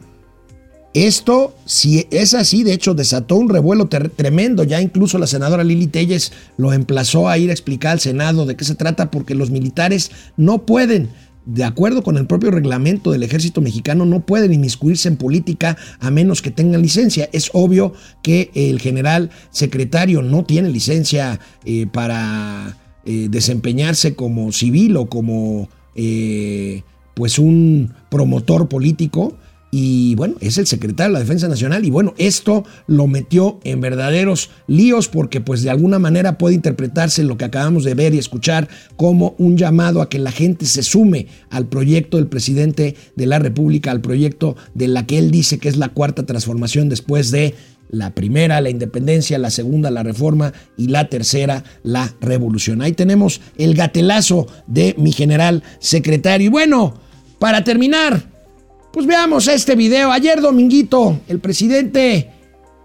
Esto, 0.93 1.53
si 1.65 2.07
es 2.09 2.33
así, 2.33 2.63
de 2.63 2.71
hecho, 2.71 2.93
desató 2.93 3.35
un 3.35 3.49
revuelo 3.49 3.89
tremendo. 3.89 4.63
Ya 4.63 4.79
incluso 4.79 5.17
la 5.17 5.27
senadora 5.27 5.65
Lili 5.65 5.87
Telles 5.87 6.31
lo 6.55 6.71
emplazó 6.71 7.27
a 7.27 7.37
ir 7.37 7.49
a 7.49 7.53
explicar 7.53 7.91
al 7.91 7.99
Senado 7.99 8.45
de 8.45 8.55
qué 8.55 8.63
se 8.63 8.75
trata, 8.75 9.11
porque 9.11 9.35
los 9.35 9.49
militares 9.49 10.11
no 10.37 10.65
pueden 10.65 11.09
de 11.51 11.63
acuerdo 11.63 12.03
con 12.03 12.17
el 12.17 12.27
propio 12.27 12.51
reglamento 12.51 13.11
del 13.11 13.23
ejército 13.23 13.59
mexicano, 13.59 14.05
no 14.05 14.19
pueden 14.19 14.53
inmiscuirse 14.53 15.07
en 15.07 15.17
política 15.17 15.77
a 15.99 16.11
menos 16.11 16.43
que 16.43 16.51
tengan 16.51 16.81
licencia. 16.81 17.27
Es 17.33 17.49
obvio 17.53 17.93
que 18.21 18.51
el 18.53 18.79
general 18.79 19.31
secretario 19.49 20.21
no 20.21 20.43
tiene 20.43 20.69
licencia 20.69 21.39
eh, 21.65 21.87
para 21.91 22.77
eh, 23.03 23.27
desempeñarse 23.31 24.13
como 24.13 24.51
civil 24.51 24.95
o 24.97 25.07
como 25.07 25.69
eh, 25.95 26.83
pues 27.15 27.39
un 27.39 27.93
promotor 28.11 28.69
político. 28.69 29.35
Y 29.71 30.15
bueno, 30.15 30.35
es 30.39 30.57
el 30.57 30.65
secretario 30.65 31.09
de 31.09 31.13
la 31.13 31.19
Defensa 31.19 31.47
Nacional 31.47 31.85
y 31.85 31.91
bueno, 31.91 32.15
esto 32.17 32.65
lo 32.87 33.05
metió 33.05 33.59
en 33.63 33.81
verdaderos 33.81 34.49
líos 34.65 35.07
porque 35.07 35.41
pues 35.41 35.61
de 35.61 35.69
alguna 35.69 35.99
manera 35.99 36.39
puede 36.39 36.55
interpretarse 36.55 37.23
lo 37.23 37.37
que 37.37 37.45
acabamos 37.45 37.83
de 37.83 37.93
ver 37.93 38.15
y 38.15 38.17
escuchar 38.17 38.67
como 38.95 39.35
un 39.37 39.57
llamado 39.57 40.01
a 40.01 40.09
que 40.09 40.17
la 40.17 40.31
gente 40.31 40.65
se 40.65 40.81
sume 40.81 41.27
al 41.51 41.67
proyecto 41.67 42.17
del 42.17 42.27
presidente 42.27 42.95
de 43.15 43.25
la 43.27 43.37
República, 43.37 43.91
al 43.91 44.01
proyecto 44.01 44.55
de 44.73 44.87
la 44.87 45.05
que 45.05 45.19
él 45.19 45.29
dice 45.29 45.59
que 45.59 45.69
es 45.69 45.77
la 45.77 45.89
cuarta 45.89 46.25
transformación 46.25 46.89
después 46.89 47.29
de 47.29 47.53
la 47.89 48.13
primera, 48.13 48.61
la 48.61 48.69
independencia, 48.69 49.37
la 49.37 49.49
segunda, 49.49 49.91
la 49.91 50.03
reforma 50.03 50.53
y 50.77 50.87
la 50.87 51.09
tercera, 51.09 51.63
la 51.83 52.13
revolución. 52.21 52.81
Ahí 52.81 52.93
tenemos 52.93 53.41
el 53.57 53.73
gatelazo 53.75 54.47
de 54.67 54.95
mi 54.97 55.11
general 55.11 55.63
secretario. 55.79 56.47
Y 56.47 56.49
bueno, 56.49 56.93
para 57.39 57.63
terminar, 57.63 58.23
pues 58.99 59.07
veamos 59.07 59.47
este 59.47 59.75
video. 59.77 60.11
Ayer 60.11 60.41
dominguito, 60.41 61.21
el 61.29 61.39
presidente 61.39 62.31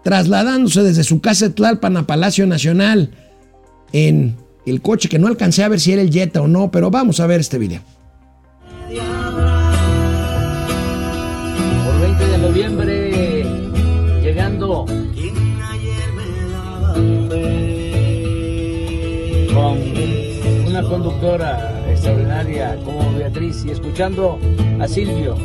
trasladándose 0.01 0.81
desde 0.81 1.03
su 1.03 1.19
casa 1.19 1.49
de 1.49 1.53
Tlalpan 1.53 1.97
a 1.97 2.07
Palacio 2.07 2.47
Nacional 2.47 3.11
en 3.91 4.37
el 4.65 4.81
coche 4.81 5.09
que 5.09 5.19
no 5.19 5.27
alcancé 5.27 5.65
a 5.65 5.67
ver 5.67 5.81
si 5.81 5.91
era 5.91 6.01
el 6.01 6.09
Jetta 6.09 6.41
o 6.41 6.47
no, 6.47 6.71
pero 6.71 6.89
vamos 6.89 7.19
a 7.19 7.27
ver 7.27 7.41
este 7.41 7.57
video. 7.57 7.81
Por 11.85 11.99
20 11.99 12.27
de 12.27 12.37
noviembre, 12.37 13.45
llegando 14.23 14.85
con 19.53 19.94
una 20.77 20.89
conductora 20.89 21.89
extraordinaria 21.89 22.75
como 22.83 23.13
Beatriz 23.13 23.63
y 23.63 23.71
escuchando 23.71 24.37
a 24.81 24.87
Silvio. 24.89 25.37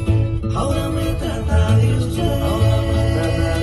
Ahora 0.56 0.88
me 0.88 1.04
trata 1.14 1.76
de 1.76 1.94
usted. 1.98 2.42
Ahora 2.42 2.82
me 2.82 2.94
trata. 3.14 3.54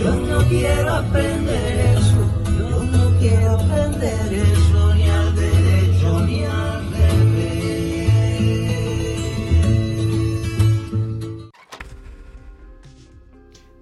Yo 0.00 0.14
no 0.26 0.38
quiero 0.48 0.92
aprender 0.92 1.78
eso. 1.98 2.20
Yo 2.58 2.82
no 2.82 3.18
quiero 3.20 3.50
aprender 3.52 4.32
eso 4.32 4.63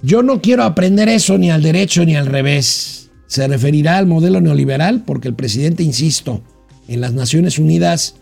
Yo 0.03 0.25
no 0.25 0.41
quiero 0.41 0.65
aprender 0.65 1.09
eso 1.09 1.39
ni 1.39 1.51
al 1.51 1.63
derecho 1.63 2.05
ni 2.05 2.17
al 2.17 2.27
revés. 2.27 3.11
Se 3.29 3.47
referirá 3.47 3.99
al 3.99 4.07
modelo 4.07 4.41
neoliberal 4.41 5.05
porque 5.05 5.29
el 5.29 5.35
presidente, 5.35 5.85
insisto, 5.85 6.43
en 6.89 7.01
las 7.01 7.15
Naciones 7.15 7.59
Unidas 7.59 8.17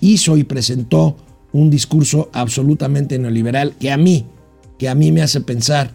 hizo 0.00 0.36
y 0.36 0.42
presentó 0.42 1.16
un 1.52 1.70
discurso 1.70 2.28
absolutamente 2.32 3.20
neoliberal 3.20 3.74
que 3.78 3.92
a 3.92 3.96
mí, 3.96 4.26
que 4.78 4.88
a 4.88 4.96
mí 4.96 5.12
me 5.12 5.22
hace 5.22 5.40
pensar 5.40 5.94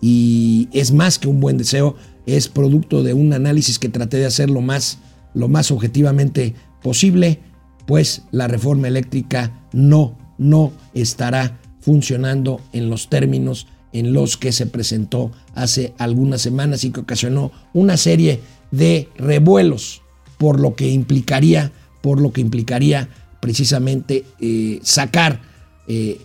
y 0.00 0.68
es 0.72 0.92
más 0.92 1.18
que 1.18 1.26
un 1.26 1.40
buen 1.40 1.58
deseo, 1.58 1.96
es 2.26 2.46
producto 2.46 3.02
de 3.02 3.14
un 3.14 3.32
análisis 3.32 3.80
que 3.80 3.88
traté 3.88 4.18
de 4.18 4.26
hacer 4.26 4.48
lo 4.48 4.60
más, 4.60 4.98
lo 5.34 5.48
más 5.48 5.72
objetivamente 5.72 6.54
posible, 6.82 7.40
pues 7.84 8.22
la 8.30 8.46
reforma 8.46 8.86
eléctrica 8.86 9.66
no, 9.72 10.16
no 10.38 10.72
estará 10.94 11.58
funcionando 11.80 12.60
en 12.72 12.90
los 12.90 13.08
términos 13.08 13.66
en 13.92 14.12
los 14.12 14.36
que 14.36 14.52
se 14.52 14.66
presentó 14.66 15.32
hace 15.54 15.94
algunas 15.98 16.42
semanas 16.42 16.84
y 16.84 16.90
que 16.90 17.00
ocasionó 17.00 17.52
una 17.72 17.96
serie 17.96 18.40
de 18.70 19.08
revuelos 19.16 20.02
por 20.36 20.60
lo 20.60 20.74
que 20.74 20.90
implicaría, 20.90 21.72
por 22.00 22.20
lo 22.20 22.32
que 22.32 22.40
implicaría 22.40 23.08
precisamente 23.40 24.24
eh, 24.40 24.78
sacar 24.82 25.40
eh, 25.86 26.20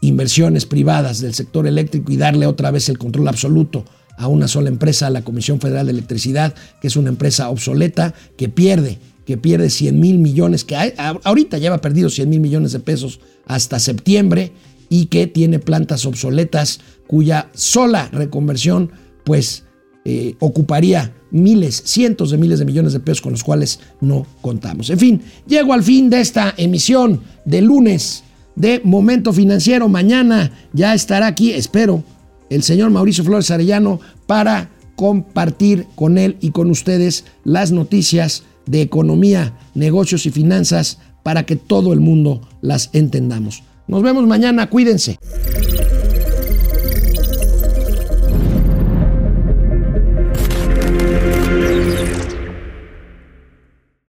inversiones 0.00 0.66
privadas 0.66 1.20
del 1.20 1.34
sector 1.34 1.66
eléctrico 1.66 2.12
y 2.12 2.16
darle 2.16 2.46
otra 2.46 2.70
vez 2.70 2.88
el 2.88 2.98
control 2.98 3.28
absoluto 3.28 3.84
a 4.16 4.28
una 4.28 4.48
sola 4.48 4.68
empresa, 4.68 5.06
a 5.06 5.10
la 5.10 5.22
Comisión 5.22 5.60
Federal 5.60 5.86
de 5.86 5.92
Electricidad, 5.92 6.54
que 6.80 6.88
es 6.88 6.96
una 6.96 7.08
empresa 7.08 7.48
obsoleta, 7.48 8.14
que 8.36 8.48
pierde, 8.48 8.98
que 9.26 9.36
pierde 9.36 9.70
100 9.70 9.98
mil 9.98 10.18
millones, 10.18 10.64
que 10.64 10.76
ahorita 11.24 11.58
lleva 11.58 11.80
perdido 11.80 12.10
100 12.10 12.28
mil 12.28 12.40
millones 12.40 12.72
de 12.72 12.80
pesos 12.80 13.20
hasta 13.46 13.78
septiembre 13.78 14.52
y 14.88 15.06
que 15.06 15.26
tiene 15.26 15.58
plantas 15.58 16.06
obsoletas 16.06 16.80
cuya 17.06 17.50
sola 17.54 18.08
reconversión 18.12 18.90
pues 19.24 19.64
eh, 20.04 20.36
ocuparía 20.38 21.14
miles, 21.30 21.82
cientos 21.84 22.30
de 22.30 22.38
miles 22.38 22.58
de 22.58 22.64
millones 22.64 22.92
de 22.92 23.00
pesos 23.00 23.22
con 23.22 23.32
los 23.32 23.42
cuales 23.42 23.80
no 24.00 24.26
contamos. 24.40 24.90
En 24.90 24.98
fin, 24.98 25.22
llego 25.46 25.72
al 25.72 25.82
fin 25.82 26.10
de 26.10 26.20
esta 26.20 26.54
emisión 26.56 27.20
de 27.44 27.62
lunes 27.62 28.22
de 28.54 28.80
Momento 28.84 29.32
Financiero. 29.32 29.88
Mañana 29.88 30.52
ya 30.72 30.94
estará 30.94 31.26
aquí, 31.26 31.52
espero, 31.52 32.04
el 32.50 32.62
señor 32.62 32.90
Mauricio 32.90 33.24
Flores 33.24 33.50
Arellano 33.50 34.00
para 34.26 34.70
compartir 34.94 35.86
con 35.94 36.18
él 36.18 36.36
y 36.40 36.50
con 36.50 36.70
ustedes 36.70 37.24
las 37.42 37.72
noticias 37.72 38.44
de 38.66 38.80
economía, 38.80 39.58
negocios 39.74 40.26
y 40.26 40.30
finanzas 40.30 40.98
para 41.22 41.46
que 41.46 41.56
todo 41.56 41.92
el 41.92 42.00
mundo 42.00 42.42
las 42.60 42.90
entendamos. 42.92 43.62
Nos 43.86 44.02
vemos 44.02 44.26
mañana, 44.26 44.68
cuídense. 44.68 45.18